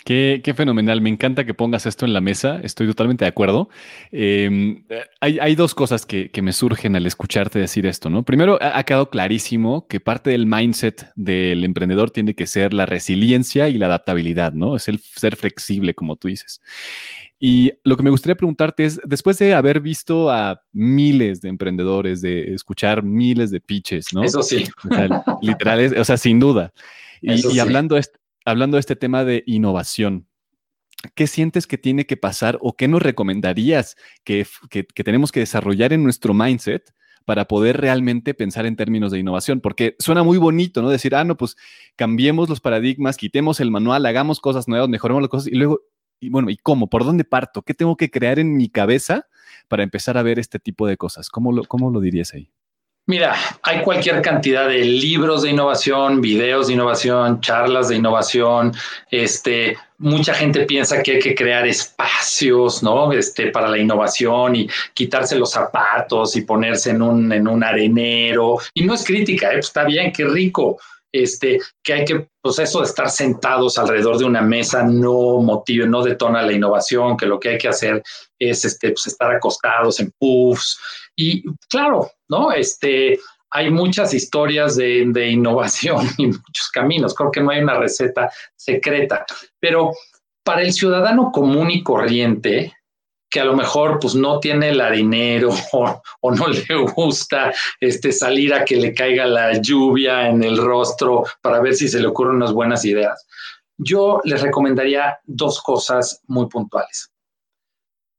Qué, 0.07 0.53
fenomenal, 0.55 1.01
me 1.01 1.09
encanta 1.09 1.43
que 1.43 1.53
pongas 1.53 1.85
esto 1.85 2.05
en 2.05 2.13
la 2.13 2.21
mesa, 2.21 2.61
estoy 2.63 2.87
totalmente 2.87 3.25
de 3.25 3.29
acuerdo. 3.29 3.67
Em, 4.13 4.85
hay, 5.19 5.55
dos 5.55 5.75
cosas 5.75 6.05
que, 6.05 6.31
me 6.41 6.53
surgen 6.53 6.95
al 6.95 7.05
escucharte 7.05 7.59
decir 7.59 7.85
esto, 7.85 8.09
¿no? 8.09 8.23
Primero, 8.23 8.57
ha, 8.61 8.81
quedado 8.85 9.09
clarísimo 9.09 9.85
que 9.89 9.99
parte 9.99 10.29
del 10.29 10.45
mindset 10.45 11.11
del 11.17 11.65
emprendedor 11.65 12.11
tiene 12.11 12.35
que 12.35 12.47
ser 12.47 12.73
la 12.73 12.85
resiliencia 12.85 13.67
y 13.67 13.77
la 13.77 13.87
adaptabilidad, 13.87 14.53
¿no? 14.53 14.77
Es 14.77 14.87
el 14.87 14.99
ser 14.99 15.35
flexible, 15.35 15.93
como 15.93 16.15
tú 16.15 16.29
dices. 16.29 16.61
Y 17.39 17.71
lo 17.83 17.95
que 17.97 18.03
me 18.03 18.09
gustaría 18.09 18.35
preguntarte 18.35 18.85
es, 18.85 18.99
después 19.03 19.37
de 19.37 19.53
haber 19.53 19.79
visto 19.79 20.31
a 20.31 20.61
miles 20.71 21.41
de 21.41 21.49
emprendedores, 21.49 22.21
de 22.21 22.53
escuchar 22.53 23.03
miles 23.03 23.51
de 23.51 23.61
pitches, 23.61 24.07
¿no? 24.11 24.23
Eso 24.23 24.41
sí. 24.41 24.65
literales, 25.41 25.93
o 25.97 26.03
sea, 26.03 26.17
sin 26.17 26.39
duda. 26.39 26.73
Y, 27.21 27.59
hablando, 27.59 27.99
hablando 28.45 28.77
de 28.77 28.79
este 28.79 28.95
tema 28.95 29.23
de 29.23 29.43
innovación, 29.45 30.27
¿qué 31.13 31.27
sientes 31.27 31.67
que 31.67 31.77
tiene 31.77 32.05
que 32.05 32.17
pasar 32.17 32.57
o 32.61 32.75
qué 32.75 32.87
nos 32.87 33.01
recomendarías 33.01 33.97
que, 34.23 34.47
tenemos 34.95 35.31
que 35.31 35.41
desarrollar 35.41 35.93
en 35.93 36.03
nuestro 36.03 36.33
mindset 36.33 36.91
para 37.25 37.45
poder 37.45 37.77
realmente 37.77 38.33
pensar 38.33 38.65
en 38.65 38.75
términos 38.75 39.11
de 39.11 39.19
innovación? 39.19 39.61
Porque 39.61 39.95
suena 39.99 40.23
muy 40.23 40.39
bonito, 40.39 40.81
¿no? 40.81 40.89
Decir, 40.89 41.13
ah, 41.13 41.23
no, 41.23 41.37
pues 41.37 41.55
cambiemos 41.95 42.49
los 42.49 42.61
paradigmas, 42.61 43.17
quitemos 43.17 43.59
el 43.59 43.69
manual, 43.69 44.05
hagamos 44.07 44.39
cosas 44.39 44.67
nuevas, 44.67 44.89
mejoremos 44.89 45.21
las 45.21 45.29
cosas 45.29 45.47
y 45.47 45.55
luego, 45.55 45.81
y 46.19 46.29
bueno, 46.29 46.49
¿y 46.49 46.57
cómo? 46.57 46.87
¿Por 46.87 47.05
dónde 47.05 47.23
parto? 47.23 47.61
¿Qué 47.61 47.73
tengo 47.73 47.95
que 47.95 48.09
crear 48.09 48.39
en 48.39 48.55
mi 48.55 48.69
cabeza 48.69 49.27
para 49.67 49.83
empezar 49.83 50.17
a 50.17 50.23
ver 50.23 50.39
este 50.39 50.59
tipo 50.59 50.87
de 50.87 50.97
cosas? 50.97 51.29
¿Cómo 51.29 51.51
lo, 51.51 51.63
cómo 51.65 51.91
lo 51.91 51.99
dirías 51.99 52.33
ahí? 52.33 52.49
Mira, 53.09 53.35
hay 53.63 53.83
cualquier 53.83 54.21
cantidad 54.21 54.67
de 54.67 54.83
libros 54.83 55.43
de 55.43 55.51
innovación, 55.51 56.19
videos 56.19 56.67
de 56.67 56.73
innovación, 56.73 57.39
charlas 57.39 57.87
de 57.87 57.95
innovación. 57.95 58.73
Este, 59.09 59.77
mucha 59.97 60.33
gente 60.33 60.65
piensa 60.65 61.01
que 61.01 61.13
hay 61.13 61.19
que 61.19 61.33
crear 61.33 61.65
espacios, 61.65 62.83
¿no? 62.83 63.13
Este, 63.13 63.49
para 63.49 63.69
la 63.69 63.77
innovación 63.77 64.57
y 64.57 64.69
quitarse 64.93 65.37
los 65.37 65.51
zapatos 65.51 66.35
y 66.35 66.41
ponerse 66.41 66.89
en 66.89 67.01
un, 67.01 67.31
en 67.31 67.47
un 67.47 67.63
arenero. 67.63 68.57
Y 68.73 68.83
no 68.83 68.93
es 68.93 69.05
crítica, 69.05 69.51
¿eh? 69.51 69.53
Pues 69.53 69.67
está 69.67 69.85
bien, 69.85 70.11
qué 70.11 70.25
rico. 70.25 70.77
Este, 71.11 71.59
que 71.83 71.93
hay 71.93 72.05
que, 72.05 72.27
pues 72.41 72.59
eso 72.59 72.79
de 72.79 72.85
estar 72.85 73.09
sentados 73.09 73.77
alrededor 73.77 74.17
de 74.17 74.25
una 74.25 74.41
mesa 74.41 74.83
no 74.83 75.39
motiva, 75.41 75.85
no 75.85 76.03
detona 76.03 76.41
la 76.41 76.51
innovación, 76.51 77.15
que 77.15 77.25
lo 77.25 77.39
que 77.39 77.49
hay 77.49 77.57
que 77.57 77.69
hacer 77.69 78.03
es 78.37 78.65
este, 78.65 78.89
pues 78.89 79.07
estar 79.07 79.31
acostados 79.33 79.99
en 79.99 80.11
puffs 80.19 80.77
y 81.15 81.43
claro, 81.69 82.11
¿no? 82.29 82.51
Este, 82.51 83.19
hay 83.51 83.71
muchas 83.71 84.13
historias 84.13 84.75
de, 84.75 85.29
innovación 85.29 86.07
y 86.17 86.27
muchos 86.27 86.69
caminos. 86.71 87.15
Creo 87.15 87.31
que 87.31 87.41
no 87.41 87.51
hay 87.51 87.61
una 87.61 87.75
receta 87.75 88.31
secreta, 88.55 89.25
pero 89.59 89.91
Para 90.43 90.61
el 90.61 90.71
ciudadano 90.71 91.31
común 91.31 91.71
y 91.71 91.83
corriente, 91.83 92.76
que 93.29 93.39
a 93.39 93.45
lo 93.45 93.55
mejor 93.55 93.99
pues 93.99 94.15
no 94.15 94.39
tiene 94.39 94.69
el 94.69 94.81
dinero 94.93 95.49
o, 96.21 96.31
no 96.31 96.47
le 96.47 96.65
gusta 96.95 97.53
este, 97.79 98.11
salir 98.11 98.53
a 98.53 98.63
que 98.63 98.77
le 98.77 98.93
caiga 98.93 99.25
la 99.25 99.61
lluvia 99.61 100.29
en 100.29 100.43
el 100.43 100.57
rostro 100.57 101.23
para 101.41 101.59
ver 101.59 101.75
si 101.75 101.87
se 101.87 101.99
le 101.99 102.07
ocurren 102.07 102.37
unas 102.37 102.53
buenas 102.53 102.85
ideas, 102.85 103.25
yo 103.77 104.21
les 104.23 104.41
recomendaría 104.41 105.19
dos 105.25 105.61
cosas 105.61 106.21
muy 106.27 106.47
puntuales. 106.47 107.11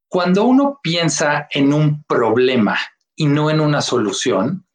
Cuando 0.09 0.45
uno 0.45 0.79
piensa 0.83 1.49
en 1.51 1.73
un 1.73 2.03
problema 2.05 2.79
y 3.15 3.27
no 3.27 3.51
en 3.51 3.61
una 3.61 3.83
solución, 3.83 4.67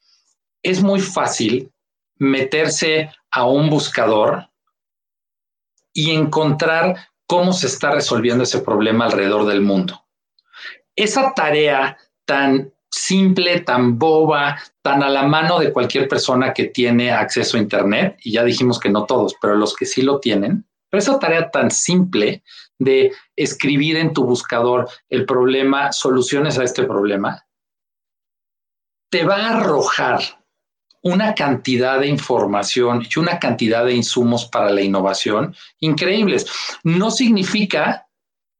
es 0.61 0.84
muy 0.84 0.99
fácil 0.99 1.71
meterse 2.17 3.09
a 3.31 3.45
un 3.45 3.69
buscador 3.69 4.49
y 5.91 6.11
encontrar 6.11 7.09
cómo 7.25 7.53
se 7.53 7.67
está 7.67 7.91
resolviendo 7.91 8.43
ese 8.43 8.59
problema 8.59 9.05
alrededor 9.05 9.45
del 9.45 9.61
mundo. 9.61 10.03
Esa 10.95 11.33
tarea 11.33 11.97
tan 12.25 12.71
simple, 12.89 13.61
tan 13.61 13.97
boba, 13.97 14.59
tan 14.81 15.01
a 15.01 15.09
la 15.09 15.23
mano 15.23 15.59
de 15.59 15.73
cualquier 15.73 16.07
persona 16.07 16.53
que 16.53 16.65
tiene 16.65 17.11
acceso 17.11 17.57
a 17.57 17.59
Internet, 17.59 18.17
y 18.23 18.33
ya 18.33 18.43
dijimos 18.43 18.79
que 18.79 18.89
no 18.89 19.05
todos, 19.05 19.35
pero 19.41 19.55
los 19.55 19.75
que 19.75 19.85
sí 19.85 20.03
lo 20.03 20.19
tienen, 20.19 20.65
pero 20.89 20.99
esa 20.99 21.17
tarea 21.17 21.49
tan 21.49 21.71
simple 21.71 22.43
de 22.77 23.11
escribir 23.35 23.97
en 23.97 24.13
tu 24.13 24.25
buscador 24.25 24.87
el 25.09 25.25
problema, 25.25 25.91
soluciones 25.91 26.59
a 26.59 26.63
este 26.63 26.83
problema, 26.83 27.45
te 29.09 29.23
va 29.23 29.37
a 29.37 29.57
arrojar 29.57 30.43
una 31.01 31.35
cantidad 31.35 31.99
de 31.99 32.07
información 32.07 33.03
y 33.03 33.19
una 33.19 33.37
cantidad 33.37 33.85
de 33.85 33.93
insumos 33.93 34.45
para 34.45 34.69
la 34.69 34.81
innovación 34.81 35.55
increíbles. 35.79 36.47
No 36.83 37.11
significa 37.11 38.07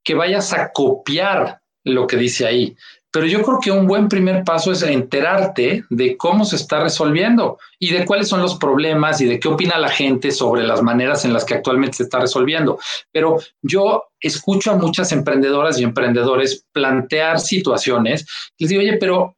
que 0.04 0.14
vayas 0.14 0.54
a 0.54 0.72
copiar 0.72 1.63
lo 1.84 2.08
que 2.08 2.18
dice 2.18 2.46
ahí, 2.46 2.76
pero 3.14 3.28
yo 3.28 3.44
creo 3.44 3.60
que 3.62 3.70
un 3.70 3.86
buen 3.86 4.10
primer 4.10 4.44
paso 4.44 4.72
es 4.72 4.82
enterarte 4.82 5.86
de 5.92 6.18
cómo 6.18 6.46
se 6.46 6.56
está 6.56 6.82
resolviendo 6.82 7.60
y 7.78 7.92
de 7.92 8.08
cuáles 8.08 8.28
son 8.28 8.42
los 8.42 8.56
problemas 8.56 9.22
y 9.22 9.26
de 9.26 9.40
qué 9.40 9.50
opina 9.50 9.78
la 9.78 9.90
gente 9.90 10.32
sobre 10.32 10.64
las 10.64 10.82
maneras 10.82 11.24
en 11.24 11.32
las 11.32 11.46
que 11.46 11.54
actualmente 11.54 11.98
se 11.98 12.04
está 12.04 12.20
resolviendo. 12.20 12.80
Pero 13.12 13.38
yo 13.62 14.06
escucho 14.20 14.72
a 14.72 14.78
muchas 14.78 15.12
emprendedoras 15.12 15.80
y 15.80 15.84
emprendedores 15.84 16.66
plantear 16.72 17.40
situaciones. 17.40 18.26
Les 18.58 18.72
digo, 18.72 18.82
oye, 18.82 18.98
pero 18.98 19.38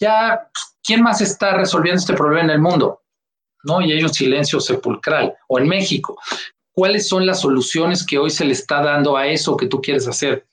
ya, 0.00 0.50
¿quién 0.82 1.00
más 1.00 1.20
está 1.20 1.56
resolviendo 1.56 2.00
este 2.00 2.14
problema 2.14 2.42
en 2.42 2.50
el 2.50 2.60
mundo? 2.60 3.02
¿No? 3.62 3.80
Y 3.80 3.92
hay 3.92 4.02
un 4.02 4.12
silencio 4.12 4.58
sepulcral. 4.58 5.32
O 5.46 5.60
en 5.60 5.68
México, 5.68 6.18
¿cuáles 6.72 7.06
son 7.06 7.24
las 7.24 7.40
soluciones 7.40 8.04
que 8.04 8.18
hoy 8.18 8.30
se 8.30 8.44
le 8.44 8.52
está 8.52 8.82
dando 8.82 9.16
a 9.16 9.28
eso 9.28 9.56
que 9.56 9.66
tú 9.66 9.80
quieres 9.80 10.08
hacer? 10.08 10.49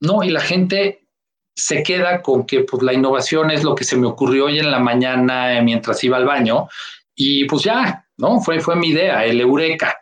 No, 0.00 0.22
y 0.22 0.30
la 0.30 0.40
gente 0.40 1.08
se 1.54 1.82
queda 1.82 2.22
con 2.22 2.46
que 2.46 2.60
pues, 2.60 2.82
la 2.82 2.92
innovación 2.92 3.50
es 3.50 3.64
lo 3.64 3.74
que 3.74 3.84
se 3.84 3.96
me 3.96 4.06
ocurrió 4.06 4.46
hoy 4.46 4.58
en 4.60 4.70
la 4.70 4.78
mañana 4.78 5.60
mientras 5.60 6.02
iba 6.04 6.16
al 6.16 6.24
baño 6.24 6.68
y 7.16 7.46
pues 7.46 7.64
ya, 7.64 8.06
¿no? 8.16 8.40
Fue, 8.40 8.60
fue 8.60 8.76
mi 8.76 8.90
idea, 8.90 9.24
el 9.24 9.40
eureka. 9.40 9.98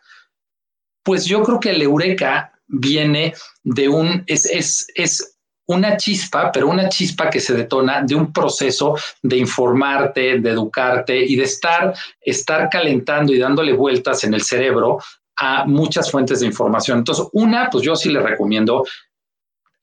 Pues 1.03 1.25
yo 1.25 1.43
creo 1.43 1.59
que 1.59 1.71
el 1.71 1.81
eureka 1.81 2.53
viene 2.67 3.33
de 3.63 3.89
un, 3.89 4.23
es, 4.27 4.45
es, 4.45 4.87
es 4.95 5.39
una 5.67 5.97
chispa, 5.97 6.53
pero 6.53 6.69
una 6.69 6.89
chispa 6.89 7.31
que 7.31 7.41
se 7.41 7.55
detona 7.55 8.03
de 8.03 8.15
un 8.15 8.33
proceso 8.33 8.97
de 9.23 9.39
informarte, 9.39 10.39
de 10.39 10.51
educarte 10.51 11.25
y 11.25 11.37
de 11.37 11.45
estar, 11.45 11.95
estar 12.21 12.69
calentando 12.69 13.33
y 13.33 13.39
dándole 13.39 13.73
vueltas 13.73 14.25
en 14.25 14.35
el 14.35 14.43
cerebro 14.43 14.99
a 15.39 15.65
muchas 15.65 16.11
fuentes 16.11 16.41
de 16.41 16.47
información. 16.47 16.99
Entonces, 16.99 17.27
una, 17.33 17.69
pues 17.71 17.85
yo 17.85 17.97
sí 17.97 18.11
le 18.11 18.21
recomiendo 18.21 18.85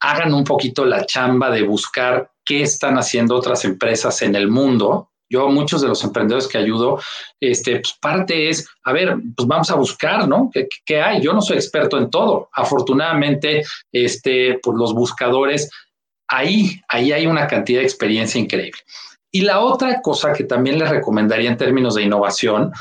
hagan 0.04 0.34
un 0.34 0.44
poquito 0.44 0.84
la 0.86 1.06
chamba 1.06 1.50
de 1.50 1.64
buscar 1.64 2.30
qué 2.46 2.62
están 2.62 2.98
haciendo 2.98 3.36
otras 3.36 3.64
empresas 3.64 4.22
en 4.22 4.36
el 4.36 4.50
mundo. 4.50 5.10
Yo, 5.30 5.48
muchos 5.48 5.82
de 5.82 5.88
los 5.88 6.04
emprendedores 6.04 6.48
que 6.48 6.58
ayudo, 6.58 7.00
este, 7.40 7.80
pues 7.80 7.94
parte 8.02 8.50
es, 8.50 8.68
a 8.84 8.92
ver, 8.92 9.16
pues 9.36 9.48
vamos 9.48 9.72
a 9.72 9.76
buscar, 9.76 10.28
¿no? 10.28 10.52
¿Qué, 10.86 11.02
hay? 11.02 11.22
Yo 11.22 11.32
no 11.32 11.42
soy 11.42 11.56
experto 11.56 11.98
en 11.98 12.10
todo. 12.10 12.50
Afortunadamente, 12.52 13.64
este, 13.94 14.60
pues 14.62 14.78
los 14.78 14.94
buscadores, 14.94 15.70
ahí, 16.28 16.82
ahí 16.90 17.14
hay 17.14 17.26
una 17.26 17.48
cantidad 17.48 17.80
de 17.80 17.86
experiencia 17.86 18.42
increíble. 18.42 18.82
Y 19.32 19.42
la 19.42 19.62
otra 19.62 20.02
cosa 20.02 20.34
que 20.34 20.44
también 20.44 20.80
les 20.80 20.90
recomendaría 20.90 21.50
en 21.50 21.58
términos 21.58 21.96
de 21.96 22.04
innovación 22.04 22.74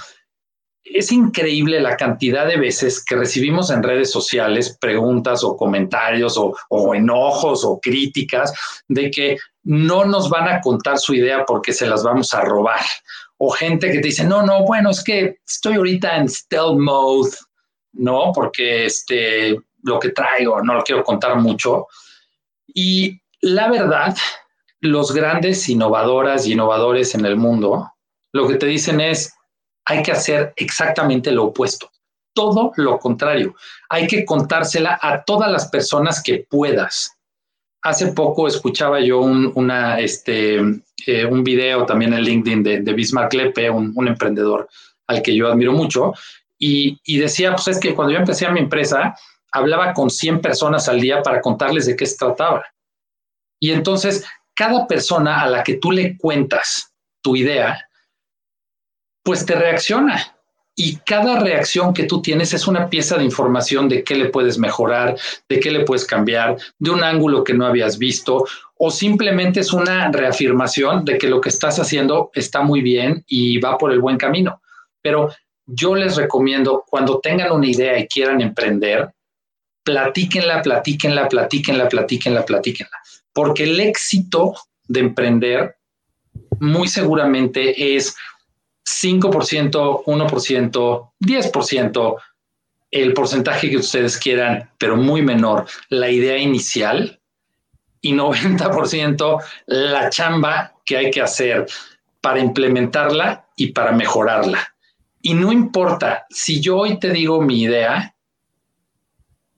es 0.85 1.13
increíble 1.13 1.81
la 1.81 1.97
cantidad 1.97 2.47
de 2.47 2.57
veces 2.57 3.05
que 3.05 3.17
recibimos 3.17 3.71
en 3.71 3.83
redes 3.83 4.11
sociales 4.11 4.77
preguntas 4.81 5.45
o 5.45 5.57
comentarios 5.57 6.37
o, 6.37 6.95
enojos 6.95 7.65
o 7.65 7.81
críticas 7.81 8.53
de 8.89 9.11
que 9.11 9.39
no 9.63 10.05
nos 10.05 10.29
van 10.29 10.49
a 10.49 10.61
contar 10.61 10.99
su 10.99 11.15
idea 11.15 11.45
porque 11.45 11.73
se 11.73 11.87
las 11.87 12.03
vamos 12.03 12.35
a 12.35 12.41
robar. 12.43 12.81
O 13.39 13.51
gente 13.51 13.91
que 13.91 14.01
te 14.01 14.09
dice, 14.09 14.25
no, 14.25 14.45
no, 14.45 14.65
bueno, 14.65 14.91
es 14.91 15.03
que 15.03 15.39
estoy 15.47 15.75
ahorita 15.75 16.17
en 16.17 16.29
stealth 16.29 16.79
mode, 16.79 17.31
¿no? 17.93 18.33
Porque 18.35 18.87
este, 18.87 19.57
lo 19.83 19.99
que 19.99 20.11
traigo 20.11 20.63
no 20.63 20.75
lo 20.75 20.83
quiero 20.83 21.05
contar 21.05 21.37
mucho. 21.37 21.87
Y 22.67 23.21
la 23.41 23.69
verdad, 23.69 24.17
los 24.81 25.13
grandes 25.13 25.69
innovadoras 25.69 26.47
y 26.47 26.53
innovadores 26.53 27.15
en 27.15 27.25
el 27.25 27.37
mundo, 27.37 27.93
lo 28.33 28.49
que 28.49 28.57
te 28.57 28.67
dicen 28.67 29.01
es, 29.01 29.33
hay 29.85 30.03
que 30.03 30.13
hacer 30.13 30.53
exactamente 30.57 31.33
lo 31.33 31.45
opuesto. 31.45 31.91
Todo 32.35 32.73
lo 32.77 32.99
contrario. 32.99 33.55
Hay 33.89 34.07
que 34.07 34.25
contársela 34.25 34.99
a 35.03 35.23
todas 35.25 35.51
las 35.51 35.69
personas 35.69 36.23
que 36.23 36.47
puedas. 36.49 37.19
Hace 37.83 38.13
poco 38.13 38.47
escuchaba 38.47 39.01
yo 39.01 39.21
un, 39.21 39.71
este, 39.99 40.61
eh, 41.07 41.27
un 41.27 41.43
video 41.43 41.85
también 41.85 42.15
en 42.15 42.23
LinkedIn 42.23 42.63
de, 42.63 42.93
Bismarck 42.93 43.35
Lepe, 43.35 43.69
un, 43.69 44.07
emprendedor 44.07 44.69
al 45.09 45.21
que 45.21 45.35
yo 45.35 45.49
admiro 45.49 45.73
mucho, 45.73 46.15
y, 46.59 46.99
y 47.05 47.19
decía, 47.19 47.51
pues 47.51 47.67
es 47.69 47.81
que 47.81 47.95
cuando 47.95 48.13
yo 48.13 48.21
empecé 48.21 48.47
a 48.47 48.53
mi 48.53 48.61
empresa, 48.61 49.17
hablaba 49.51 49.93
con 49.93 50.09
100 50.09 50.41
personas 50.41 50.89
al 50.89 51.01
día 51.01 51.23
para 51.23 51.41
contarles 51.41 51.87
de 51.87 51.97
qué 51.97 52.07
se 52.07 52.17
trataba. 52.17 52.65
Y 53.61 53.73
entonces, 53.73 54.25
cada 54.55 54.87
persona 54.87 55.43
a 55.43 55.49
la 55.49 55.63
que 55.65 55.75
tú 55.75 55.91
le 55.91 56.17
cuentas 56.17 56.95
tu 57.21 57.37
idea, 57.37 57.85
pues 59.23 59.47
te 59.47 59.55
reacciona. 59.55 60.37
Y 60.75 60.97
cada 60.97 61.39
reacción 61.39 61.93
que 61.93 62.05
tú 62.05 62.23
tienes 62.23 62.55
es 62.55 62.67
una 62.67 62.89
pieza 62.89 63.19
de 63.19 63.25
información 63.25 63.89
de 63.91 64.03
qué 64.05 64.15
le 64.15 64.31
puedes 64.31 64.59
mejorar, 64.59 65.17
de 65.49 65.61
qué 65.61 65.71
le 65.71 65.85
puedes 65.85 66.07
cambiar, 66.07 66.57
de 66.79 66.91
un 66.91 67.05
ángulo 67.05 67.45
que 67.45 67.53
no 67.53 67.67
habías 67.67 67.99
visto, 67.99 68.47
o 68.79 68.91
simplemente 68.91 69.61
es 69.61 69.73
una 69.73 70.11
reafirmación 70.11 71.05
de 71.05 71.19
que 71.19 71.29
lo 71.29 71.43
que 71.43 71.51
estás 71.51 71.79
haciendo 71.79 72.31
está 72.35 72.63
muy 72.63 72.81
bien 72.81 73.23
y 73.27 73.59
va 73.59 73.77
por 73.77 73.93
el 73.93 74.01
buen 74.01 74.17
camino. 74.17 74.63
Pero 75.03 75.31
yo 75.67 75.95
les 75.95 76.17
recomiendo, 76.17 76.85
cuando 76.89 77.21
tengan 77.21 77.53
una 77.53 77.67
idea 77.67 77.99
y 77.99 78.09
quieran 78.09 78.41
emprender, 78.41 79.13
platíquenla, 79.85 80.63
platíquenla, 80.63 81.29
platíquenla, 81.29 81.89
platíquenla, 81.89 82.45
platíquenla. 82.45 82.97
Porque 83.33 83.65
el 83.65 83.79
éxito 83.79 84.55
de 84.89 85.01
emprender 85.01 85.77
muy 86.61 86.89
seguramente 86.89 87.97
es 87.97 88.17
5%, 88.85 90.05
1%, 90.05 91.11
10%, 91.21 92.17
el 92.91 93.15
porcentaje 93.15 93.71
que 93.71 93.79
ustedes 93.79 94.19
quieran, 94.19 94.71
pero 94.79 94.97
muy 94.97 95.23
menor, 95.23 95.67
la 95.89 96.11
idea 96.11 96.37
inicial 96.37 97.19
y 98.01 98.13
90% 98.13 99.43
la 99.67 100.11
chamba 100.11 100.75
que 100.85 100.97
hay 100.99 101.11
que 101.11 101.23
hacer 101.23 101.67
para 102.21 102.41
implementarla 102.41 103.47
y 103.57 103.69
para 103.69 103.93
mejorarla. 103.93 104.75
Y 105.23 105.35
no 105.35 105.53
importa, 105.53 106.27
si 106.31 106.61
yo 106.61 106.79
hoy 106.79 106.99
te 106.99 107.11
digo 107.11 107.41
mi 107.41 107.63
idea, 107.63 108.15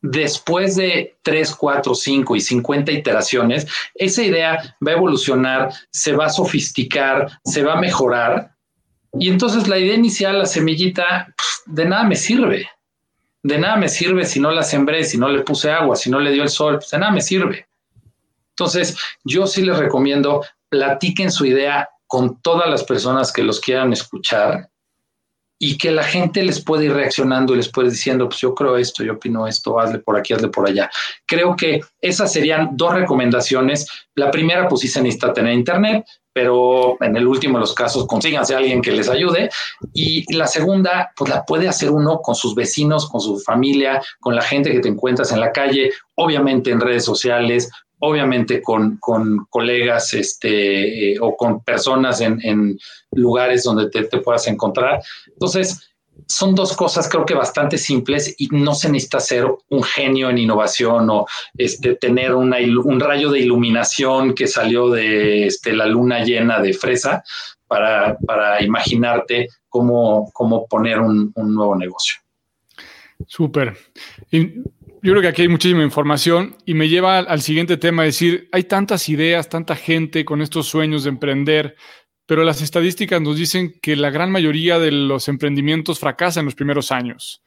después 0.03 0.77
de 0.77 1.17
3, 1.23 1.55
4, 1.55 1.95
5 1.95 2.37
y 2.37 2.41
50 2.41 2.93
iteraciones, 2.93 3.67
esa 3.95 4.23
idea 4.23 4.77
va 4.87 4.93
a 4.93 4.97
evolucionar, 4.97 5.73
se 5.91 6.13
va 6.13 6.27
a 6.27 6.31
sofisticar, 6.31 7.41
se 7.45 7.63
va 7.63 7.73
a 7.73 7.81
mejorar 7.81 8.54
y 9.19 9.29
entonces 9.29 9.69
la 9.69 9.79
idea 9.79 9.95
inicial, 9.95 10.39
la 10.39 10.47
semillita, 10.47 11.35
de 11.67 11.85
nada 11.85 12.05
me 12.05 12.17
sirve. 12.17 12.69
De 13.43 13.59
nada 13.59 13.77
me 13.77 13.89
sirve 13.89 14.25
si 14.25 14.41
no 14.41 14.51
la 14.51 14.63
sembré, 14.63 15.05
si 15.05 15.19
no 15.19 15.29
le 15.29 15.43
puse 15.43 15.71
agua, 15.71 15.97
si 15.97 16.11
no 16.11 16.19
le 16.19 16.33
dio 16.33 16.43
el 16.43 16.49
sol, 16.49 16.77
pues 16.77 16.91
de 16.91 16.99
nada 16.99 17.13
me 17.13 17.21
sirve. 17.21 17.69
Entonces, 18.51 18.97
yo 19.25 19.47
sí 19.47 19.63
les 19.63 19.79
recomiendo, 19.79 20.45
platiquen 20.69 21.31
su 21.31 21.45
idea 21.45 21.89
con 22.07 22.41
todas 22.41 22.69
las 22.71 22.85
personas 22.85 23.33
que 23.33 23.43
los 23.43 23.61
quieran 23.61 23.93
escuchar 23.93 24.71
y 25.59 25.79
que 25.79 25.91
la 25.91 26.03
gente 26.03 26.43
les 26.43 26.63
puede 26.63 26.87
ir 26.87 26.93
reaccionando 26.93 27.55
y 27.55 27.59
les 27.59 27.71
puede 27.71 27.91
diciendo, 27.91 28.29
pues 28.29 28.41
yo 28.41 28.55
creo 28.55 28.77
esto, 28.77 29.05
yo 29.05 29.15
opino 29.15 29.47
esto, 29.47 29.79
hazle 29.79 29.99
por 29.99 30.17
aquí, 30.17 30.33
hazle 30.33 30.49
por 30.49 30.69
allá. 30.69 30.91
Creo 31.27 31.57
que 31.57 31.81
esas 32.01 32.33
serían 32.33 32.71
dos 32.73 32.95
recomendaciones. 32.95 33.87
La 34.15 34.31
primera, 34.31 34.69
pues 34.69 34.83
sí 34.83 34.89
se 34.89 35.01
necesita 35.01 35.33
tener 35.33 35.55
internet, 35.55 36.05
pero 36.35 36.97
en 37.01 37.17
el 37.17 37.27
último 37.27 37.59
de 37.59 37.61
los 37.61 37.75
casos 37.75 38.07
consíganse 38.07 38.55
a 38.55 38.59
alguien 38.59 38.83
que 38.83 38.91
les 38.91 39.09
ayude. 39.09 39.49
Y 39.93 40.25
la 40.37 40.49
segunda, 40.49 41.13
pues 41.17 41.31
la 41.31 41.45
puede 41.45 41.69
hacer 41.69 41.91
uno 41.91 42.19
con 42.19 42.35
sus 42.35 42.55
vecinos, 42.55 43.09
con 43.09 43.21
su 43.21 43.39
familia, 43.39 44.03
con 44.21 44.35
la 44.35 44.43
gente 44.43 44.73
que 44.73 44.81
te 44.81 44.89
encuentras 44.89 45.31
en 45.31 45.41
la 45.41 45.53
calle, 45.53 45.93
obviamente 46.17 46.73
en 46.73 46.81
redes 46.81 47.05
sociales, 47.05 47.71
obviamente 48.05 48.63
con, 48.63 48.99
colegas 49.51 50.15
este, 50.15 51.13
eh, 51.13 51.19
o 51.21 51.37
con 51.37 51.63
personas 51.63 52.21
en, 52.21 52.79
lugares 53.13 53.63
donde 53.63 53.89
te, 53.91 54.05
puedas 54.19 54.47
encontrar. 54.49 55.01
Entonces, 55.29 55.91
son 56.27 56.55
dos 56.55 56.77
cosas 56.77 57.09
creo 57.09 57.25
que 57.25 57.35
bastante 57.35 57.77
simples 57.77 58.35
y 58.39 58.49
no 58.49 58.75
se 58.75 58.89
necesita 58.89 59.21
ser 59.21 59.47
un 59.69 59.83
genio 59.83 60.31
en 60.31 60.39
innovación 60.39 61.11
o 61.11 61.27
este, 61.57 61.95
tener 61.97 62.35
un 62.35 63.01
rayo 63.01 63.31
de 63.31 63.41
iluminación 63.41 64.35
que 64.35 64.47
salió 64.47 64.91
de 64.91 65.47
este, 65.47 65.73
la 65.73 65.87
luna 65.87 66.25
llena 66.25 66.61
de 66.61 66.73
fresa 66.73 67.23
para, 67.67 68.17
imaginarte 68.61 69.49
cómo, 69.69 70.31
cómo 70.33 70.67
poner 70.67 71.01
un, 71.01 71.33
un 71.35 71.55
nuevo 71.55 71.75
negocio. 71.77 72.17
Súper 73.27 73.77
yo 75.05 75.13
creo 75.13 75.21
que 75.21 75.29
aquí 75.29 75.43
hay 75.43 75.49
muchísima 75.49 75.83
información 75.83 76.57
y 76.65 76.73
me 76.73 76.89
lleva 76.89 77.19
al, 77.19 77.43
siguiente 77.43 77.77
tema, 77.77 78.05
decir, 78.05 78.49
hay 78.53 78.65
tantas 78.65 79.11
ideas, 79.11 79.51
tanta 79.51 79.77
gente 79.77 80.25
con 80.25 80.41
estos 80.41 80.67
sueños 80.67 81.05
de 81.05 81.11
emprender, 81.11 81.77
pero 82.25 82.43
las 82.43 82.63
estadísticas 82.63 83.21
nos 83.21 83.37
dicen 83.37 83.79
que 83.83 83.97
la 83.97 84.09
gran 84.09 84.31
mayoría 84.31 84.79
de 84.79 84.93
los 84.93 85.29
emprendimientos 85.29 85.99
fracasan 85.99 86.41
en 86.41 86.45
los 86.47 86.55
primeros 86.55 86.91
años. 86.91 87.43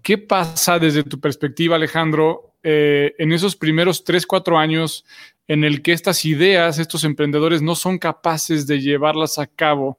¿Qué 0.00 0.16
pasa 0.16 0.78
desde 0.78 1.02
tu 1.02 1.20
perspectiva, 1.20 1.76
Alejandro, 1.76 2.54
eh, 2.62 3.12
en 3.18 3.32
esos 3.32 3.56
primeros 3.56 4.04
tres, 4.04 4.26
cuatro 4.26 4.58
años 4.58 5.04
en 5.46 5.64
el 5.64 5.82
que 5.82 5.92
estas 5.92 6.24
ideas, 6.24 6.78
estos 6.78 7.04
emprendedores 7.04 7.60
no 7.60 7.74
son 7.74 7.98
capaces 7.98 8.66
de 8.66 8.80
llevarlas 8.80 9.38
a 9.38 9.46
cabo 9.46 9.98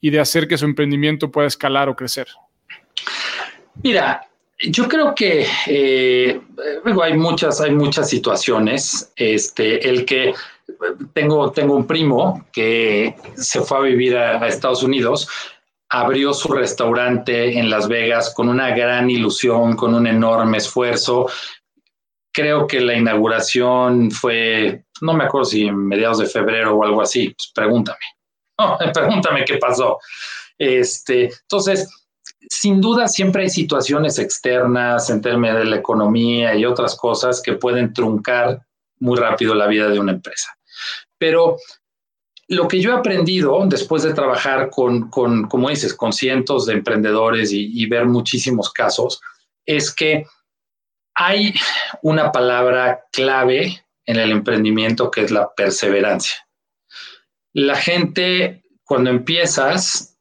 y 0.00 0.10
de 0.10 0.20
hacer 0.20 0.46
que 0.46 0.56
su 0.56 0.64
emprendimiento 0.64 1.28
pueda 1.28 1.48
escalar 1.48 1.88
o 1.88 1.96
crecer? 1.96 2.28
Mira, 3.82 4.28
yo 4.70 4.88
creo 4.88 5.14
que 5.14 5.46
eh, 5.66 6.40
hay 7.02 7.14
muchas, 7.14 7.60
hay 7.60 7.72
muchas 7.72 8.08
situaciones. 8.08 9.12
Este, 9.16 9.88
el 9.88 10.04
que 10.04 10.34
tengo, 11.12 11.50
tengo 11.52 11.74
un 11.74 11.86
primo 11.86 12.46
que 12.52 13.16
se 13.36 13.60
fue 13.62 13.78
a 13.78 13.80
vivir 13.82 14.16
a, 14.16 14.46
Estados 14.46 14.82
Unidos, 14.82 15.28
abrió 15.88 16.32
su 16.32 16.52
restaurante 16.52 17.58
en 17.58 17.70
Las 17.70 17.88
Vegas 17.88 18.32
con 18.34 18.48
una 18.48 18.70
gran 18.74 19.10
ilusión, 19.10 19.76
con 19.76 19.94
un 19.94 20.06
enorme 20.06 20.58
esfuerzo. 20.58 21.28
Creo 22.32 22.66
que 22.66 22.80
la 22.80 22.94
inauguración 22.94 24.10
fue, 24.10 24.84
no 25.00 25.12
me 25.12 25.24
acuerdo 25.24 25.44
si 25.46 25.70
mediados 25.70 26.18
de 26.18 26.26
febrero 26.26 26.76
o 26.76 26.84
algo 26.84 27.02
así. 27.02 27.28
Pues 27.28 27.52
pregúntame. 27.54 27.98
pregúntame 28.94 29.44
qué 29.44 29.56
pasó. 29.56 29.98
Este, 30.56 31.24
entonces, 31.24 32.01
sin 32.48 32.80
duda 32.80 33.08
siempre 33.08 33.42
hay 33.42 33.50
situaciones 33.50 34.18
externas 34.18 35.10
en 35.10 35.20
términos 35.20 35.58
de 35.58 35.64
la 35.64 35.76
economía 35.76 36.54
y 36.54 36.64
otras 36.64 36.96
cosas 36.96 37.40
que 37.42 37.54
pueden 37.54 37.92
truncar 37.92 38.60
muy 38.98 39.18
rápido 39.18 39.54
la 39.54 39.66
vida 39.66 39.88
de 39.88 39.98
una 39.98 40.12
empresa. 40.12 40.56
Pero 41.18 41.56
lo 42.48 42.68
que 42.68 42.80
yo 42.80 42.92
he 42.92 42.94
aprendido 42.96 43.64
después 43.66 44.02
de 44.02 44.14
trabajar 44.14 44.70
con, 44.70 45.08
como 45.08 45.68
dices, 45.68 45.94
con 45.94 46.12
cientos 46.12 46.66
de 46.66 46.74
emprendedores 46.74 47.50
y 47.52 47.86
ver 47.86 48.06
muchísimos 48.06 48.72
casos, 48.72 49.20
es 49.66 49.94
que 49.94 50.26
hay 51.14 51.54
una 52.02 52.32
palabra 52.32 53.04
clave 53.12 53.84
en 54.06 54.16
el 54.16 54.32
emprendimiento 54.32 55.10
que 55.10 55.22
es 55.22 55.30
la 55.30 55.52
perseverancia. 55.54 56.46
La 57.52 57.76
gente, 57.76 58.62
cuando 58.84 59.10
empiezas, 59.10 60.11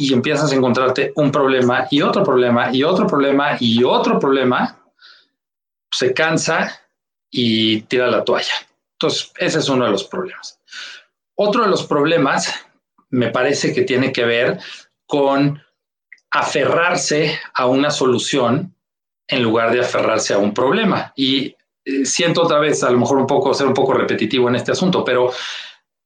y 0.00 0.14
empiezas 0.14 0.50
a 0.50 0.54
encontrarte 0.54 1.12
un 1.16 1.30
problema 1.30 1.86
y 1.90 2.00
otro 2.00 2.24
problema 2.24 2.70
y 2.72 2.82
otro 2.82 3.06
problema 3.06 3.58
y 3.60 3.84
otro 3.84 4.18
problema, 4.18 4.78
se 5.90 6.14
cansa 6.14 6.80
y 7.30 7.82
tira 7.82 8.06
la 8.06 8.24
toalla. 8.24 8.54
Entonces, 8.94 9.30
ese 9.36 9.58
es 9.58 9.68
uno 9.68 9.84
de 9.84 9.90
los 9.90 10.04
problemas. 10.04 10.58
Otro 11.34 11.64
de 11.64 11.68
los 11.68 11.82
problemas 11.86 12.50
me 13.10 13.28
parece 13.28 13.74
que 13.74 13.82
tiene 13.82 14.10
que 14.10 14.24
ver 14.24 14.58
con 15.04 15.62
aferrarse 16.30 17.38
a 17.52 17.66
una 17.66 17.90
solución 17.90 18.74
en 19.28 19.42
lugar 19.42 19.70
de 19.70 19.80
aferrarse 19.80 20.32
a 20.32 20.38
un 20.38 20.54
problema. 20.54 21.12
Y 21.14 21.54
eh, 21.84 22.06
siento 22.06 22.44
otra 22.44 22.58
vez, 22.58 22.82
a 22.82 22.90
lo 22.90 22.98
mejor 22.98 23.18
un 23.18 23.26
poco, 23.26 23.52
ser 23.52 23.66
un 23.66 23.74
poco 23.74 23.92
repetitivo 23.92 24.48
en 24.48 24.54
este 24.54 24.72
asunto, 24.72 25.04
pero 25.04 25.30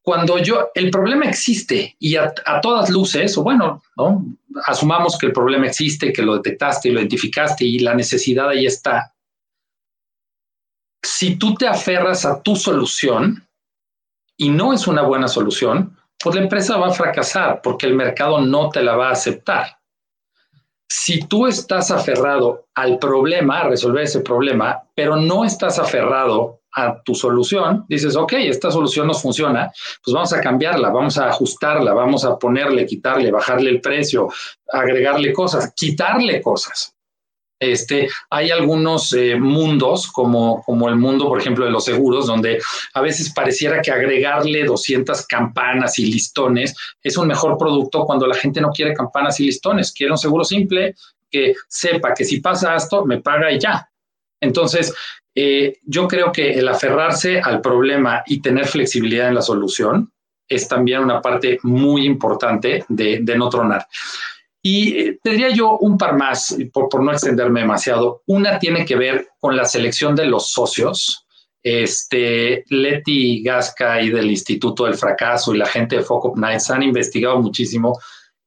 cuando 0.05 0.37
yo, 0.37 0.71
el 0.75 0.91
problema 0.91 1.25
existe 1.25 1.97
y 1.99 2.17
a, 2.17 2.35
todas 2.61 2.91
luces, 2.91 3.39
o 3.39 3.43
bueno, 3.43 3.83
¿no? 3.97 4.23
asumamos 4.67 5.17
que 5.17 5.25
el 5.27 5.33
problema 5.33 5.67
existe, 5.67 6.13
que 6.13 6.21
lo 6.21 6.35
detectaste 6.35 6.91
y 6.91 6.93
lo 6.93 7.01
identificaste 7.01 7.65
y 7.65 7.79
la 7.79 7.95
necesidad 7.95 8.51
ahí 8.51 8.67
está. 8.67 9.15
Si 11.03 11.37
tú 11.37 11.55
te 11.55 11.67
aferras 11.67 12.27
a 12.27 12.43
tu 12.43 12.55
solución 12.55 13.49
y 14.37 14.51
no 14.51 14.75
es 14.75 14.87
una 14.87 15.01
buena 15.01 15.27
solución, 15.27 15.97
pues 16.23 16.37
la 16.37 16.43
empresa 16.43 16.77
va 16.77 16.89
a 16.89 16.93
fracasar 16.93 17.63
porque 17.63 17.87
el 17.87 17.95
mercado 17.95 18.43
no 18.43 18.69
te 18.69 18.83
la 18.83 18.97
va 18.97 19.09
a 19.09 19.13
aceptar. 19.13 19.79
Si 20.87 21.21
tú 21.21 21.47
estás 21.47 21.91
aferrado 21.91 22.67
al 22.75 22.99
problema, 22.99 23.61
a 23.61 23.69
resolver 23.69 24.05
ese 24.05 24.21
problema, 24.21 24.83
pero 24.95 25.17
no 25.17 25.47
estás 25.47 25.79
aferrado 25.79 26.61
a 26.75 27.03
tu 27.03 27.15
solución, 27.15 27.85
dices, 27.89 28.17
ok, 28.17 28.33
esta 28.35 28.71
solución 28.71 29.07
no 29.07 29.15
funciona, 29.15 29.71
pues 30.05 30.15
vamos 30.15 30.33
a 30.33 30.41
cambiarla, 30.41 30.91
vamos 30.91 31.19
a 31.19 31.29
ajustarla, 31.29 31.93
vamos 31.93 32.25
a 32.25 32.39
ponerle, 32.39 32.87
quitarle, 32.87 33.31
bajarle 33.31 33.71
el 33.71 33.81
precio, 33.81 34.29
agregarle 34.71 35.33
cosas, 35.33 35.73
quitarle 35.75 36.43
cosas. 36.43 36.95
Este, 37.61 38.09
hay 38.31 38.51
algunos 38.51 39.13
eh, 39.13 39.37
mundos, 39.37 40.09
como, 40.09 40.63
como 40.65 40.89
el 40.89 40.97
mundo, 40.97 41.29
por 41.29 41.41
ejemplo, 41.41 41.65
de 41.65 41.71
los 41.71 41.85
seguros, 41.85 42.27
donde 42.27 42.61
a 42.93 43.01
veces 43.01 43.33
pareciera 43.33 43.81
que 43.81 43.91
agregarle 43.91 44.65
200 44.65 45.27
campanas 45.27 45.99
y 45.99 46.07
listones 46.07 46.75
es 47.03 47.17
un 47.17 47.29
mejor 47.29 47.57
producto 47.57 48.05
cuando 48.05 48.27
la 48.27 48.35
gente 48.35 48.61
no 48.61 48.71
quiere 48.71 48.93
campanas 48.93 49.39
y 49.41 49.47
listones, 49.47 49.93
quiere 49.93 50.13
un 50.13 50.19
seguro 50.19 50.45
simple 50.45 50.95
que 51.31 51.55
sepa 51.69 52.13
que 52.13 52.25
si 52.25 52.41
pasa 52.41 52.77
esto, 52.77 53.05
me 53.05 53.21
paga 53.21 53.51
y 53.51 53.59
ya. 53.59 53.89
Entonces, 54.41 54.93
eh, 55.35 55.79
yo 55.85 56.07
creo 56.07 56.31
que 56.31 56.53
el 56.53 56.69
aferrarse 56.69 57.41
al 57.41 57.61
problema 57.61 58.23
y 58.27 58.41
tener 58.41 58.67
flexibilidad 58.67 59.29
en 59.29 59.35
la 59.35 59.43
solución 59.43 60.13
es 60.49 60.69
también 60.69 61.01
una 61.01 61.21
parte 61.21 61.59
muy 61.63 62.05
importante 62.05 62.85
de, 62.89 63.21
no 63.37 63.49
tronar. 63.49 63.87
Y 64.63 64.99
eh, 64.99 65.19
tendría 65.23 65.51
yo 65.51 65.79
un 65.79 65.99
par 65.99 66.17
más, 66.17 66.57
por, 66.73 66.89
por, 66.89 67.03
no 67.03 67.13
extenderme 67.13 67.61
demasiado. 67.61 68.23
Una 68.27 68.59
tiene 68.59 68.85
que 68.85 68.97
ver 68.97 69.29
con 69.41 69.57
la 69.57 69.65
selección 69.65 70.15
de 70.15 70.27
los 70.27 70.51
socios. 70.51 71.27
Este, 71.63 72.65
Leti 72.69 73.43
Gasca 73.43 74.01
y 74.03 74.11
del 74.11 74.31
Instituto 74.31 74.85
del 74.85 74.95
Fracaso 74.95 75.55
y 75.55 75.59
la 75.59 75.67
gente 75.67 75.97
de 75.97 76.03
Focus 76.03 76.39
Nights 76.39 76.71
han 76.71 76.83
investigado 76.83 77.41
muchísimo 77.41 77.99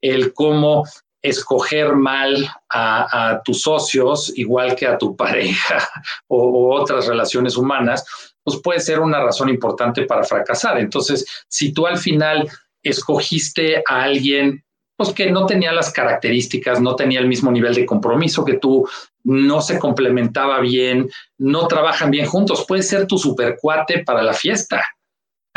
el 0.02 0.34
cómo 0.34 0.84
escoger 1.22 1.96
mal 1.96 2.50
a, 2.70 3.42
tus 3.44 3.62
socios, 3.62 4.32
igual 4.38 4.76
que 4.76 4.88
a 4.88 4.98
tu 4.98 5.16
pareja 5.18 5.88
o, 6.28 6.76
otras 6.76 7.08
relaciones 7.08 7.58
humanas, 7.58 8.06
pues 8.44 8.60
puede 8.62 8.80
ser 8.80 9.00
una 9.00 9.20
razón 9.20 9.50
importante 9.50 10.04
para 10.06 10.24
fracasar. 10.24 10.80
Entonces, 10.80 11.26
si 11.48 11.74
tú 11.74 11.86
al 11.86 11.98
final 11.98 12.50
escogiste 12.82 13.84
a 13.88 14.04
alguien 14.04 14.64
pues 14.96 15.14
que 15.14 15.30
no 15.30 15.46
tenía 15.46 15.72
las 15.72 15.92
características, 15.92 16.82
no 16.82 16.96
tenía 16.96 17.20
el 17.20 17.28
mismo 17.28 17.52
nivel 17.52 17.76
de 17.76 17.86
compromiso 17.86 18.44
que 18.44 18.58
tú, 18.58 18.88
no 19.24 19.62
se 19.62 19.78
complementaba 19.78 20.60
bien, 20.60 21.08
no 21.38 21.68
trabajan 21.68 22.10
bien 22.10 22.26
juntos, 22.26 22.66
puede 22.68 22.82
ser 22.82 23.06
tu 23.06 23.20
supercuate 23.20 24.04
para 24.04 24.24
la 24.24 24.34
fiesta, 24.34 24.84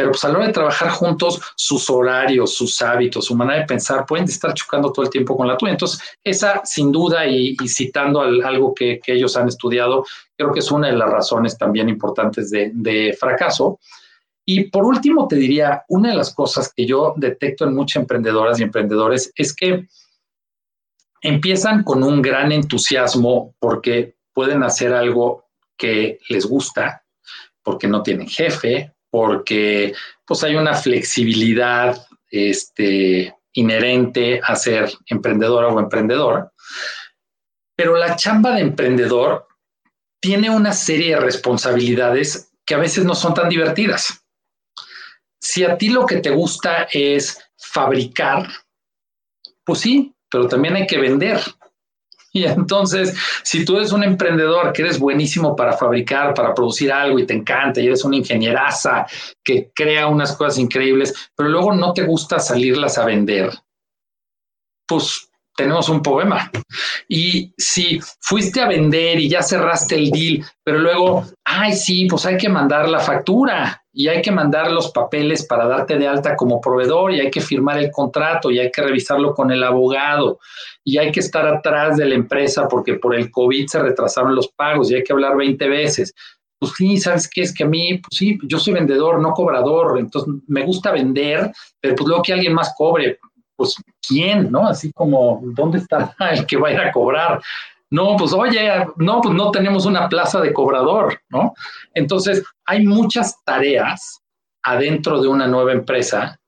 pero 0.00 0.12
pues 0.12 0.24
a 0.24 0.28
la 0.30 0.38
hora 0.38 0.46
de 0.46 0.52
trabajar 0.54 0.88
juntos, 0.88 1.42
sus 1.56 1.90
horarios, 1.90 2.54
sus 2.54 2.80
hábitos, 2.80 3.26
su 3.26 3.34
manera 3.34 3.60
de 3.60 3.66
pensar 3.66 4.06
pueden 4.06 4.24
estar 4.24 4.54
chocando 4.54 4.90
todo 4.90 5.04
el 5.04 5.10
tiempo 5.10 5.36
con 5.36 5.46
la 5.46 5.58
tuya. 5.58 5.72
Entonces, 5.72 6.00
esa 6.24 6.62
sin 6.64 6.90
duda 6.90 7.26
y, 7.26 7.54
citando 7.68 8.22
algo 8.22 8.72
que, 8.72 8.98
ellos 9.08 9.36
han 9.36 9.48
estudiado, 9.48 10.06
creo 10.38 10.54
que 10.54 10.60
es 10.60 10.70
una 10.70 10.86
de 10.86 10.96
las 10.96 11.10
razones 11.10 11.58
también 11.58 11.90
importantes 11.90 12.50
de, 12.50 12.70
de 12.72 13.12
fracaso. 13.12 13.78
Y 14.46 14.70
por 14.70 14.86
último, 14.86 15.28
te 15.28 15.36
diría, 15.36 15.84
una 15.88 16.08
de 16.08 16.16
las 16.16 16.34
cosas 16.34 16.72
que 16.74 16.86
yo 16.86 17.12
detecto 17.18 17.66
en 17.66 17.74
muchas 17.74 18.00
emprendedoras 18.00 18.58
y 18.58 18.62
emprendedores 18.62 19.30
es 19.36 19.54
que 19.54 19.86
empiezan 21.20 21.84
con 21.84 22.02
un 22.02 22.22
gran 22.22 22.52
entusiasmo 22.52 23.54
porque 23.58 24.16
pueden 24.32 24.62
hacer 24.62 24.94
algo 24.94 25.44
que 25.76 26.20
les 26.30 26.46
gusta, 26.46 27.04
porque 27.62 27.86
no 27.86 28.02
tienen 28.02 28.28
jefe, 28.28 28.94
porque 29.10 29.94
pues 30.26 30.42
hay 30.44 30.54
una 30.54 30.74
flexibilidad 30.74 32.06
este, 32.30 33.34
inherente 33.52 34.40
a 34.42 34.54
ser 34.56 34.90
emprendedora 35.06 35.68
o 35.68 35.80
emprendedor, 35.80 36.52
pero 37.76 37.96
la 37.96 38.16
chamba 38.16 38.54
de 38.54 38.60
emprendedor 38.60 39.46
tiene 40.20 40.50
una 40.50 40.72
serie 40.72 41.14
de 41.14 41.20
responsabilidades 41.20 42.52
que 42.64 42.74
a 42.74 42.78
veces 42.78 43.04
no 43.04 43.14
son 43.14 43.34
tan 43.34 43.48
divertidas. 43.48 44.22
Si 45.40 45.64
a 45.64 45.78
ti 45.78 45.88
lo 45.88 46.04
que 46.04 46.18
te 46.18 46.30
gusta 46.30 46.86
es 46.92 47.42
fabricar, 47.56 48.48
pues 49.64 49.80
sí, 49.80 50.14
pero 50.30 50.46
también 50.46 50.76
hay 50.76 50.86
que 50.86 50.98
vender. 50.98 51.40
Y 52.32 52.44
entonces, 52.44 53.16
si 53.42 53.64
tú 53.64 53.76
eres 53.76 53.92
un 53.92 54.04
emprendedor 54.04 54.72
que 54.72 54.82
eres 54.82 54.98
buenísimo 54.98 55.56
para 55.56 55.72
fabricar, 55.72 56.32
para 56.32 56.54
producir 56.54 56.92
algo 56.92 57.18
y 57.18 57.26
te 57.26 57.34
encanta 57.34 57.80
y 57.80 57.86
eres 57.86 58.04
una 58.04 58.16
ingenieraza 58.16 59.06
que 59.42 59.72
crea 59.74 60.06
unas 60.06 60.36
cosas 60.36 60.58
increíbles, 60.58 61.30
pero 61.34 61.48
luego 61.48 61.72
no 61.72 61.92
te 61.92 62.04
gusta 62.04 62.38
salirlas 62.38 62.98
a 62.98 63.04
vender, 63.04 63.50
pues 64.86 65.30
tenemos 65.56 65.88
un 65.88 66.02
problema. 66.02 66.50
Y 67.08 67.52
si 67.58 68.00
fuiste 68.20 68.60
a 68.60 68.68
vender 68.68 69.18
y 69.18 69.28
ya 69.28 69.42
cerraste 69.42 69.96
el 69.96 70.10
deal, 70.10 70.44
pero 70.64 70.78
luego, 70.78 71.26
ay, 71.44 71.74
sí, 71.74 72.06
pues 72.06 72.24
hay 72.26 72.36
que 72.36 72.48
mandar 72.48 72.88
la 72.88 73.00
factura 73.00 73.82
y 73.92 74.08
hay 74.08 74.22
que 74.22 74.30
mandar 74.30 74.70
los 74.70 74.92
papeles 74.92 75.46
para 75.46 75.66
darte 75.66 75.98
de 75.98 76.06
alta 76.06 76.36
como 76.36 76.60
proveedor 76.60 77.12
y 77.12 77.20
hay 77.20 77.30
que 77.30 77.40
firmar 77.40 77.78
el 77.78 77.90
contrato 77.90 78.50
y 78.50 78.58
hay 78.58 78.70
que 78.70 78.82
revisarlo 78.82 79.34
con 79.34 79.50
el 79.50 79.64
abogado 79.64 80.38
y 80.84 80.98
hay 80.98 81.10
que 81.10 81.20
estar 81.20 81.46
atrás 81.46 81.96
de 81.96 82.06
la 82.06 82.14
empresa 82.14 82.68
porque 82.68 82.94
por 82.94 83.14
el 83.14 83.30
COVID 83.30 83.66
se 83.66 83.82
retrasaron 83.82 84.34
los 84.34 84.48
pagos 84.48 84.90
y 84.90 84.94
hay 84.94 85.02
que 85.02 85.12
hablar 85.12 85.36
20 85.36 85.68
veces. 85.68 86.14
Pues 86.58 86.72
sí, 86.76 86.98
¿sabes 86.98 87.28
qué? 87.28 87.40
Es 87.40 87.54
que 87.54 87.64
a 87.64 87.68
mí, 87.68 87.98
pues 87.98 88.16
sí, 88.16 88.38
yo 88.44 88.58
soy 88.58 88.74
vendedor, 88.74 89.20
no 89.20 89.32
cobrador, 89.32 89.98
entonces 89.98 90.34
me 90.46 90.64
gusta 90.64 90.92
vender, 90.92 91.50
pero 91.80 91.94
pues 91.96 92.06
luego 92.06 92.22
que 92.22 92.34
alguien 92.34 92.52
más 92.52 92.74
cobre, 92.76 93.18
pues 93.56 93.74
¿quién? 94.06 94.50
¿No? 94.52 94.68
Así 94.68 94.92
como, 94.92 95.40
¿dónde 95.42 95.78
está 95.78 96.14
el 96.32 96.46
que 96.46 96.58
va 96.58 96.68
a 96.68 96.72
ir 96.72 96.80
a 96.80 96.92
cobrar? 96.92 97.40
No, 97.90 98.16
pues 98.16 98.32
oye, 98.32 98.86
no, 98.96 99.20
pues 99.20 99.34
no 99.34 99.50
tenemos 99.50 99.84
una 99.84 100.08
plaza 100.08 100.40
de 100.40 100.52
cobrador, 100.52 101.20
¿no? 101.28 101.54
Entonces, 101.94 102.44
hay 102.64 102.86
muchas 102.86 103.42
tareas 103.44 104.22
adentro 104.62 105.20
de 105.20 105.28
una 105.28 105.48
nueva 105.48 105.72
empresa 105.72 106.38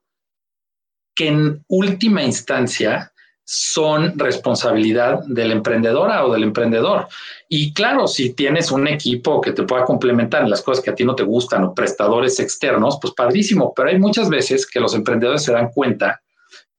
que 1.15 1.27
en 1.27 1.63
última 1.67 2.23
instancia 2.23 3.11
son 3.45 4.17
responsabilidad 4.17 5.19
de 5.25 5.45
la 5.45 5.53
emprendedora 5.53 6.25
o 6.25 6.31
del 6.31 6.43
emprendedor. 6.43 7.07
Y 7.49 7.73
claro, 7.73 8.07
si 8.07 8.33
tienes 8.33 8.71
un 8.71 8.87
equipo 8.87 9.41
que 9.41 9.51
te 9.51 9.63
pueda 9.63 9.83
complementar 9.83 10.43
en 10.43 10.49
las 10.49 10.61
cosas 10.61 10.83
que 10.83 10.91
a 10.91 10.95
ti 10.95 11.03
no 11.03 11.13
te 11.13 11.23
gustan 11.23 11.63
o 11.63 11.73
prestadores 11.73 12.39
externos, 12.39 12.97
pues 13.01 13.13
padrísimo, 13.13 13.73
pero 13.75 13.89
hay 13.89 13.99
muchas 13.99 14.29
veces 14.29 14.65
que 14.65 14.79
los 14.79 14.95
emprendedores 14.95 15.43
se 15.43 15.51
dan 15.51 15.69
cuenta 15.71 16.21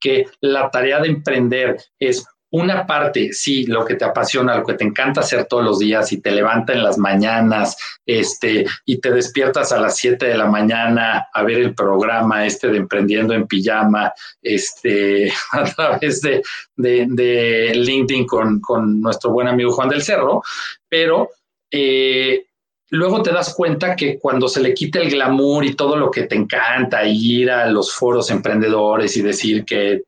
que 0.01 0.27
la 0.41 0.71
tarea 0.71 1.01
de 1.01 1.09
emprender 1.09 1.77
es 1.99 2.27
una 2.55 2.86
parte, 2.86 3.32
sí, 3.32 3.66
lo 3.66 3.84
que 3.84 3.96
te 3.96 4.05
apasiona, 4.05 4.57
lo 4.57 4.64
que 4.64 4.74
te 4.74 4.84
encanta 4.84 5.22
hacer 5.22 5.46
todos 5.46 5.64
los 5.64 5.80
días 5.80 6.12
y 6.12 6.20
te 6.20 6.30
levanta 6.30 6.72
en 6.72 6.84
las 6.84 6.98
mañanas, 6.98 7.76
este, 8.07 8.64
y 8.84 8.98
te 8.98 9.11
despiertas 9.11 9.72
a 9.72 9.80
las 9.80 9.96
7 9.96 10.24
de 10.24 10.38
la 10.38 10.46
mañana 10.46 11.26
a 11.34 11.42
ver 11.42 11.59
el 11.59 11.74
programa 11.74 12.46
este 12.46 12.68
de 12.68 12.78
Emprendiendo 12.78 13.34
en 13.34 13.48
Pijama, 13.48 14.12
este, 14.40 15.32
a 15.52 15.64
través 15.64 16.20
de, 16.20 16.42
de, 16.76 17.72
LinkedIn 17.74 18.24
con, 18.24 18.61
con, 18.61 19.00
nuestro 19.00 19.32
buen 19.32 19.48
amigo 19.48 19.72
Juan 19.72 19.88
del 19.88 20.02
Cerro, 20.02 20.40
pero 20.88 21.30
eh, 21.72 22.46
luego 22.90 23.20
te 23.20 23.32
das 23.32 23.52
cuenta 23.52 23.96
que 23.96 24.16
cuando 24.20 24.46
se 24.46 24.62
le 24.62 24.74
quita 24.74 25.00
el 25.00 25.11
glamour 25.11 25.64
y 25.64 25.74
todo 25.74 25.96
lo 25.96 26.09
que 26.09 26.22
te 26.22 26.36
encanta, 26.36 27.05
ir 27.05 27.50
a 27.50 27.66
los 27.66 27.92
foros 27.92 28.30
emprendedores 28.30 29.16
y 29.16 29.22
decir 29.22 29.64
que 29.64 30.02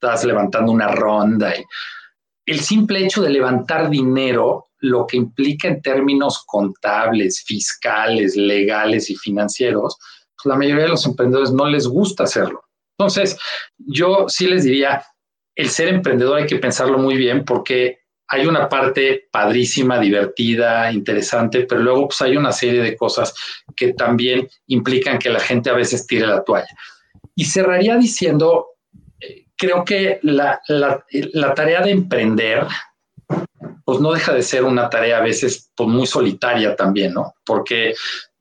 estás 0.00 0.24
levantando 0.24 0.72
una 0.72 0.88
ronda, 0.88 1.54
y 1.56 1.64
el 2.46 2.60
simple 2.60 3.04
hecho 3.04 3.22
de 3.22 3.30
levantar 3.30 3.90
dinero, 3.90 4.70
lo 4.78 5.06
que 5.06 5.18
implica 5.18 5.68
en 5.68 5.82
términos 5.82 6.42
contables, 6.46 7.44
fiscales, 7.46 8.34
legales 8.34 9.10
y 9.10 9.16
financieros, 9.16 9.98
pues 10.34 10.46
la 10.46 10.56
mayoría 10.56 10.84
de 10.84 10.90
los 10.90 11.04
emprendedores 11.04 11.52
no 11.52 11.66
les 11.66 11.86
gusta 11.86 12.24
hacerlo. 12.24 12.62
Entonces, 12.98 13.38
yo 13.78 14.24
sí 14.28 14.46
les 14.46 14.64
diría, 14.64 15.04
el 15.54 15.68
ser 15.68 15.88
emprendedor 15.88 16.38
hay 16.38 16.46
que 16.46 16.56
pensarlo 16.56 16.98
muy 16.98 17.16
bien 17.16 17.44
porque 17.44 17.98
hay 18.26 18.46
una 18.46 18.68
parte 18.68 19.28
padrísima, 19.30 19.98
divertida, 19.98 20.90
interesante, 20.90 21.66
pero 21.68 21.82
luego 21.82 22.08
pues, 22.08 22.22
hay 22.22 22.36
una 22.36 22.52
serie 22.52 22.82
de 22.82 22.96
cosas 22.96 23.34
que 23.76 23.92
también 23.92 24.48
implican 24.66 25.18
que 25.18 25.30
la 25.30 25.40
gente 25.40 25.68
a 25.68 25.74
veces 25.74 26.06
tire 26.06 26.26
la 26.26 26.42
toalla. 26.42 26.68
Y 27.34 27.44
cerraría 27.44 27.96
diciendo, 27.96 28.66
creo 29.60 29.84
que 29.84 30.18
la, 30.22 30.58
tarea 31.54 31.82
de 31.82 31.90
emprender, 31.90 32.66
pues 33.84 34.00
no 34.00 34.12
deja 34.12 34.32
de 34.32 34.42
ser 34.42 34.64
una 34.64 34.88
tarea 34.88 35.18
a 35.18 35.22
veces 35.22 35.70
pues, 35.76 35.88
muy 35.88 36.06
solitaria 36.06 36.74
también, 36.74 37.12
¿no? 37.12 37.34
Porque 37.44 37.94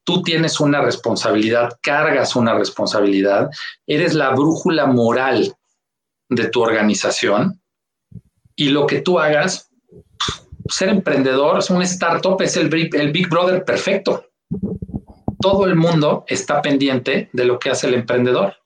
tú 0.05 0.23
tienes 0.23 0.61
una 0.61 0.81
responsabilidad, 0.81 1.77
cargas 1.81 2.37
una 2.37 2.57
responsabilidad, 2.57 3.49
eres 3.85 4.13
la 4.13 4.29
brújula 4.29 4.85
moral 4.85 5.53
de 6.29 6.47
tu 6.47 6.61
organización 6.61 7.61
y 8.55 8.69
lo 8.69 8.87
que 8.87 9.01
tú 9.01 9.19
hagas 9.19 9.69
ser 10.69 10.87
emprendedor, 10.87 11.59
un 11.69 11.81
startup 11.81 12.41
es 12.41 12.55
el 12.55 12.69
Big 12.69 13.29
Brother 13.29 13.65
perfecto. 13.65 14.25
Todo 15.41 15.65
el 15.65 15.75
mundo 15.75 16.23
está 16.27 16.61
pendiente 16.61 17.29
de 17.33 17.45
lo 17.45 17.59
que 17.59 17.71
hace 17.71 17.87
el 17.87 17.95
emprendedor. 17.95 18.58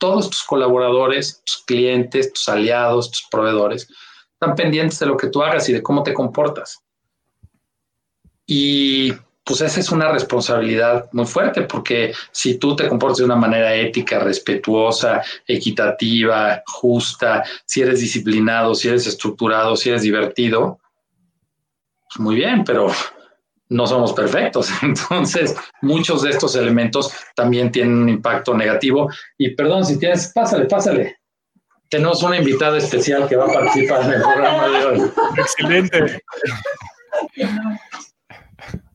Todos 0.00 0.30
tus 0.30 0.42
colaboradores, 0.42 1.40
tus 1.44 1.62
clientes, 1.64 2.32
tus 2.32 2.48
aliados, 2.48 3.12
tus 3.12 3.28
proveedores, 3.30 3.88
están 4.32 4.56
pendientes 4.56 4.98
de 4.98 5.06
lo 5.06 5.16
que 5.16 5.28
tú 5.28 5.42
hagas 5.42 5.68
y 5.68 5.74
de 5.74 5.82
cómo 5.82 6.02
te 6.02 6.14
comportas. 6.14 6.82
Y 8.46 9.12
pues 9.44 9.60
esa 9.60 9.80
es 9.80 9.90
una 9.90 10.10
responsabilidad 10.10 11.08
muy 11.12 11.26
fuerte, 11.26 11.62
porque 11.62 12.14
si 12.30 12.58
tú 12.58 12.74
te 12.74 12.88
comportas 12.88 13.18
de 13.18 13.24
una 13.24 13.36
manera 13.36 13.74
ética, 13.74 14.18
respetuosa, 14.20 15.22
equitativa, 15.46 16.62
justa, 16.66 17.44
si 17.64 17.82
eres 17.82 18.00
disciplinado, 18.00 18.74
si 18.74 18.88
eres 18.88 19.06
estructurado, 19.06 19.76
si 19.76 19.90
eres 19.90 20.02
divertido, 20.02 20.78
pues, 22.08 22.20
muy 22.20 22.36
bien, 22.36 22.64
pero 22.64 22.92
no 23.70 23.86
somos 23.86 24.12
perfectos. 24.12 24.68
Entonces, 24.82 25.56
muchos 25.80 26.22
de 26.22 26.30
estos 26.30 26.54
elementos 26.56 27.12
también 27.34 27.72
tienen 27.72 27.94
un 27.96 28.08
impacto 28.08 28.54
negativo. 28.54 29.10
Y 29.38 29.54
perdón, 29.54 29.86
si 29.86 29.98
tienes, 29.98 30.32
pásale, 30.34 30.66
pásale. 30.66 31.16
Tenemos 31.88 32.22
una 32.22 32.36
invitada 32.36 32.78
especial 32.78 33.26
que 33.28 33.36
va 33.36 33.46
a 33.46 33.52
participar 33.52 34.04
en 34.04 34.12
el 34.12 34.22
programa 34.22 34.68
de 34.68 34.86
hoy. 34.86 35.10
Excelente. 35.36 36.22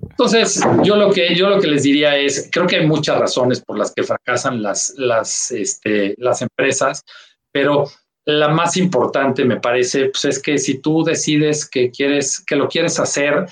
Entonces, 0.02 0.62
yo 0.84 0.96
lo 0.96 1.12
que 1.12 1.36
yo 1.36 1.50
lo 1.50 1.60
que 1.60 1.68
les 1.68 1.84
diría 1.84 2.16
es, 2.16 2.48
creo 2.50 2.66
que 2.68 2.78
hay 2.78 2.88
muchas 2.88 3.20
razones 3.20 3.62
por 3.62 3.78
las 3.78 3.94
que 3.94 4.04
fracasan 4.04 4.62
las, 4.62 4.94
las, 4.96 5.52
este, 5.52 6.16
las 6.18 6.42
empresas, 6.42 7.04
pero 7.52 7.90
la 8.24 8.48
más 8.48 8.78
importante, 8.78 9.44
me 9.44 9.60
parece, 9.60 10.06
pues 10.06 10.24
es 10.26 10.42
que 10.42 10.58
si 10.58 10.80
tú 10.80 11.04
decides 11.04 11.70
que 11.70 11.92
quieres, 11.92 12.44
que 12.46 12.56
lo 12.56 12.70
quieres 12.70 12.98
hacer, 12.98 13.46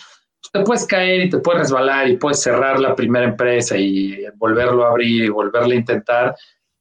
te 0.52 0.62
puedes 0.62 0.86
caer 0.86 1.26
y 1.26 1.30
te 1.30 1.38
puedes 1.40 1.62
resbalar 1.62 2.08
y 2.10 2.18
puedes 2.18 2.42
cerrar 2.42 2.80
la 2.80 2.96
primera 2.96 3.26
empresa 3.26 3.78
y 3.78 4.26
volverlo 4.36 4.86
a 4.86 4.90
abrir 4.90 5.26
y 5.26 5.30
volverlo 5.30 5.72
a 5.72 5.76
intentar. 5.76 6.36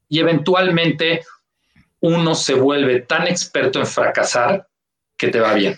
Y 0.08 0.18
eventualmente 0.18 1.22
uno 2.00 2.34
se 2.34 2.54
vuelve 2.54 3.00
tan 3.00 3.26
experto 3.26 3.78
en 3.78 3.86
fracasar 3.86 4.66
que 5.16 5.28
te 5.28 5.40
va 5.40 5.54
bien. 5.54 5.76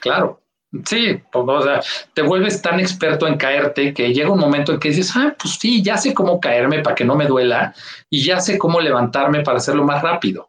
Claro. 0.00 0.40
Sí, 0.84 1.20
pues, 1.32 1.44
o 1.48 1.62
sea, 1.62 1.80
te 2.14 2.22
vuelves 2.22 2.62
tan 2.62 2.78
experto 2.78 3.26
en 3.26 3.36
caerte 3.36 3.92
que 3.92 4.14
llega 4.14 4.30
un 4.30 4.38
momento 4.38 4.72
en 4.72 4.78
que 4.78 4.90
dices, 4.90 5.10
ah, 5.16 5.34
pues 5.36 5.54
sí, 5.54 5.82
ya 5.82 5.96
sé 5.96 6.14
cómo 6.14 6.40
caerme 6.40 6.78
para 6.78 6.94
que 6.94 7.04
no 7.04 7.16
me 7.16 7.26
duela 7.26 7.74
y 8.08 8.22
ya 8.22 8.38
sé 8.38 8.56
cómo 8.56 8.80
levantarme 8.80 9.42
para 9.42 9.58
hacerlo 9.58 9.82
más 9.82 10.00
rápido. 10.00 10.48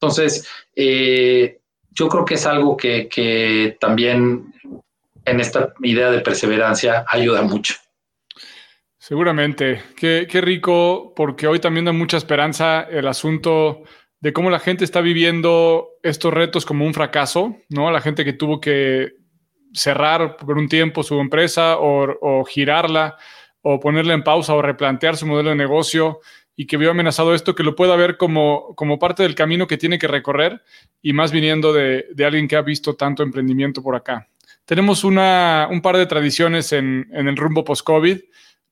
Entonces, 0.00 0.48
eh, 0.74 1.60
yo 1.90 2.08
creo 2.08 2.24
que 2.24 2.34
es 2.34 2.46
algo 2.46 2.76
que, 2.76 3.76
también 3.78 4.52
en 5.24 5.40
esta 5.40 5.72
idea 5.82 6.10
de 6.10 6.20
perseverancia 6.20 7.04
ayuda 7.08 7.42
mucho. 7.42 7.74
Seguramente. 8.98 9.82
Qué, 9.96 10.26
qué, 10.30 10.40
rico, 10.40 11.12
porque 11.16 11.46
hoy 11.46 11.58
también 11.58 11.84
da 11.84 11.92
mucha 11.92 12.16
esperanza 12.16 12.82
el 12.82 13.08
asunto 13.08 13.82
de 14.20 14.32
cómo 14.32 14.50
la 14.50 14.60
gente 14.60 14.84
está 14.84 15.00
viviendo 15.00 15.88
estos 16.02 16.32
retos 16.32 16.64
como 16.64 16.86
un 16.86 16.94
fracaso, 16.94 17.56
¿no? 17.68 17.90
La 17.90 18.00
gente 18.00 18.24
que 18.24 18.32
tuvo 18.32 18.60
que 18.60 19.14
cerrar 19.74 20.36
por 20.36 20.56
un 20.58 20.68
tiempo 20.68 21.02
su 21.02 21.18
empresa 21.18 21.78
o, 21.78 22.16
o 22.20 22.44
girarla 22.44 23.16
o 23.62 23.80
ponerla 23.80 24.14
en 24.14 24.22
pausa 24.22 24.54
o 24.54 24.62
replantear 24.62 25.16
su 25.16 25.26
modelo 25.26 25.50
de 25.50 25.56
negocio 25.56 26.20
y 26.54 26.66
que 26.66 26.76
vio 26.76 26.90
amenazado 26.90 27.34
esto, 27.34 27.54
que 27.54 27.62
lo 27.62 27.74
pueda 27.74 27.96
ver 27.96 28.16
como, 28.16 28.74
como 28.76 28.98
parte 28.98 29.22
del 29.22 29.34
camino 29.34 29.66
que 29.66 29.78
tiene 29.78 29.98
que 29.98 30.08
recorrer 30.08 30.62
y 31.00 31.12
más 31.12 31.32
viniendo 31.32 31.72
de, 31.72 32.06
alguien 32.24 32.46
que 32.46 32.56
ha 32.56 32.62
visto 32.62 32.94
tanto 32.94 33.22
emprendimiento 33.22 33.82
por 33.82 33.96
acá. 33.96 34.28
Tenemos 34.64 35.04
una, 35.04 35.68
un 35.70 35.82
par 35.82 35.96
de 35.96 36.06
tradiciones 36.06 36.72
en, 36.72 37.08
el 37.12 37.36
rumbo 37.36 37.64
post-COVID. 37.64 38.18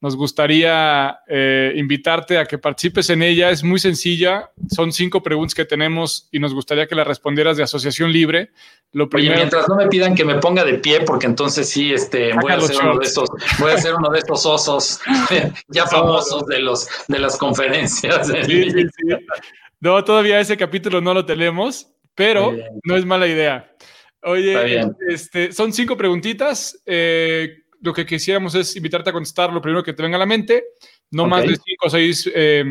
nos 0.01 0.17
gustaría 0.17 1.19
eh, 1.29 1.73
invitarte 1.77 2.39
a 2.39 2.47
que 2.47 2.59
participes 2.59 3.11
en 3.11 3.23
ella. 3.23 3.51
Es 3.51 3.65
muy 3.65 3.81
sencilla. 3.81 4.51
Son 4.71 4.93
cinco 4.93 5.23
preguntas 5.23 5.55
que 5.55 5.65
tenemos 5.65 6.29
y 6.31 6.39
nos 6.39 6.55
gustaría 6.55 6.87
que 6.87 6.95
las 6.95 7.07
respondieras 7.07 7.57
de 7.57 7.65
asociación 7.65 8.13
libre. 8.13 8.51
Lo 8.93 9.09
primero, 9.09 9.37
mientras 9.37 9.69
no 9.69 9.77
me 9.77 9.89
pidan 9.89 10.15
que 10.15 10.25
me 10.25 10.37
ponga 10.37 10.65
de 10.65 10.75
pie, 10.75 11.03
porque 11.03 11.27
entonces 11.27 11.69
sí, 11.69 11.93
este, 11.93 12.33
voy 12.41 12.53
a, 12.53 12.57
hacer 12.57 12.77
uno 12.83 12.99
de 12.99 13.07
estos, 13.07 13.29
voy 13.59 13.71
a 13.71 13.75
hacer 13.75 13.95
uno 13.95 14.11
de 14.11 14.19
estos 14.19 14.47
osos 14.47 15.01
ya 15.69 15.87
famosos 15.87 16.47
de 16.47 16.59
los 16.61 16.89
de 17.07 17.19
las 17.19 17.37
conferencias. 17.37 18.29
No, 19.81 20.03
todavía 20.05 20.41
ese 20.41 20.57
capítulo 20.57 21.01
no 21.01 21.15
lo 21.15 21.25
tenemos, 21.25 21.89
pero 22.15 22.55
no 22.85 22.97
es 22.97 23.07
mala 23.07 23.27
idea. 23.27 23.71
Oye, 24.23 24.91
este, 25.09 25.53
son 25.53 25.73
cinco 25.73 25.97
preguntitas. 25.97 26.81
Eh, 26.85 27.65
lo 27.81 27.93
que 27.93 28.05
quisiéramos 28.05 28.55
es 28.55 28.77
invitarte 28.77 29.11
a 29.11 29.13
contestar 29.13 29.53
lo 29.53 29.63
primero 29.63 29.83
que 29.83 29.93
te 29.93 30.03
venga 30.03 30.17
a 30.17 30.21
la 30.21 30.27
mente, 30.27 30.65
no 31.11 31.27
más 31.27 31.43
de 31.43 31.57
cinco 31.57 31.87
o 31.87 31.91
seis 31.91 32.31
eh, 32.35 32.65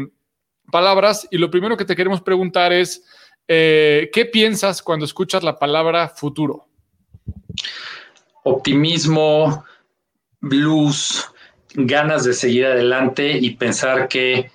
palabras. 0.72 1.28
Y 1.32 1.38
lo 1.38 1.50
primero 1.50 1.76
que 1.76 1.86
te 1.86 1.96
queremos 1.96 2.22
preguntar 2.22 2.72
es, 2.72 3.04
eh, 3.48 4.10
¿qué 4.14 4.26
piensas 4.26 4.84
cuando 4.84 5.06
escuchas 5.06 5.44
la 5.44 5.58
palabra 5.58 6.10
futuro? 6.10 6.68
Optimismo, 8.44 9.66
blues, 10.40 11.28
ganas 11.74 12.24
de 12.24 12.34
seguir 12.34 12.68
adelante 12.68 13.32
y 13.32 13.56
pensar 13.56 14.08
que 14.08 14.52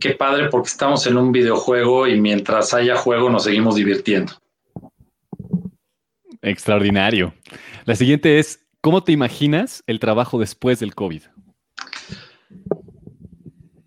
qué 0.00 0.10
padre 0.10 0.48
porque 0.48 0.68
estamos 0.68 1.06
en 1.06 1.16
un 1.16 1.32
videojuego 1.32 2.06
y 2.06 2.20
mientras 2.20 2.74
haya 2.74 2.96
juego 2.96 3.30
nos 3.30 3.44
seguimos 3.44 3.76
divirtiendo. 3.76 4.32
Extraordinario. 6.42 7.34
La 7.84 7.96
siguiente 7.96 8.38
es, 8.38 8.60
¿Cómo 8.80 9.02
te 9.02 9.12
imaginas 9.12 9.82
el 9.86 9.98
trabajo 9.98 10.38
después 10.38 10.78
del 10.78 10.94
COVID? 10.94 11.22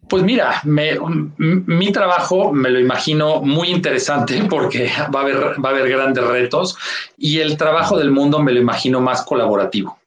Pues 0.10 0.24
mira, 0.24 0.62
mi 0.66 1.92
trabajo 1.94 2.52
me 2.52 2.70
lo 2.70 2.80
imagino 2.80 3.42
muy 3.42 3.70
interesante 3.70 4.44
porque 4.50 4.92
va 5.14 5.22
a, 5.22 5.24
haber, 5.24 5.38
va 5.64 5.70
a 5.70 5.72
haber 5.72 5.90
grandes 5.90 6.24
retos 6.26 6.78
y 7.18 7.40
el 7.40 7.56
trabajo 7.56 7.98
del 7.98 8.12
mundo 8.12 8.40
me 8.40 8.52
lo 8.52 8.60
imagino 8.60 9.00
más 9.00 9.24
colaborativo. 9.24 9.98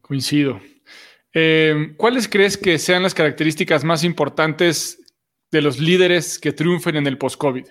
Coincido. 0.00 0.60
Eh, 1.32 1.94
¿Cuáles 1.96 2.28
crees 2.28 2.56
que 2.56 2.78
sean 2.78 3.04
las 3.04 3.14
características 3.14 3.84
más 3.84 4.02
importantes 4.02 4.98
de 5.52 5.62
los 5.62 5.78
líderes 5.78 6.40
que 6.40 6.52
triunfen 6.52 6.96
en 6.96 7.06
el 7.06 7.18
post-COVID? 7.18 7.66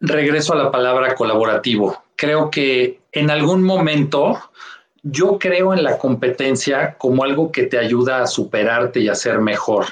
Regreso 0.00 0.54
a 0.54 0.56
la 0.56 0.70
palabra 0.70 1.14
colaborativo. 1.14 2.02
Creo 2.16 2.50
que 2.50 3.00
en 3.12 3.30
algún 3.30 3.62
momento 3.62 4.40
yo 5.02 5.38
creo 5.38 5.74
en 5.74 5.82
la 5.82 5.98
competencia 5.98 6.96
como 6.98 7.24
algo 7.24 7.52
que 7.52 7.64
te 7.64 7.78
ayuda 7.78 8.22
a 8.22 8.26
superarte 8.26 9.00
y 9.00 9.08
a 9.08 9.14
ser 9.14 9.40
mejor, 9.40 9.86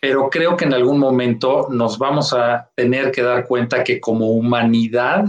pero 0.00 0.30
creo 0.30 0.56
que 0.56 0.64
en 0.64 0.74
algún 0.74 0.98
momento 0.98 1.66
nos 1.70 1.98
vamos 1.98 2.32
a 2.32 2.70
tener 2.74 3.10
que 3.10 3.22
dar 3.22 3.46
cuenta 3.46 3.82
que 3.82 4.00
como 4.00 4.28
humanidad 4.32 5.24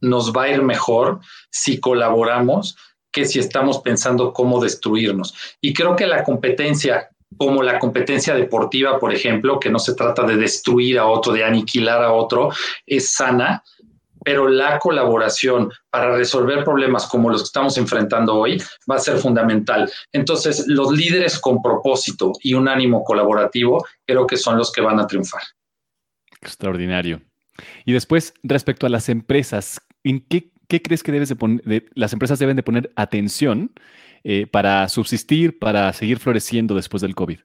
nos 0.00 0.32
va 0.32 0.44
a 0.44 0.48
ir 0.48 0.62
mejor 0.62 1.20
si 1.50 1.80
colaboramos 1.80 2.76
que 3.12 3.26
si 3.26 3.38
estamos 3.38 3.78
pensando 3.80 4.32
cómo 4.32 4.60
destruirnos. 4.62 5.34
Y 5.60 5.74
creo 5.74 5.96
que 5.96 6.06
la 6.06 6.24
competencia, 6.24 7.10
como 7.36 7.62
la 7.62 7.78
competencia 7.78 8.34
deportiva, 8.34 8.98
por 8.98 9.12
ejemplo, 9.12 9.60
que 9.60 9.70
no 9.70 9.78
se 9.78 9.94
trata 9.94 10.22
de 10.24 10.36
destruir 10.36 10.98
a 10.98 11.06
otro, 11.06 11.32
de 11.32 11.44
aniquilar 11.44 12.02
a 12.02 12.12
otro, 12.12 12.50
es 12.86 13.12
sana 13.12 13.62
pero 14.24 14.48
la 14.48 14.78
colaboración 14.78 15.70
para 15.90 16.16
resolver 16.16 16.64
problemas 16.64 17.06
como 17.06 17.30
los 17.30 17.42
que 17.42 17.46
estamos 17.46 17.76
enfrentando 17.76 18.34
hoy 18.34 18.62
va 18.90 18.96
a 18.96 19.00
ser 19.00 19.18
fundamental. 19.18 19.90
Entonces, 20.12 20.64
los 20.66 20.92
líderes 20.92 21.38
con 21.38 21.60
propósito 21.62 22.32
y 22.42 22.54
un 22.54 22.68
ánimo 22.68 23.04
colaborativo 23.04 23.84
creo 24.06 24.26
que 24.26 24.36
son 24.36 24.56
los 24.58 24.72
que 24.72 24.80
van 24.80 25.00
a 25.00 25.06
triunfar. 25.06 25.42
Extraordinario. 26.40 27.20
Y 27.84 27.92
después, 27.92 28.34
respecto 28.42 28.86
a 28.86 28.90
las 28.90 29.08
empresas, 29.08 29.80
¿en 30.04 30.20
qué, 30.20 30.50
crees 30.68 31.02
que 31.02 31.12
debes 31.12 31.34
las 31.94 32.12
empresas 32.12 32.38
deben 32.38 32.56
de 32.56 32.62
poner 32.62 32.92
atención 32.96 33.72
eh, 34.24 34.46
para 34.46 34.88
subsistir, 34.88 35.58
para 35.58 35.92
seguir 35.92 36.18
floreciendo 36.18 36.74
después 36.74 37.02
del 37.02 37.14
COVID? 37.14 37.38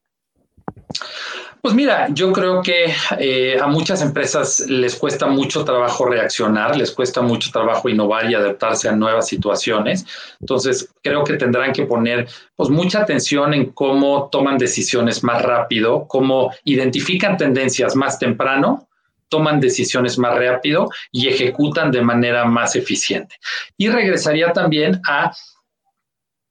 Pues 1.62 1.74
mira, 1.74 2.08
yo 2.14 2.32
creo 2.32 2.62
que 2.62 2.94
eh, 3.20 3.58
a 3.60 3.68
muchas 3.68 4.02
empresas 4.02 4.62
les 4.70 4.96
cuesta 4.96 5.28
mucho 5.28 5.66
trabajo 5.66 6.06
reaccionar, 6.06 6.78
les 6.78 6.92
cuesta 6.92 7.22
mucho 7.22 7.52
trabajo 7.52 7.90
innovar 7.90 8.30
y 8.30 8.36
adaptarse 8.36 8.88
a 8.88 8.96
nuevas 8.96 9.28
situaciones. 9.28 10.06
Entonces, 10.40 10.90
creo 11.02 11.24
que 11.24 11.34
tendrán 11.34 11.74
que 11.74 11.86
poner 11.86 12.28
pues, 12.56 12.70
mucha 12.70 13.02
atención 13.02 13.54
en 13.54 13.72
cómo 13.72 14.30
toman 14.32 14.58
decisiones 14.58 15.24
más 15.24 15.42
rápido, 15.42 16.08
cómo 16.08 16.54
identifican 16.64 17.38
tendencias 17.38 17.96
más 17.96 18.20
temprano 18.20 18.88
toman 19.30 19.60
decisiones 19.60 20.18
más 20.18 20.38
rápido 20.38 20.90
y 21.12 21.28
ejecutan 21.28 21.92
de 21.92 22.02
manera 22.02 22.46
más 22.46 22.78
eficiente. 22.78 23.36
Y 23.78 23.90
regresaría 23.90 24.54
también 24.54 25.02
a 25.06 25.34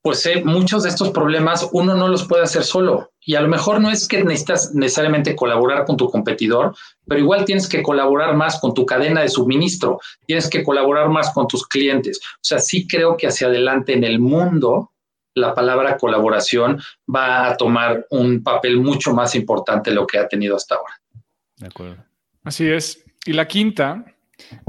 pues 0.07 0.25
eh, 0.25 0.41
muchos 0.45 0.85
de 0.85 0.91
estos 0.91 1.11
problemas 1.11 1.69
uno 1.73 1.97
no 1.97 2.07
los 2.07 2.29
puede 2.29 2.45
hacer 2.45 2.63
solo. 2.63 3.11
Y 3.21 3.35
a 3.35 3.41
lo 3.41 3.49
mejor 3.49 3.81
no 3.81 3.91
es 3.91 4.07
que 4.07 4.23
necesitas 4.23 4.73
necesariamente 4.73 5.35
colaborar 5.35 5.85
con 5.85 5.97
tu 5.97 6.09
competidor, 6.09 6.77
pero 7.09 7.21
igual 7.21 7.45
tienes 7.45 7.69
que 7.69 7.83
colaborar 7.83 8.37
más 8.37 8.61
con 8.61 8.73
tu 8.73 8.87
cadena 8.87 9.23
de 9.23 9.29
suministro, 9.29 9.99
tienes 10.25 10.49
que 10.49 10.63
colaborar 10.63 11.09
más 11.09 11.33
con 11.33 11.49
tus 11.49 11.67
clientes. 11.67 12.21
O 12.23 12.39
sea, 12.41 12.61
sí 12.61 12.87
creo 12.87 13.17
que 13.17 13.27
hacia 13.27 13.49
adelante 13.49 13.95
en 13.95 14.05
el 14.05 14.21
mundo 14.21 14.93
la 15.35 15.57
palabra 15.57 15.97
colaboración 15.97 16.81
va 17.13 17.49
a 17.49 17.57
tomar 17.57 18.07
un 18.11 18.45
papel 18.45 18.77
mucho 18.77 19.13
más 19.13 19.35
importante 19.35 19.91
de 19.91 19.97
lo 19.97 20.07
que 20.07 20.21
ha 20.21 20.29
tenido 20.29 20.55
hasta 20.55 20.77
ahora. 20.77 20.95
De 21.57 21.67
acuerdo. 21.67 21.97
Así 22.45 22.69
es. 22.69 23.05
Y 23.25 23.33
la 23.33 23.49
quinta, 23.49 24.05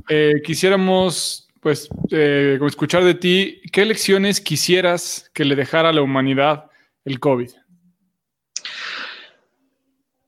eh, 0.09 0.41
quisiéramos 0.43 1.46
pues 1.61 1.89
eh, 2.11 2.59
escuchar 2.65 3.03
de 3.03 3.13
ti, 3.13 3.61
¿qué 3.71 3.85
lecciones 3.85 4.41
quisieras 4.41 5.29
que 5.33 5.45
le 5.45 5.55
dejara 5.55 5.89
a 5.89 5.93
la 5.93 6.01
humanidad 6.01 6.69
el 7.05 7.19
COVID? 7.19 7.49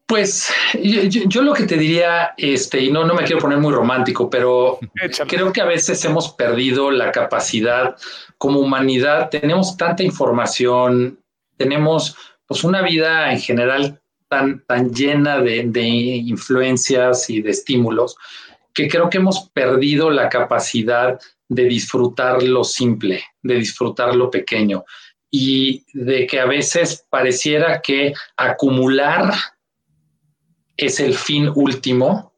Pues 0.10 0.52
yo, 0.82 1.44
lo 1.44 1.54
que 1.54 1.68
te 1.68 1.78
diría, 1.78 2.34
este, 2.36 2.82
y 2.82 2.92
no, 2.92 3.06
no 3.06 3.14
me 3.14 3.24
quiero 3.24 3.40
poner 3.40 3.60
muy 3.60 3.72
romántico, 3.72 4.28
pero 4.28 4.80
creo 5.28 5.54
que 5.54 5.62
a 5.62 5.66
veces 5.66 6.04
hemos 6.04 6.34
perdido 6.34 6.90
la 6.90 7.12
capacidad 7.12 7.96
como 8.40 8.60
humanidad, 8.60 9.30
tenemos 9.30 9.78
tanta 9.78 10.02
información, 10.02 11.20
tenemos 11.58 12.18
pues 12.48 12.64
una 12.64 12.82
vida 12.82 13.32
en 13.32 13.40
general 13.40 14.02
tan, 14.30 14.64
tan 14.66 14.92
llena 14.94 15.42
de, 15.42 15.66
de 15.68 15.84
influencias 15.84 17.30
y 17.30 17.44
de 17.44 17.52
estímulos, 17.52 18.16
que 18.74 18.88
creo 18.88 19.10
que 19.10 19.18
hemos 19.18 19.50
perdido 19.50 20.10
la 20.10 20.30
capacidad 20.30 21.20
de 21.48 21.64
disfrutar 21.66 22.44
lo 22.44 22.64
simple, 22.64 23.24
de 23.42 23.56
disfrutar 23.56 24.16
lo 24.16 24.30
pequeño. 24.30 24.86
Y 25.32 25.86
de 25.94 26.26
que 26.26 26.40
a 26.40 26.46
veces 26.46 27.06
pareciera 27.10 27.82
que 27.82 28.14
acumular 28.38 29.34
es 30.78 31.00
el 31.00 31.14
fin 31.14 31.52
último 31.54 32.30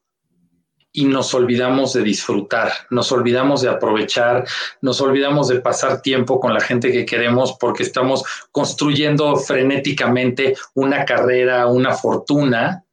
y 0.93 1.05
nos 1.05 1.33
olvidamos 1.33 1.93
de 1.93 2.01
disfrutar, 2.01 2.73
nos 2.89 3.11
olvidamos 3.11 3.61
de 3.61 3.69
aprovechar, 3.69 4.45
nos 4.81 4.99
olvidamos 4.99 5.47
de 5.47 5.61
pasar 5.61 6.01
tiempo 6.01 6.39
con 6.39 6.53
la 6.53 6.59
gente 6.59 6.91
que 6.91 7.05
queremos 7.05 7.55
porque 7.59 7.83
estamos 7.83 8.23
construyendo 8.51 9.37
frenéticamente 9.37 10.55
una 10.73 11.05
carrera, 11.05 11.67
una 11.67 11.93
fortuna 11.93 12.83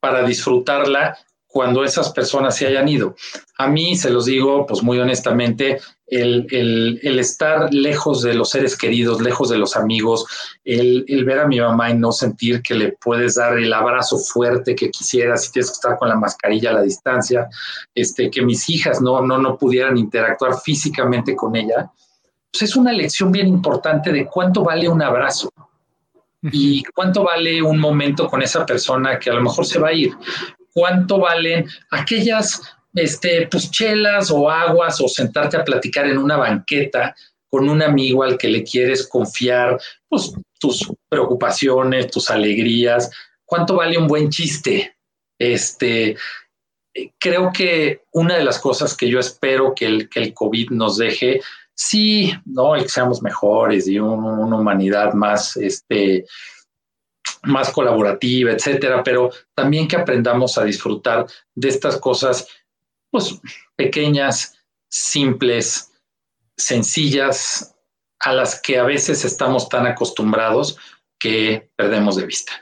para 0.00 0.24
disfrutarla 0.24 1.16
cuando 1.50 1.82
esas 1.84 2.10
personas 2.12 2.56
se 2.56 2.66
hayan 2.66 2.88
ido. 2.88 3.16
A 3.58 3.66
mí, 3.66 3.96
se 3.96 4.10
los 4.10 4.26
digo, 4.26 4.66
pues 4.66 4.82
muy 4.82 4.98
honestamente, 5.00 5.80
el, 6.06 7.00
estar 7.02 7.72
lejos 7.74 8.22
de 8.22 8.34
los 8.34 8.50
seres 8.50 8.76
queridos, 8.76 9.20
lejos 9.20 9.50
de 9.50 9.58
los 9.58 9.76
amigos, 9.76 10.26
el, 10.64 11.04
ver 11.24 11.40
a 11.40 11.48
mi 11.48 11.60
mamá 11.60 11.90
y 11.90 11.94
no 11.94 12.12
sentir 12.12 12.62
que 12.62 12.74
le 12.74 12.92
puedes 12.92 13.34
dar 13.34 13.58
el 13.58 13.72
abrazo 13.72 14.18
fuerte 14.18 14.76
que 14.76 14.90
quisieras 14.90 15.48
y 15.48 15.52
tienes 15.52 15.70
que 15.70 15.74
estar 15.74 15.98
con 15.98 16.08
la 16.08 16.16
mascarilla 16.16 16.70
a 16.70 16.74
la 16.74 16.82
distancia, 16.82 17.48
este, 17.94 18.30
que 18.30 18.42
mis 18.42 18.68
hijas 18.70 19.00
no, 19.00 19.20
no, 19.22 19.38
no 19.38 19.58
pudieran 19.58 19.96
interactuar 19.96 20.60
físicamente 20.60 21.34
con 21.34 21.56
ella, 21.56 21.90
pues 22.52 22.62
es 22.62 22.76
una 22.76 22.92
lección 22.92 23.32
bien 23.32 23.48
importante 23.48 24.12
de 24.12 24.26
cuánto 24.26 24.62
vale 24.62 24.88
un 24.88 25.02
abrazo 25.02 25.52
y 26.42 26.82
cuánto 26.94 27.24
vale 27.24 27.60
un 27.60 27.78
momento 27.78 28.28
con 28.28 28.40
esa 28.40 28.64
persona 28.64 29.18
que 29.18 29.30
a 29.30 29.34
lo 29.34 29.42
mejor 29.42 29.66
se 29.66 29.78
va 29.78 29.88
a 29.88 29.92
ir 29.92 30.12
cuánto 30.72 31.18
valen 31.18 31.66
aquellas 31.90 32.60
este, 32.94 33.46
pues, 33.50 33.70
chelas 33.70 34.30
o 34.30 34.50
aguas 34.50 35.00
o 35.00 35.08
sentarte 35.08 35.56
a 35.56 35.64
platicar 35.64 36.06
en 36.06 36.18
una 36.18 36.36
banqueta 36.36 37.14
con 37.48 37.68
un 37.68 37.82
amigo 37.82 38.22
al 38.22 38.38
que 38.38 38.48
le 38.48 38.62
quieres 38.62 39.06
confiar 39.08 39.80
pues, 40.08 40.32
tus 40.58 40.92
preocupaciones, 41.08 42.10
tus 42.10 42.30
alegrías, 42.30 43.10
cuánto 43.44 43.76
vale 43.76 43.98
un 43.98 44.06
buen 44.06 44.30
chiste. 44.30 44.96
Este, 45.38 46.16
creo 47.18 47.50
que 47.52 48.02
una 48.12 48.36
de 48.36 48.44
las 48.44 48.58
cosas 48.58 48.96
que 48.96 49.08
yo 49.08 49.18
espero 49.18 49.74
que 49.74 49.86
el, 49.86 50.08
que 50.08 50.20
el 50.20 50.34
COVID 50.34 50.70
nos 50.70 50.98
deje 50.98 51.40
sí, 51.74 52.32
no, 52.44 52.76
y 52.76 52.82
que 52.82 52.88
seamos 52.90 53.22
mejores 53.22 53.88
y 53.88 53.98
una 53.98 54.56
humanidad 54.56 55.14
más, 55.14 55.56
este, 55.56 56.26
más 57.42 57.70
colaborativa, 57.70 58.52
etcétera, 58.52 59.02
pero 59.02 59.30
también 59.54 59.88
que 59.88 59.96
aprendamos 59.96 60.58
a 60.58 60.64
disfrutar 60.64 61.26
de 61.54 61.68
estas 61.68 61.96
cosas, 61.96 62.48
pues, 63.10 63.40
pequeñas, 63.76 64.58
simples, 64.88 65.92
sencillas, 66.56 67.74
a 68.20 68.32
las 68.32 68.60
que 68.60 68.78
a 68.78 68.84
veces 68.84 69.24
estamos 69.24 69.68
tan 69.68 69.86
acostumbrados 69.86 70.76
que 71.18 71.70
perdemos 71.76 72.16
de 72.16 72.26
vista. 72.26 72.52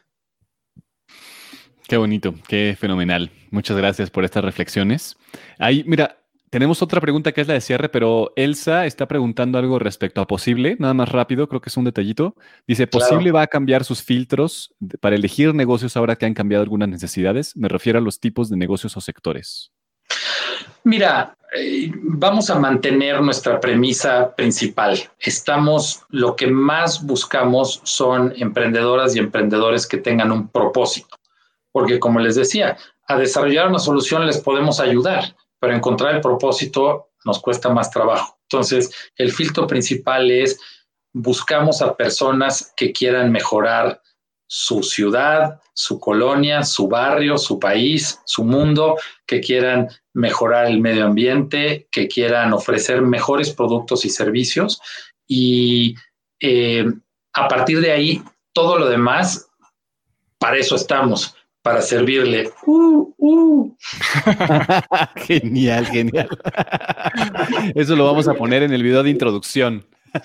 Qué 1.88 1.96
bonito, 1.96 2.34
qué 2.46 2.76
fenomenal. 2.78 3.30
Muchas 3.50 3.76
gracias 3.76 4.10
por 4.10 4.24
estas 4.24 4.44
reflexiones. 4.44 5.16
Ahí, 5.58 5.82
mira, 5.86 6.18
tenemos 6.50 6.82
otra 6.82 7.00
pregunta 7.00 7.32
que 7.32 7.40
es 7.40 7.48
la 7.48 7.54
de 7.54 7.60
cierre, 7.60 7.88
pero 7.88 8.32
Elsa 8.36 8.86
está 8.86 9.06
preguntando 9.06 9.58
algo 9.58 9.78
respecto 9.78 10.20
a 10.20 10.26
posible, 10.26 10.76
nada 10.78 10.94
más 10.94 11.08
rápido, 11.10 11.48
creo 11.48 11.60
que 11.60 11.68
es 11.68 11.76
un 11.76 11.84
detallito. 11.84 12.34
Dice, 12.66 12.86
¿posible 12.86 13.32
va 13.32 13.42
a 13.42 13.46
cambiar 13.46 13.84
sus 13.84 14.02
filtros 14.02 14.74
para 15.00 15.16
elegir 15.16 15.54
negocios 15.54 15.96
ahora 15.96 16.16
que 16.16 16.26
han 16.26 16.34
cambiado 16.34 16.62
algunas 16.62 16.88
necesidades? 16.88 17.56
Me 17.56 17.68
refiero 17.68 17.98
a 17.98 18.02
los 18.02 18.20
tipos 18.20 18.50
de 18.50 18.56
negocios 18.56 18.96
o 18.96 19.00
sectores. 19.00 19.72
Mira, 20.84 21.36
eh, 21.54 21.90
vamos 21.94 22.50
a 22.50 22.58
mantener 22.58 23.20
nuestra 23.20 23.60
premisa 23.60 24.34
principal. 24.34 24.98
Estamos, 25.18 26.02
lo 26.10 26.36
que 26.36 26.46
más 26.46 27.04
buscamos 27.04 27.80
son 27.84 28.32
emprendedoras 28.36 29.14
y 29.14 29.18
emprendedores 29.18 29.86
que 29.86 29.98
tengan 29.98 30.32
un 30.32 30.48
propósito, 30.48 31.16
porque 31.72 31.98
como 31.98 32.20
les 32.20 32.36
decía, 32.36 32.76
a 33.06 33.16
desarrollar 33.16 33.68
una 33.68 33.78
solución 33.78 34.26
les 34.26 34.38
podemos 34.38 34.80
ayudar, 34.80 35.34
pero 35.60 35.74
encontrar 35.74 36.14
el 36.14 36.20
propósito 36.20 37.10
nos 37.24 37.40
cuesta 37.40 37.68
más 37.68 37.90
trabajo. 37.90 38.38
Entonces, 38.42 38.90
el 39.16 39.32
filtro 39.32 39.66
principal 39.66 40.30
es 40.30 40.58
buscamos 41.12 41.82
a 41.82 41.96
personas 41.96 42.72
que 42.76 42.92
quieran 42.92 43.32
mejorar 43.32 44.00
su 44.46 44.82
ciudad, 44.82 45.60
su 45.74 46.00
colonia, 46.00 46.62
su 46.62 46.88
barrio, 46.88 47.36
su 47.36 47.58
país, 47.60 48.20
su 48.24 48.44
mundo, 48.44 48.96
que 49.26 49.40
quieran 49.40 49.88
mejorar 50.14 50.66
el 50.66 50.80
medio 50.80 51.04
ambiente, 51.04 51.86
que 51.92 52.08
quieran 52.08 52.52
ofrecer 52.52 53.02
mejores 53.02 53.52
productos 53.52 54.04
y 54.04 54.10
servicios. 54.10 54.80
Y 55.26 55.94
eh, 56.40 56.86
a 57.34 57.48
partir 57.48 57.80
de 57.80 57.92
ahí, 57.92 58.22
todo 58.54 58.78
lo 58.78 58.88
demás, 58.88 59.50
para 60.38 60.56
eso 60.56 60.76
estamos, 60.76 61.36
para 61.68 61.82
servirle. 61.82 62.50
Uh, 62.64 63.12
uh. 63.18 63.76
genial, 65.16 65.84
genial. 65.84 66.28
Eso 67.74 67.94
lo 67.94 68.06
vamos 68.06 68.26
a 68.26 68.32
poner 68.32 68.62
en 68.62 68.72
el 68.72 68.82
video 68.82 69.02
de 69.02 69.10
introducción. 69.10 69.84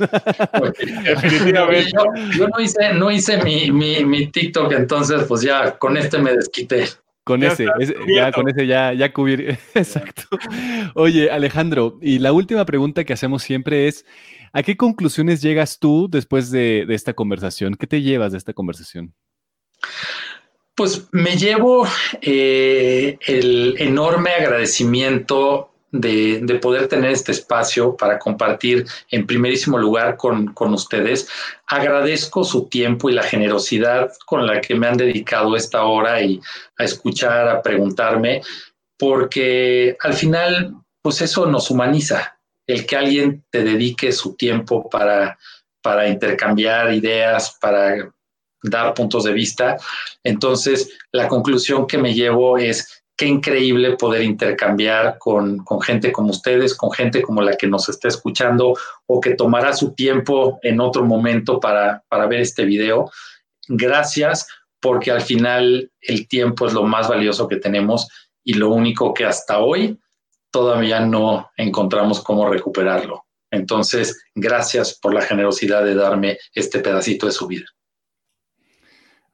Definitivamente. 1.03 1.91
Yo, 2.37 2.47
no 2.47 2.61
hice, 2.61 2.93
no 2.93 3.11
hice 3.11 3.43
mi, 3.43 3.69
mi, 4.05 4.31
TikTok, 4.31 4.71
entonces 4.71 5.23
pues 5.27 5.41
ya 5.41 5.77
con 5.77 5.97
este 5.97 6.17
me 6.17 6.31
desquité. 6.31 6.85
Con 7.25 7.43
ese, 7.43 7.67
ya 8.07 8.31
con 8.31 8.47
ese 8.47 8.65
ya, 8.65 8.93
ya 8.93 9.11
cubrir. 9.11 9.59
Exacto. 9.73 10.23
Oye, 10.95 11.29
Alejandro, 11.29 11.99
y 12.01 12.19
la 12.19 12.31
última 12.31 12.63
pregunta 12.65 13.03
que 13.03 13.11
hacemos 13.11 13.43
siempre 13.43 13.89
es, 13.89 14.05
¿a 14.53 14.63
qué 14.63 14.77
conclusiones 14.77 15.41
llegas 15.41 15.77
tú 15.77 16.07
después 16.09 16.51
de, 16.51 16.85
de 16.87 16.95
esta 16.95 17.13
conversación? 17.13 17.75
¿Qué 17.75 17.85
te 17.85 18.01
llevas 18.01 18.31
de 18.31 18.37
esta 18.37 18.53
conversación? 18.53 19.13
Pues 20.75 21.07
me 21.11 21.37
llevo 21.37 21.87
eh, 22.21 23.17
el 23.27 23.75
enorme 23.77 24.31
agradecimiento 24.31 25.73
de, 25.93 26.59
poder 26.59 26.87
tener 26.87 27.11
este 27.11 27.31
espacio 27.31 27.95
para 27.95 28.17
compartir 28.17 28.85
en 29.11 29.27
primerísimo 29.27 29.77
lugar 29.77 30.17
con, 30.17 30.51
ustedes. 30.73 31.29
Agradezco 31.67 32.43
su 32.43 32.67
tiempo 32.67 33.09
y 33.09 33.13
la 33.13 33.23
generosidad 33.23 34.11
con 34.25 34.45
la 34.47 34.59
que 34.59 34.75
me 34.75 34.87
han 34.87 34.97
dedicado 34.97 35.55
esta 35.55 35.83
hora 35.83 36.21
y 36.21 36.41
a 36.77 36.83
escuchar, 36.83 37.47
a 37.47 37.61
preguntarme, 37.61 38.41
porque 38.97 39.95
al 39.99 40.13
final, 40.13 40.75
pues 41.01 41.21
eso 41.21 41.45
nos 41.45 41.69
humaniza, 41.69 42.39
el 42.67 42.85
que 42.85 42.97
alguien 42.97 43.43
te 43.51 43.63
dedique 43.63 44.11
su 44.11 44.35
tiempo 44.35 44.89
para, 44.89 45.37
para 45.81 46.07
intercambiar 46.07 46.91
ideas, 46.93 47.55
para 47.61 48.11
dar 48.63 48.93
puntos 48.93 49.23
de 49.25 49.33
vista. 49.33 49.77
Entonces, 50.23 50.91
la 51.11 51.27
conclusión 51.27 51.85
que 51.85 51.97
me 51.97 52.13
llevo 52.13 52.57
es 52.57 53.03
qué 53.15 53.25
increíble 53.27 53.95
poder 53.97 54.23
intercambiar 54.23 55.17
con, 55.19 55.63
gente 55.81 56.11
como 56.11 56.31
ustedes, 56.31 56.75
con 56.75 56.91
gente 56.91 57.21
como 57.21 57.41
la 57.41 57.55
que 57.55 57.67
nos 57.67 57.89
está 57.89 58.07
escuchando 58.07 58.73
o 59.05 59.21
que 59.21 59.35
tomará 59.35 59.73
su 59.73 59.93
tiempo 59.93 60.59
en 60.63 60.79
otro 60.79 61.03
momento 61.05 61.59
para, 61.59 62.03
para 62.09 62.25
ver 62.27 62.41
este 62.41 62.65
video. 62.65 63.11
Gracias, 63.67 64.47
porque 64.81 65.11
al 65.11 65.21
final 65.21 65.91
el 66.01 66.27
tiempo 66.27 66.65
es 66.65 66.73
lo 66.73 66.83
más 66.83 67.07
valioso 67.07 67.47
que 67.47 67.57
tenemos 67.57 68.07
y 68.43 68.53
lo 68.53 68.69
único 68.69 69.13
que 69.13 69.25
hasta 69.25 69.59
hoy 69.59 69.99
todavía 70.51 70.99
no 70.99 71.49
encontramos 71.57 72.21
cómo 72.21 72.49
recuperarlo. 72.49 73.25
Entonces, 73.51 74.23
gracias 74.33 74.97
por 74.99 75.13
la 75.13 75.21
generosidad 75.21 75.83
de 75.83 75.95
darme 75.95 76.37
este 76.53 76.79
pedacito 76.79 77.27
de 77.27 77.31
su 77.31 77.47
vida. 77.47 77.65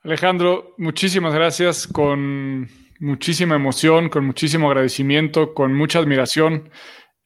Alejandro, 0.09 0.73
muchísimas 0.79 1.35
gracias 1.35 1.85
con 1.85 2.67
muchísima 2.99 3.53
emoción, 3.53 4.09
con 4.09 4.25
muchísimo 4.25 4.67
agradecimiento, 4.67 5.53
con 5.53 5.75
mucha 5.75 5.99
admiración. 5.99 6.71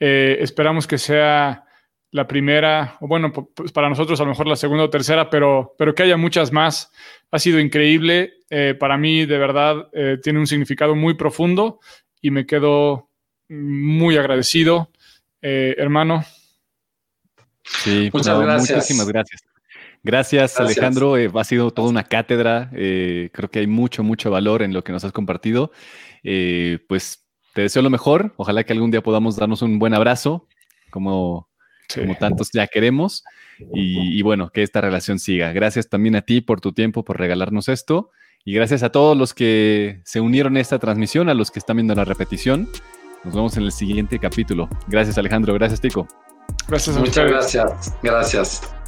Eh, 0.01 0.39
esperamos 0.41 0.85
que 0.85 0.97
sea 0.97 1.63
la 2.11 2.27
primera, 2.27 2.97
o 2.99 3.07
bueno, 3.07 3.31
pues 3.31 3.71
para 3.71 3.87
nosotros 3.87 4.19
a 4.19 4.23
lo 4.23 4.31
mejor 4.31 4.47
la 4.47 4.57
segunda 4.57 4.83
o 4.83 4.89
tercera, 4.89 5.29
pero, 5.29 5.75
pero 5.77 5.95
que 5.95 6.03
haya 6.03 6.17
muchas 6.17 6.51
más. 6.51 6.91
Ha 7.31 7.39
sido 7.39 7.57
increíble. 7.61 8.33
Eh, 8.49 8.75
para 8.77 8.97
mí, 8.97 9.25
de 9.25 9.37
verdad, 9.37 9.87
eh, 9.93 10.17
tiene 10.21 10.39
un 10.39 10.47
significado 10.47 10.93
muy 10.93 11.13
profundo 11.13 11.79
y 12.19 12.31
me 12.31 12.45
quedo 12.45 13.07
muy 13.47 14.17
agradecido, 14.17 14.91
hermano. 15.41 16.25
Sí, 17.63 18.09
muchas 18.11 18.41
gracias. 18.41 18.75
Muchísimas 18.75 19.07
gracias. 19.07 19.52
Gracias, 20.03 20.59
Alejandro. 20.59 21.17
Eh, 21.17 21.31
ha 21.33 21.43
sido 21.45 21.71
toda 21.71 21.89
una 21.89 22.03
cátedra. 22.03 22.69
Eh, 22.73 23.29
creo 23.31 23.49
que 23.49 23.59
hay 23.59 23.67
mucho, 23.67 24.03
mucho 24.03 24.29
valor 24.29 24.61
en 24.61 24.73
lo 24.73 24.83
que 24.83 24.91
nos 24.91 25.03
has 25.05 25.13
compartido. 25.13 25.71
Eh, 26.23 26.79
pues 26.89 27.25
te 27.53 27.61
deseo 27.61 27.81
lo 27.81 27.89
mejor. 27.89 28.33
Ojalá 28.35 28.63
que 28.65 28.73
algún 28.73 28.91
día 28.91 29.01
podamos 29.01 29.37
darnos 29.37 29.61
un 29.61 29.79
buen 29.79 29.93
abrazo, 29.93 30.47
como, 30.89 31.49
como 31.93 32.15
tantos 32.15 32.49
ya 32.53 32.67
queremos. 32.67 33.23
Y, 33.73 34.19
y, 34.19 34.21
bueno, 34.23 34.49
que 34.49 34.61
esta 34.61 34.81
relación 34.81 35.19
siga. 35.19 35.53
Gracias 35.53 35.87
también 35.87 36.15
a 36.17 36.21
ti 36.21 36.41
por 36.41 36.59
tu 36.59 36.73
tiempo, 36.73 37.05
por 37.05 37.17
regalarnos 37.17 37.69
esto. 37.69 38.11
Y 38.43 38.53
gracias 38.53 38.83
a 38.83 38.91
todos 38.91 39.15
los 39.15 39.33
que 39.33 40.01
se 40.03 40.19
unieron 40.19 40.57
a 40.57 40.59
esta 40.59 40.79
transmisión, 40.79 41.29
a 41.29 41.33
los 41.33 41.49
que 41.49 41.59
están 41.59 41.77
viendo 41.77 41.95
la 41.95 42.03
repetición. 42.03 42.67
Nos 43.23 43.35
vemos 43.35 43.55
en 43.55 43.63
el 43.63 43.71
siguiente 43.71 44.19
capítulo. 44.19 44.67
Gracias, 44.87 45.17
Alejandro. 45.17 45.53
Gracias, 45.53 45.79
Tico. 45.79 46.05
Gracias 46.67 46.97
a 46.97 46.99
Muchas 46.99 47.29
gracias. 47.29 47.95
Gracias. 48.03 48.82